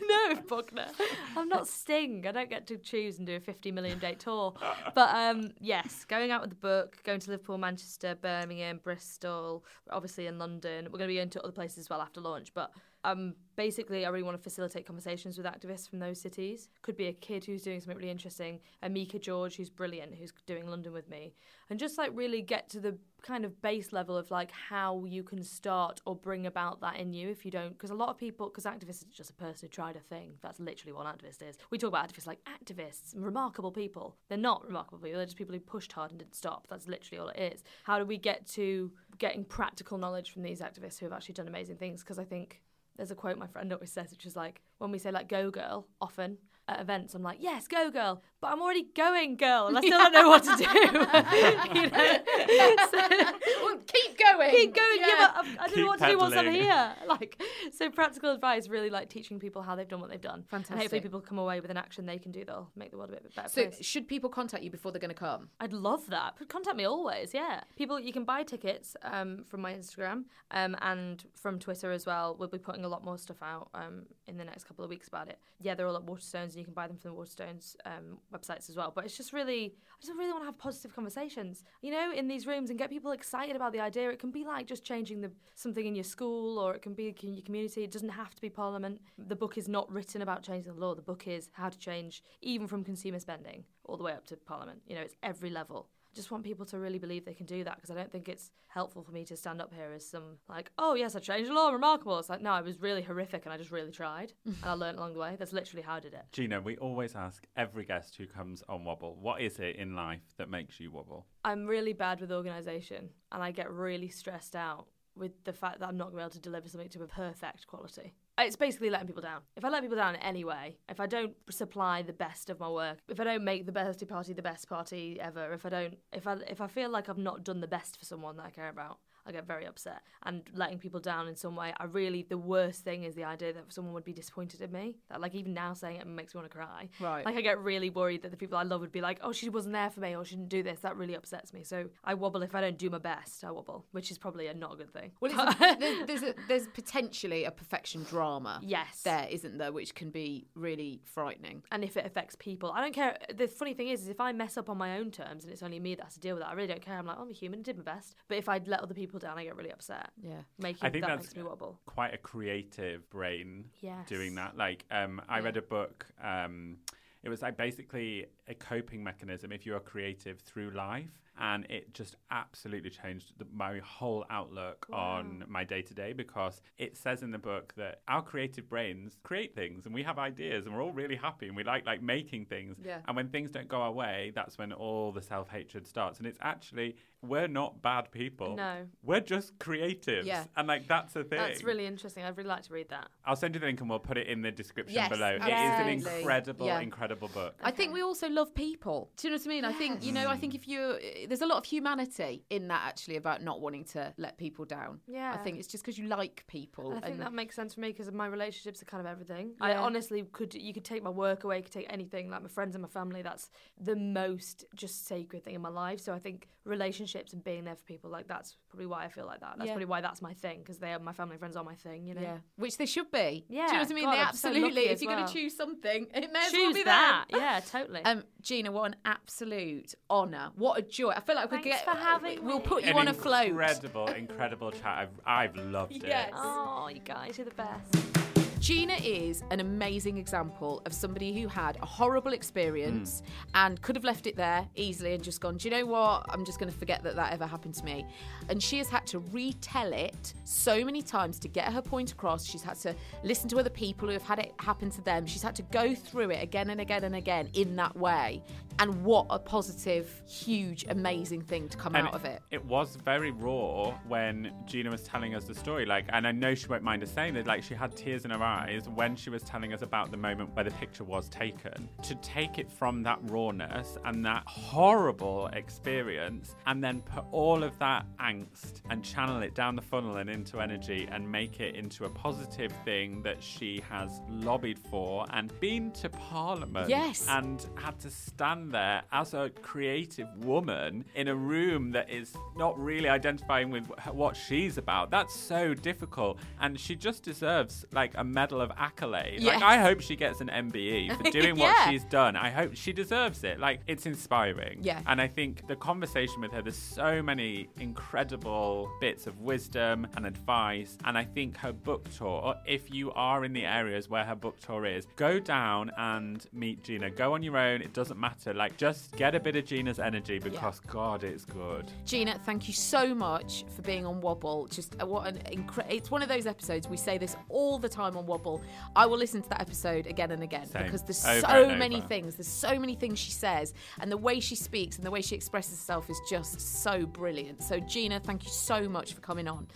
no, 0.08 0.36
Bognor. 0.48 0.88
I'm 1.36 1.50
not 1.50 1.68
Sting. 1.68 2.26
I 2.26 2.32
don't 2.32 2.50
get 2.50 2.66
to 2.68 2.78
choose 2.78 3.18
and 3.18 3.28
do 3.28 3.36
a 3.36 3.40
50 3.42 3.72
million 3.74 4.00
date 4.00 4.20
tour. 4.20 4.54
But 4.96 5.14
um, 5.14 5.52
yes, 5.60 6.06
going 6.06 6.32
out 6.32 6.40
with 6.42 6.52
the 6.52 6.56
book, 6.56 7.04
going 7.04 7.20
to 7.20 7.32
Liverpool, 7.32 7.58
Manchester, 7.58 8.16
Birmingham, 8.16 8.80
Bristol, 8.82 9.66
obviously 9.92 10.28
in 10.28 10.40
London. 10.40 10.86
We're 10.86 11.00
going 11.00 11.10
to 11.10 11.14
be 11.14 11.18
going 11.18 11.30
to 11.32 11.42
other 11.44 11.52
places 11.52 11.80
as 11.80 11.90
well 11.90 12.00
after 12.02 12.22
launch. 12.22 12.54
But 12.54 12.72
um, 13.08 13.36
basically, 13.56 14.06
I 14.06 14.10
really 14.10 14.24
want 14.24 14.36
to 14.36 14.44
facilitate 14.44 14.86
conversations 14.86 15.38
with 15.38 15.48
activists 15.48 15.90
from 15.90 16.00
those 16.00 16.20
cities. 16.20 16.68
Could 16.82 16.98
be 16.98 17.08
a 17.08 17.14
kid 17.14 17.46
who's 17.46 17.64
doing 17.64 17.80
something 17.80 17.96
really 17.96 18.10
interesting, 18.10 18.60
Amika 18.84 19.20
George, 19.22 19.56
who's 19.56 19.70
brilliant, 19.70 20.14
who's 20.14 20.34
doing 20.46 20.68
London 20.68 20.92
with 20.92 21.10
me, 21.10 21.34
and 21.70 21.80
just 21.80 21.98
like 21.98 22.12
really 22.14 22.42
get 22.42 22.70
to 22.70 22.82
the 22.82 22.98
kind 23.24 23.46
of 23.46 23.62
base 23.62 23.94
level 23.94 24.16
of 24.16 24.30
like 24.30 24.52
how 24.52 25.04
you 25.06 25.24
can 25.24 25.42
start 25.42 26.02
or 26.06 26.16
bring 26.16 26.46
about 26.46 26.82
that 26.82 26.98
in 26.98 27.14
you 27.14 27.30
if 27.30 27.46
you 27.46 27.52
don't. 27.52 27.70
Because 27.70 27.90
a 27.92 27.96
lot 27.96 28.10
of 28.10 28.18
people, 28.18 28.50
because 28.50 28.66
activists 28.66 29.08
is 29.08 29.14
just 29.16 29.30
a 29.30 29.34
person 29.34 29.68
who 29.68 29.70
tried 29.70 29.96
a 29.96 30.02
thing. 30.02 30.34
That's 30.42 30.60
literally 30.60 30.92
what 30.92 31.06
an 31.06 31.14
activist 31.14 31.48
is. 31.50 31.58
We 31.72 31.78
talk 31.78 31.88
about 31.88 32.12
activists 32.12 32.28
like 32.28 32.40
activists, 32.46 33.14
remarkable 33.16 33.72
people. 33.72 34.18
They're 34.28 34.38
not 34.38 34.66
remarkable 34.66 35.00
people. 35.00 35.18
They're 35.18 35.26
just 35.26 35.38
people 35.38 35.56
who 35.56 35.62
pushed 35.62 35.94
hard 35.94 36.12
and 36.12 36.20
didn't 36.20 36.36
stop. 36.36 36.68
That's 36.70 36.88
literally 36.88 37.20
all 37.20 37.30
it 37.30 37.54
is. 37.54 37.64
How 37.86 38.00
do 38.00 38.06
we 38.06 38.18
get 38.18 38.46
to 38.48 38.92
getting 39.18 39.46
practical 39.46 39.98
knowledge 39.98 40.32
from 40.32 40.44
these 40.44 40.60
activists 40.60 41.00
who 41.00 41.06
have 41.06 41.14
actually 41.14 41.36
done 41.36 41.48
amazing 41.48 41.78
things? 41.78 42.04
Because 42.04 42.20
I 42.20 42.26
think 42.26 42.62
there's 42.98 43.12
a 43.12 43.16
quote 43.16 43.38
my 43.38 43.48
friend 43.48 43.72
always 43.72 43.92
says, 43.92 44.12
which 44.12 44.26
is 44.26 44.36
like, 44.36 44.62
when 44.80 44.92
we 44.92 45.00
say 45.00 45.12
like 45.12 45.30
"go 45.30 45.50
girl" 45.52 45.88
often 46.02 46.38
at 46.68 46.82
events, 46.82 47.14
I'm 47.16 47.24
like, 47.24 47.38
"Yes, 47.40 47.68
go 47.68 47.90
girl," 47.92 48.22
but 48.42 48.52
I'm 48.52 48.62
already 48.62 48.88
going 48.96 49.38
girl, 49.38 49.68
and 49.68 49.78
I 49.78 49.82
still 49.82 49.98
don't 50.00 50.12
know 50.14 50.28
what 50.30 50.44
to 50.44 50.56
do. 50.58 50.64
you 51.80 51.90
know? 51.90 52.76
So- 52.92 53.32
well, 53.64 53.78
keep 53.88 54.17
going. 54.36 54.52
keep 54.52 54.76
going. 54.76 54.98
Yeah, 55.00 55.08
Yeah. 55.08 55.32
but 55.36 55.46
I'm- 55.46 55.58
I 55.60 55.68
don't 55.68 55.78
know 55.80 55.88
what 55.88 56.00
to 56.00 56.08
do 56.08 56.18
once 56.18 56.36
I'm 56.36 56.52
here. 56.52 56.96
Like, 57.08 57.42
so 57.72 57.90
practical 57.90 58.32
advice, 58.32 58.68
really 58.68 58.90
like 58.90 59.10
teaching 59.10 59.40
people 59.40 59.62
how 59.62 59.76
they've 59.76 59.88
done 59.88 60.02
what 60.02 60.10
they've 60.10 60.20
done. 60.22 60.44
And 60.52 60.66
hopefully 60.66 61.02
people 61.02 61.22
come 61.22 61.38
away 61.40 61.60
with 61.62 61.72
an 61.72 61.78
action 61.78 62.06
they 62.06 62.18
can 62.18 62.32
do 62.32 62.44
that'll 62.44 62.70
make 62.76 62.92
the 62.92 62.98
world 62.98 63.10
a 63.10 63.14
bit 63.14 63.34
better 63.36 63.48
So, 63.50 63.64
place. 63.68 63.84
should 63.86 64.08
people 64.08 64.30
contact 64.30 64.64
you 64.64 64.70
before 64.70 64.92
they're 64.92 65.00
going 65.00 65.10
to 65.10 65.16
come? 65.16 65.50
I'd 65.60 65.74
love 65.74 66.08
that. 66.10 66.36
Contact 66.50 66.76
me 66.76 66.84
always, 66.86 67.34
yeah. 67.34 67.62
People, 67.78 68.00
you 68.00 68.12
can 68.12 68.26
buy 68.26 68.44
tickets 68.44 68.96
um, 69.04 69.44
from 69.46 69.62
my 69.62 69.74
Instagram 69.74 70.26
um, 70.52 70.76
and 70.82 71.24
from 71.36 71.60
Twitter 71.60 71.92
as 71.92 72.06
well. 72.06 72.36
We'll 72.38 72.50
be 72.50 72.58
putting 72.58 72.84
a 72.84 72.88
lot 72.90 73.04
more 73.06 73.18
stuff 73.18 73.42
out 73.42 73.70
um, 73.74 74.06
in 74.28 74.38
the 74.38 74.44
next 74.46 74.66
couple 74.66 74.84
of 74.84 74.90
weeks 74.90 75.08
about 75.08 75.30
it. 75.30 75.40
Yeah, 75.62 75.74
they're 75.76 75.88
all 75.88 75.96
at 75.96 76.06
Waterstones, 76.06 76.50
and 76.50 76.56
you 76.58 76.66
can 76.66 76.74
buy 76.74 76.88
them 76.88 76.98
from 76.98 77.12
the 77.12 77.18
Waterstones 77.18 77.76
um, 77.86 78.18
websites 78.34 78.70
as 78.70 78.76
well. 78.76 78.92
But 78.94 79.06
it's 79.06 79.18
just 79.18 79.34
really, 79.34 79.74
I 79.76 80.02
just 80.06 80.12
really 80.18 80.32
want 80.32 80.42
to 80.44 80.46
have 80.48 80.58
positive 80.58 80.94
conversations, 80.94 81.64
you 81.82 81.92
know, 81.92 82.12
in 82.14 82.28
these 82.28 82.46
rooms 82.46 82.70
and 82.70 82.78
get 82.78 82.90
people 82.90 83.12
excited 83.12 83.56
about 83.56 83.72
the 83.72 83.80
idea. 83.80 84.12
It 84.18 84.22
can 84.22 84.32
be 84.32 84.46
like 84.46 84.66
just 84.66 84.84
changing 84.84 85.22
the 85.22 85.30
something 85.54 85.86
in 85.86 85.94
your 85.94 86.04
school, 86.04 86.58
or 86.58 86.74
it 86.74 86.82
can 86.82 86.96
be 86.96 87.16
in 87.22 87.36
your 87.36 87.44
community. 87.44 87.84
It 87.84 87.92
doesn't 87.92 88.10
have 88.10 88.34
to 88.34 88.42
be 88.42 88.50
Parliament. 88.50 89.00
The 89.16 89.36
book 89.36 89.60
is 89.60 89.68
not 89.68 89.92
written 89.92 90.24
about 90.24 90.42
changing 90.42 90.74
the 90.74 90.80
law. 90.80 90.96
The 90.96 91.04
book 91.04 91.28
is 91.28 91.50
how 91.52 91.70
to 91.70 91.78
change, 91.78 92.24
even 92.42 92.66
from 92.66 92.84
consumer 92.84 93.20
spending 93.20 93.64
all 93.84 93.96
the 93.96 94.04
way 94.04 94.14
up 94.14 94.26
to 94.26 94.36
Parliament. 94.36 94.82
You 94.88 94.96
know, 94.96 95.02
it's 95.02 95.14
every 95.22 95.52
level. 95.52 95.90
I 96.18 96.20
just 96.20 96.32
want 96.32 96.44
people 96.44 96.66
to 96.66 96.80
really 96.80 96.98
believe 96.98 97.26
they 97.26 97.36
can 97.36 97.46
do 97.46 97.64
that 97.64 97.76
because 97.76 97.92
I 97.92 97.94
don't 97.94 98.12
think 98.12 98.28
it's 98.28 98.50
helpful 98.66 99.04
for 99.04 99.12
me 99.12 99.24
to 99.26 99.38
stand 99.38 99.62
up 99.62 99.72
here 99.72 99.92
as 99.96 100.10
some 100.10 100.40
like, 100.50 100.72
oh 100.80 100.96
yes, 100.96 101.16
I 101.16 101.20
changed 101.20 101.48
the 101.48 101.54
law, 101.54 101.70
remarkable. 101.70 102.18
It's 102.18 102.28
like, 102.28 102.42
no, 102.42 102.56
it 102.56 102.66
was 102.66 102.82
really 102.82 103.04
horrific 103.04 103.46
and 103.46 103.54
I 103.54 103.58
just 103.58 103.70
really 103.70 103.92
tried 103.92 104.34
and 104.46 104.58
I 104.64 104.74
learned 104.74 104.98
along 104.98 105.14
the 105.14 105.20
way. 105.20 105.36
That's 105.38 105.54
literally 105.54 105.84
how 105.84 105.94
I 105.94 106.00
did 106.00 106.16
it. 106.16 106.24
Gina, 106.32 106.60
we 106.60 106.76
always 106.78 107.14
ask 107.16 107.46
every 107.56 107.86
guest 107.86 108.16
who 108.16 108.26
comes 108.26 108.64
on 108.68 108.84
Wobble, 108.84 109.16
what 109.22 109.42
is 109.42 109.60
it 109.60 109.76
in 109.76 109.96
life 109.96 110.24
that 110.38 110.50
makes 110.50 110.80
you 110.80 110.90
wobble? 110.90 111.28
I'm 111.46 111.68
really 111.68 111.94
bad 111.94 112.20
with 112.20 112.32
organisation 112.32 113.10
and 113.32 113.44
I 113.44 113.52
get 113.52 113.72
really 113.72 114.10
stressed 114.10 114.56
out 114.56 114.88
with 115.18 115.32
the 115.44 115.54
fact 115.54 115.80
that 115.80 115.88
I'm 115.88 115.98
not 115.98 116.12
going 116.12 116.14
to 116.14 116.18
be 116.18 116.22
able 116.24 116.32
to 116.32 116.40
deliver 116.40 116.70
something 116.70 116.90
to 116.90 117.04
a 117.04 117.08
perfect 117.08 117.68
quality. 117.68 118.14
Uh, 118.38 118.44
it's 118.46 118.56
basically 118.56 118.90
letting 118.90 119.08
people 119.08 119.22
down. 119.22 119.42
If 119.56 119.66
I 119.66 119.70
let 119.70 119.82
people 119.82 119.98
down 119.98 120.16
in 120.16 120.22
any 120.22 120.44
way, 120.44 120.78
if 120.90 121.00
I 121.00 121.08
don't 121.08 121.34
supply 121.50 122.04
the 122.04 122.14
best 122.14 122.50
of 122.50 122.60
my 122.60 122.70
work, 122.70 123.00
if 123.08 123.20
I 123.20 123.24
don't 123.24 123.44
make 123.44 123.66
the 123.66 123.72
birthday 123.72 124.06
party 124.06 124.34
the 124.34 124.42
best 124.42 124.70
party 124.70 125.20
ever, 125.20 125.54
if 125.54 125.66
I 125.66 125.70
don't, 125.70 125.96
if 126.14 126.28
I 126.28 126.36
if 126.48 126.62
I 126.62 126.68
feel 126.68 126.90
like 126.90 127.10
I've 127.10 127.18
not 127.18 127.44
done 127.44 127.62
the 127.62 127.68
best 127.68 127.98
for 127.98 128.06
someone 128.06 128.38
that 128.38 128.46
I 128.46 128.50
care 128.52 128.70
about, 128.70 129.00
I 129.28 129.32
get 129.32 129.46
very 129.48 129.66
upset. 129.66 130.02
And 130.24 130.44
letting 130.54 130.80
people 130.80 131.00
down 131.00 131.28
in 131.28 131.36
some 131.36 131.56
way, 131.56 131.74
I 131.78 131.86
really 131.86 132.26
the 132.28 132.38
worst 132.38 132.84
thing 132.84 133.04
is 133.04 133.16
the 133.16 133.24
idea 133.24 133.54
that 133.54 133.72
someone 133.74 133.94
would 133.94 134.04
be 134.06 134.14
disappointed 134.14 134.62
in 134.62 134.72
me. 134.72 134.96
That 135.10 135.22
like 135.22 135.36
even 135.36 135.54
now 135.54 135.74
saying 135.74 135.98
it 135.98 136.08
makes 136.08 136.34
me 136.34 136.40
want 136.40 136.52
to 136.52 136.58
cry. 136.58 136.90
Right. 137.00 137.26
Like 137.26 137.36
I 137.36 137.42
get 137.42 137.60
really 137.60 137.90
worried 137.90 138.22
that 138.24 138.32
the 138.32 138.38
people 138.38 138.58
I 138.58 138.64
love 138.64 138.82
would 138.82 138.92
be 138.92 139.02
like, 139.02 139.20
oh, 139.22 139.32
she 139.32 139.50
wasn't 139.50 139.74
there 139.74 139.90
for 139.90 140.00
me, 140.00 140.16
or 140.16 140.24
she 140.26 140.36
didn't 140.36 140.50
do 140.50 140.64
this. 140.64 140.80
That 140.80 140.98
really 140.98 141.16
upsets 141.16 141.54
me. 141.54 141.64
So 141.64 141.90
I 142.04 142.14
wobble 142.14 142.42
if 142.44 142.56
I 142.56 142.62
don't 142.62 142.78
do 142.78 142.90
my 142.90 142.98
best. 143.00 143.44
I 143.44 143.52
wobble, 143.52 143.86
which 143.92 144.12
is 144.12 144.18
probably 144.18 144.48
a 144.48 144.54
not 144.54 144.74
a 144.74 144.78
good 144.78 144.94
thing. 144.94 145.12
Well, 145.20 145.32
a, 145.32 145.76
there's, 145.80 146.08
there's, 146.08 146.24
a, 146.24 146.36
there's 146.48 146.68
potentially 146.68 147.44
a 147.44 147.52
perfection 147.52 148.04
drama 148.04 148.60
Yes. 148.64 149.02
there, 149.04 149.28
isn't 149.30 149.58
there, 149.58 149.72
which 149.72 149.94
can 149.96 150.10
be 150.10 150.48
really 150.56 151.02
frightening. 151.06 151.64
and 151.72 151.84
if 151.84 151.98
it 151.98 152.06
affects 152.06 152.36
people. 152.40 152.72
I 152.72 152.82
don't 152.82 152.94
care. 152.94 153.18
The 153.36 153.48
funny 153.48 153.74
thing 153.74 153.90
is, 153.90 154.04
is 154.04 154.10
if 154.10 154.20
I 154.22 154.32
mess 154.32 154.58
up 154.58 154.70
on 154.70 154.78
my 154.78 154.98
own 154.98 155.12
terms 155.12 155.44
and 155.44 155.52
it's 155.52 155.64
only 155.64 155.80
me 155.80 155.96
that 155.96 156.04
has 156.06 156.14
to 156.16 156.20
deal 156.20 156.36
with 156.36 156.44
that, 156.44 156.50
I 156.50 156.54
really 156.54 156.68
don't 156.68 156.82
care. 156.82 156.98
I'm 156.98 157.06
like, 157.06 157.18
oh, 157.20 157.24
I'm 157.24 157.30
a 157.30 157.34
human, 157.34 157.60
I 157.60 157.64
did 157.64 157.78
my 157.78 157.84
best. 157.84 158.16
But 158.28 158.38
if 158.38 158.48
I'd 158.50 158.68
let 158.68 158.80
other 158.82 158.94
people 158.94 159.17
down, 159.20 159.38
I 159.38 159.44
get 159.44 159.56
really 159.56 159.72
upset. 159.72 160.10
Yeah. 160.22 160.42
Making 160.60 160.86
I 160.88 160.90
think 160.90 161.04
that 161.06 161.10
that's 161.18 161.24
makes 161.28 161.36
me 161.36 161.44
wobble. 161.44 161.80
quite 161.86 162.14
a 162.14 162.18
creative 162.18 163.10
brain 163.10 163.66
Yes. 163.82 164.08
doing 164.08 164.36
that. 164.36 164.56
Like, 164.58 164.86
um, 164.92 165.22
I 165.30 165.40
read 165.40 165.58
a 165.58 165.62
book. 165.62 166.06
Um, 166.24 166.78
it 167.24 167.30
was 167.30 167.42
like 167.42 167.58
basically 167.58 168.28
a 168.48 168.54
coping 168.54 169.04
mechanism 169.04 169.52
if 169.52 169.66
you're 169.66 169.80
creative 169.80 170.40
through 170.40 170.72
life, 170.72 171.20
and 171.40 171.66
it 171.70 171.94
just 171.94 172.16
absolutely 172.32 172.90
changed 172.90 173.34
the, 173.38 173.46
my 173.54 173.80
whole 173.80 174.26
outlook 174.30 174.88
on 174.92 175.44
my 175.48 175.64
day 175.64 175.82
to 175.82 175.94
day 175.94 176.14
because 176.14 176.62
it 176.78 176.98
says 176.98 177.22
in 177.22 177.32
the 177.32 177.38
book 177.38 177.74
that 177.78 178.02
our 178.08 178.22
creative 178.22 178.70
brains 178.70 179.18
create 179.24 179.56
things 179.56 179.86
and 179.86 179.94
we 179.94 180.04
have 180.04 180.18
ideas 180.18 180.66
and 180.66 180.76
we're 180.76 180.84
all 180.84 180.92
really 180.92 181.16
happy 181.16 181.48
and 181.48 181.56
we 181.56 181.64
like 181.64 181.86
like 181.86 182.02
making 182.02 182.46
things. 182.46 182.78
Yeah. 182.84 183.00
And 183.08 183.16
when 183.16 183.30
things 183.30 183.52
don't 183.52 183.68
go 183.68 183.78
our 183.78 183.92
way, 183.92 184.32
that's 184.36 184.58
when 184.58 184.72
all 184.74 185.12
the 185.12 185.22
self 185.22 185.50
hatred 185.50 185.88
starts. 185.88 186.20
And 186.20 186.28
it's 186.28 186.40
actually 186.42 186.96
we're 187.24 187.48
not 187.48 187.82
bad 187.82 188.12
people. 188.12 188.56
No. 188.56 188.86
We're 189.04 189.22
just 189.22 189.58
creatives. 189.58 190.26
Yeah. 190.26 190.44
And 190.56 190.68
like 190.68 190.88
that's 190.88 191.16
a 191.16 191.24
thing. 191.24 191.40
That's 191.40 191.64
really 191.64 191.86
interesting. 191.86 192.24
I'd 192.24 192.38
really 192.38 192.50
like 192.50 192.64
to 192.64 192.74
read 192.74 192.90
that. 192.90 193.10
I'll 193.26 193.36
send 193.36 193.56
you 193.56 193.60
the 193.60 193.66
link 193.66 193.82
and 193.82 193.90
we'll 193.90 194.00
put 194.00 194.18
it 194.18 194.28
in 194.28 194.42
the 194.42 194.52
description 194.52 194.96
Yes, 194.96 195.10
below. 195.10 195.36
It 195.36 195.42
is 195.42 195.50
an 195.50 195.88
incredible, 195.90 196.68
Yeah. 196.68 196.80
incredible 196.80 197.28
book. 197.30 197.56
I 197.62 197.72
think 197.72 197.94
we 197.94 198.02
also 198.02 198.30
love 198.30 198.54
people. 198.54 199.10
Do 199.18 199.28
you 199.28 199.32
know 199.32 199.38
what 199.38 199.46
I 199.46 199.50
mean? 199.50 199.66
I 199.66 199.74
think 199.74 200.04
you 200.04 200.12
know. 200.12 200.28
I 200.28 200.38
think 200.38 200.56
if 200.56 200.68
you 200.68 200.98
there's 201.28 201.42
a 201.42 201.46
lot 201.46 201.58
of 201.58 201.66
humanity 201.66 202.44
in 202.50 202.68
that 202.70 202.82
actually 202.86 203.18
about 203.18 203.44
not 203.44 203.62
wanting 203.62 203.84
to 203.86 204.14
let 204.18 204.38
people 204.38 204.66
down. 204.66 205.00
Yeah. 205.08 205.34
I 205.34 205.38
think 205.38 205.60
it's 205.60 205.68
just 205.68 205.84
because 205.84 205.98
you 205.98 206.08
like 206.08 206.44
people. 206.48 206.92
And 206.92 207.04
I 207.04 207.08
think 207.08 207.20
that 207.20 207.34
makes 207.34 207.56
sense 207.56 207.74
for 207.74 207.82
me 207.82 207.90
because 207.90 208.12
my 208.12 208.28
relationships 208.28 208.82
are 208.82 208.86
kind 208.86 209.06
of 209.06 209.12
everything. 209.12 209.52
I 209.62 209.76
honestly 209.76 210.24
could 210.32 210.54
you 210.54 210.74
could 210.74 210.86
take 210.86 211.04
my 211.04 211.10
work 211.10 211.44
away, 211.44 211.58
you 211.58 211.64
could 211.64 211.74
take 211.74 211.92
anything 211.92 212.30
like 212.30 212.42
my 212.42 212.50
friends 212.50 212.76
and 212.76 212.82
my 212.82 212.88
family. 212.90 213.22
That's 213.22 213.50
the 213.80 213.96
most 213.96 214.66
just 214.76 215.08
sacred 215.08 215.44
thing 215.44 215.56
in 215.56 215.62
my 215.62 215.70
life. 215.70 216.00
So 216.00 216.14
I 216.14 216.20
think 216.20 216.48
relationships 216.68 217.34
and 217.34 217.44
being 217.44 217.64
there 217.64 217.76
for 217.76 217.84
people 217.84 218.10
like 218.10 218.28
that's 218.28 218.58
probably 218.70 218.86
why 218.88 219.06
I 219.06 219.10
feel 219.10 219.26
like 219.26 219.40
that. 219.40 219.56
That's 219.58 219.68
Yeah. 219.68 219.74
probably 219.74 219.86
why 219.86 220.02
that's 220.02 220.22
my 220.22 220.34
thing 220.34 220.60
because 220.60 220.78
they 220.80 220.94
are 220.94 221.00
my 221.00 221.14
family 221.14 221.34
and 221.34 221.40
friends 221.40 221.56
are 221.56 221.64
my 221.64 221.76
thing. 221.76 222.06
You 222.06 222.16
know. 222.16 222.22
yeah, 222.22 222.38
which 222.58 222.78
they 222.78 222.86
should 222.86 223.10
be. 223.12 223.46
Yeah, 223.50 223.68
do 223.68 223.74
you 223.74 223.74
know 223.74 223.74
Yeah, 223.74 223.80
what 223.80 223.92
I 223.92 223.94
mean? 223.96 224.04
God, 224.06 224.12
they 224.14 224.18
I'm 224.20 224.34
so 224.36 224.48
absolutely. 224.50 224.70
lucky 224.82 224.90
if 224.90 225.02
you're 225.02 225.14
going 225.16 225.28
to 225.28 225.34
choose 225.34 225.56
something, 225.56 226.08
it 226.14 226.32
may 226.32 226.40
as 226.40 226.52
Choose 226.52 226.62
well 226.62 226.74
be 226.74 226.84
that. 226.84 227.26
them. 227.32 227.40
Yeah, 227.42 227.60
totally. 227.62 228.02
Um, 228.06 228.24
Gina, 228.42 228.72
what 228.72 228.86
an 228.92 228.96
absolute 229.06 229.96
honour! 230.10 230.52
What 230.56 230.80
a 230.80 230.82
joy! 230.82 231.10
I 231.12 231.20
feel 231.22 231.36
like 231.36 231.52
we 231.52 231.58
could 231.58 231.64
Thanks 231.72 231.86
get. 231.86 231.94
for 231.96 232.00
having 232.00 232.44
We'll 232.46 232.58
me. 232.60 232.64
put 232.66 232.84
you 232.84 232.92
An 232.92 232.98
on 232.98 233.08
a 233.08 233.14
float. 233.14 233.48
incredible, 233.48 234.08
incredible 234.08 234.72
chat. 234.72 234.86
I've, 234.98 235.20
I've 235.26 235.56
loved 235.58 235.92
Yes. 235.94 236.30
it. 236.30 236.34
oh, 236.38 236.90
you 236.94 237.00
guys, 237.02 237.38
you're 237.38 237.46
the 237.46 237.52
best. 237.56 238.60
Gina 238.60 238.94
is 239.08 239.42
an 239.52 239.62
amazing 239.62 240.18
example 240.18 240.82
of 240.86 240.92
somebody 240.92 241.40
who 241.40 241.48
had 241.48 241.78
a 241.82 241.86
horrible 241.86 242.34
experience 242.34 243.22
hmm. 243.22 243.52
and 243.56 243.82
could 243.82 243.96
have 243.96 244.04
left 244.04 244.28
it 244.28 244.36
there 244.36 244.68
easily 244.76 245.14
and 245.14 245.24
just 245.24 245.40
gone, 245.40 245.56
do 245.56 245.70
you 245.70 245.74
know 245.74 245.86
what? 245.86 246.26
I'm 246.30 246.44
just 246.44 246.60
going 246.60 246.72
to 246.72 246.78
forget 246.78 247.04
that 247.04 247.16
that 247.16 247.32
ever 247.32 247.46
happened 247.46 247.74
to 247.76 247.86
me. 247.86 248.06
And 248.50 248.62
she 248.62 248.78
has 248.80 248.90
had 248.90 249.08
to 249.08 249.20
retell 249.20 249.94
it 249.94 250.34
so 250.44 250.84
many 250.84 251.02
times 251.02 251.40
to 251.40 251.48
get 251.48 251.72
her 251.72 251.82
point 251.82 252.12
across. 252.12 252.46
She's 252.46 252.64
had 252.64 252.76
to 252.80 252.94
listen 253.24 253.48
to 253.50 253.60
other 253.60 253.70
people 253.70 254.10
who 254.10 254.14
have 254.14 254.24
had 254.24 254.40
it 254.40 254.54
happen 254.60 254.90
to 254.92 255.02
them. 255.02 255.26
She's 255.26 255.44
had 255.44 255.56
to 255.56 255.64
go 255.64 255.96
through 255.96 256.32
it 256.32 256.44
again 256.44 256.70
and 256.70 256.82
again 256.82 257.06
and 257.06 257.16
again 257.16 257.50
in 257.54 257.78
that 257.78 257.96
way. 257.96 258.44
And 258.80 259.04
what 259.04 259.26
a 259.32 259.40
positive, 259.40 260.22
huge, 260.28 260.86
amazing 260.90 261.42
thing 261.42 261.68
to 261.70 261.78
come 261.78 261.96
And 261.96 262.08
out 262.08 262.14
of 262.14 262.26
it. 262.26 262.44
It 262.52 262.64
was 262.64 262.96
very 262.98 263.32
raw 263.32 263.92
when 264.08 264.52
Gina 264.66 264.92
was 264.92 265.02
telling 265.02 265.34
us 265.34 265.46
the 265.46 265.56
story. 265.56 265.86
Like, 265.86 266.06
and 266.10 266.28
I 266.28 266.32
know 266.32 266.54
she 266.54 266.68
won't 266.68 266.84
mind 266.84 267.02
us 267.02 267.12
saying 267.12 267.34
that. 267.34 267.48
Like, 267.48 267.64
she 267.64 267.74
had 267.74 267.96
tears 267.96 268.24
in 268.24 268.32
her 268.32 268.44
eyes 268.44 268.88
when 268.98 269.16
she 269.16 269.30
was 269.30 269.44
telling 269.44 269.74
us 269.74 269.84
about 269.84 270.10
the 270.10 270.18
moment 270.18 270.50
where 270.56 270.66
the 270.66 270.72
picture 270.72 271.04
was 271.04 271.30
taken. 271.30 271.88
To 272.02 272.16
take 272.16 272.58
it 272.58 272.68
from 272.68 273.04
that 273.04 273.20
rawness 273.26 273.96
and 274.06 274.26
that 274.26 274.42
horrible 274.48 275.52
experience, 275.54 276.56
and 276.66 276.84
then 276.84 277.02
put 277.02 277.24
all 277.32 277.64
of 277.64 277.78
that 277.78 278.08
angst 278.20 278.82
and 278.90 279.04
channel 279.04 279.44
it 279.44 279.54
down 279.54 279.76
the 279.76 279.84
funnel 279.84 280.18
and 280.18 280.32
into 280.32 280.60
energy 280.60 281.08
and 281.12 281.32
make 281.32 281.60
it 281.60 281.76
into 281.76 282.06
a 282.06 282.10
positive 282.10 282.74
thing 282.84 283.22
that 283.22 283.42
she 283.42 283.84
has 283.88 284.20
lobbied 284.28 284.80
for 284.80 285.28
and 285.30 285.58
been 285.60 285.92
to 285.92 286.10
Parliament. 286.10 286.90
Yes. 286.90 287.28
And 287.30 287.64
had 287.76 288.00
to 288.00 288.10
stand 288.10 288.72
there 288.72 289.04
as 289.12 289.36
a 289.36 289.52
creative 289.62 290.28
woman 290.44 291.06
in 291.14 291.28
a 291.28 291.36
room 291.36 291.92
that 291.92 292.10
is 292.10 292.36
not 292.56 292.80
really 292.84 293.10
identifying 293.10 293.70
with 293.70 293.86
what 294.12 294.36
she's 294.36 294.80
about. 294.80 295.12
That's 295.12 295.36
so 295.40 295.76
difficult. 295.76 296.40
And 296.60 296.80
she 296.80 296.96
just 296.96 297.22
deserves 297.22 297.86
like 297.92 298.14
a 298.16 298.24
medal 298.24 298.60
of 298.60 298.72
accolade. 298.88 299.44
Like, 299.44 299.62
I 299.62 299.78
hope 299.78 300.00
she 300.02 300.16
gets 300.16 300.40
an 300.42 300.48
MBE 300.48 301.18
for 301.18 301.30
doing 301.40 301.58
what 301.58 301.90
she's 301.90 302.06
done. 302.06 302.36
I 302.36 302.50
hope 302.50 302.76
she 302.76 302.94
deserves 302.94 303.44
it. 303.44 303.60
Like, 303.60 303.82
it's 303.88 304.06
inspiring. 304.06 304.80
Yeah. 304.82 305.02
And 305.08 305.20
I 305.22 305.28
think 305.28 305.68
the 305.68 305.76
conversation 305.76 306.42
with 306.42 306.52
her, 306.54 306.62
there's 306.62 306.78
so 306.78 307.22
many 307.22 307.70
incredible 307.80 308.90
bits 309.02 309.28
of 309.28 309.42
wisdom 309.42 310.08
and 310.16 310.26
advice. 310.26 310.98
And 311.04 311.18
I 311.18 311.26
think 311.26 311.58
her 311.58 311.74
book 311.74 312.10
tour, 312.18 312.56
if 312.66 312.92
you 312.92 313.12
are 313.14 313.44
in 313.44 313.54
the 313.54 313.66
areas 313.66 314.10
where 314.10 314.24
her 314.24 314.36
book 314.36 314.60
tour 314.60 314.86
is, 314.86 315.06
go 315.18 315.40
down 315.40 315.92
and 315.98 316.46
meet 316.54 316.84
Gina. 316.84 317.10
Go 317.10 317.34
on 317.34 317.44
your 317.44 317.58
own. 317.58 317.82
It 317.82 317.94
doesn't 317.94 318.20
matter. 318.20 318.54
Like, 318.54 318.78
just 318.78 319.16
get 319.18 319.36
a 319.36 319.40
bit 319.40 319.56
of 319.56 319.66
Gina's 319.66 320.00
energy 320.00 320.40
because, 320.40 320.80
God, 320.80 321.24
it's 321.24 321.44
good. 321.46 321.92
Gina, 322.06 322.40
thank 322.46 322.68
you 322.68 322.74
so 322.74 323.14
much 323.14 323.66
for 323.76 323.82
being 323.82 324.06
on 324.06 324.22
Wobble. 324.22 324.68
Just 324.68 324.96
uh, 325.02 325.06
what 325.06 325.28
an 325.28 325.40
incre- 325.52 325.90
it's 325.90 326.10
one 326.10 326.24
of 326.24 326.30
those 326.30 326.48
episodes 326.48 326.88
we 326.88 326.98
say 326.98 327.18
this 327.18 327.36
all 327.50 327.78
the 327.78 327.90
time 327.90 328.16
on 328.16 328.26
Wobble. 328.26 328.62
I 328.96 329.06
will 329.06 329.18
listen 329.18 329.42
to 329.42 329.50
that 329.50 329.62
episode 329.62 330.08
again 330.08 330.32
and 330.32 330.44
again 330.44 330.66
Same. 330.68 330.84
because 330.84 331.04
there's 331.04 331.26
Over 331.26 331.42
so 331.42 331.76
many 331.76 332.02
things. 332.02 332.36
There's 332.36 332.48
so 332.48 332.80
many 332.80 332.96
things 332.96 333.20
she 333.20 333.32
says, 333.32 333.74
and 334.00 334.12
the 334.12 334.18
way 334.18 334.40
she 334.40 334.56
speaks 334.56 334.98
and 334.98 335.06
the 335.06 335.12
way 335.12 335.22
she 335.22 335.36
expresses 335.36 335.80
herself 335.80 336.10
is 336.10 336.20
just 336.30 336.60
so 336.60 337.06
brilliant. 337.06 337.64
So, 337.64 337.80
Gina, 337.80 338.20
thank 338.20 338.44
you 338.44 338.52
so 338.52 338.88
much 338.90 339.14
for 339.14 339.22
coming 339.22 339.48
on. 339.48 339.68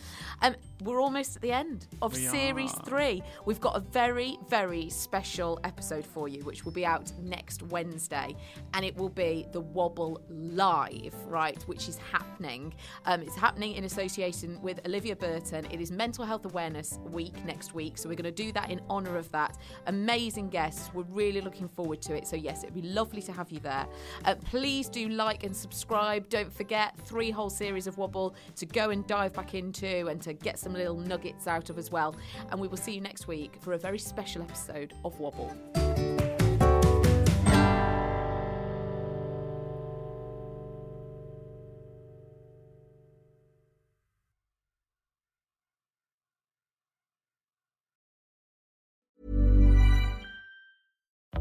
Um, 0.41 0.55
we're 0.81 1.01
almost 1.01 1.35
at 1.35 1.41
the 1.41 1.51
end 1.51 1.87
of 2.01 2.13
We 2.13 2.19
series 2.25 2.73
are. 2.73 2.83
three. 2.85 3.21
We've 3.45 3.59
got 3.59 3.75
a 3.77 3.79
very, 3.79 4.37
very 4.49 4.89
special 4.89 5.59
episode 5.63 6.05
for 6.05 6.27
you, 6.27 6.43
which 6.43 6.65
will 6.65 6.71
be 6.71 6.85
out 6.85 7.11
next 7.21 7.61
Wednesday, 7.63 8.35
and 8.73 8.83
it 8.83 8.95
will 8.97 9.09
be 9.09 9.45
the 9.51 9.61
Wobble 9.61 10.21
Live, 10.29 11.13
right? 11.27 11.61
Which 11.67 11.87
is 11.87 11.97
happening. 12.11 12.73
Um, 13.05 13.21
it's 13.21 13.35
happening 13.35 13.73
in 13.75 13.83
association 13.83 14.59
with 14.61 14.79
Olivia 14.85 15.15
Burton. 15.15 15.65
It 15.71 15.79
is 15.79 15.91
Mental 15.91 16.25
Health 16.25 16.45
Awareness 16.45 16.97
Week 17.11 17.45
next 17.45 17.73
week, 17.75 17.97
so 17.97 18.09
we're 18.09 18.15
going 18.15 18.33
to 18.33 18.43
do 18.43 18.51
that 18.53 18.71
in 18.71 18.81
honour 18.89 19.17
of 19.17 19.31
that. 19.31 19.57
Amazing 19.87 20.49
guests. 20.49 20.89
We're 20.93 21.03
really 21.03 21.41
looking 21.41 21.67
forward 21.67 22.01
to 22.03 22.15
it. 22.15 22.27
So 22.27 22.35
yes, 22.35 22.63
it'd 22.63 22.73
be 22.75 22.81
lovely 22.81 23.21
to 23.23 23.31
have 23.31 23.51
you 23.51 23.59
there. 23.59 23.85
Uh, 24.25 24.35
please 24.35 24.89
do 24.89 25.09
like 25.09 25.43
and 25.43 25.55
subscribe. 25.55 26.27
Don't 26.29 26.51
forget 26.51 26.95
three 27.05 27.29
whole 27.29 27.49
series 27.49 27.85
of 27.85 27.97
Wobble 27.97 28.35
to 28.55 28.65
go 28.65 28.89
and 28.89 29.05
dive 29.05 29.33
back 29.33 29.53
into 29.53 30.07
and 30.07 30.19
to 30.21 30.33
get 30.33 30.57
some 30.71 30.77
little 30.77 30.95
nuggets 30.95 31.47
out 31.47 31.69
of 31.69 31.77
as 31.77 31.91
well. 31.91 32.15
And 32.49 32.59
we 32.59 32.67
will 32.67 32.77
see 32.77 32.93
you 32.93 33.01
next 33.01 33.27
week 33.27 33.57
for 33.59 33.73
a 33.73 33.77
very 33.77 33.99
special 33.99 34.41
episode 34.41 34.93
of 35.03 35.19
Wobble. 35.19 36.10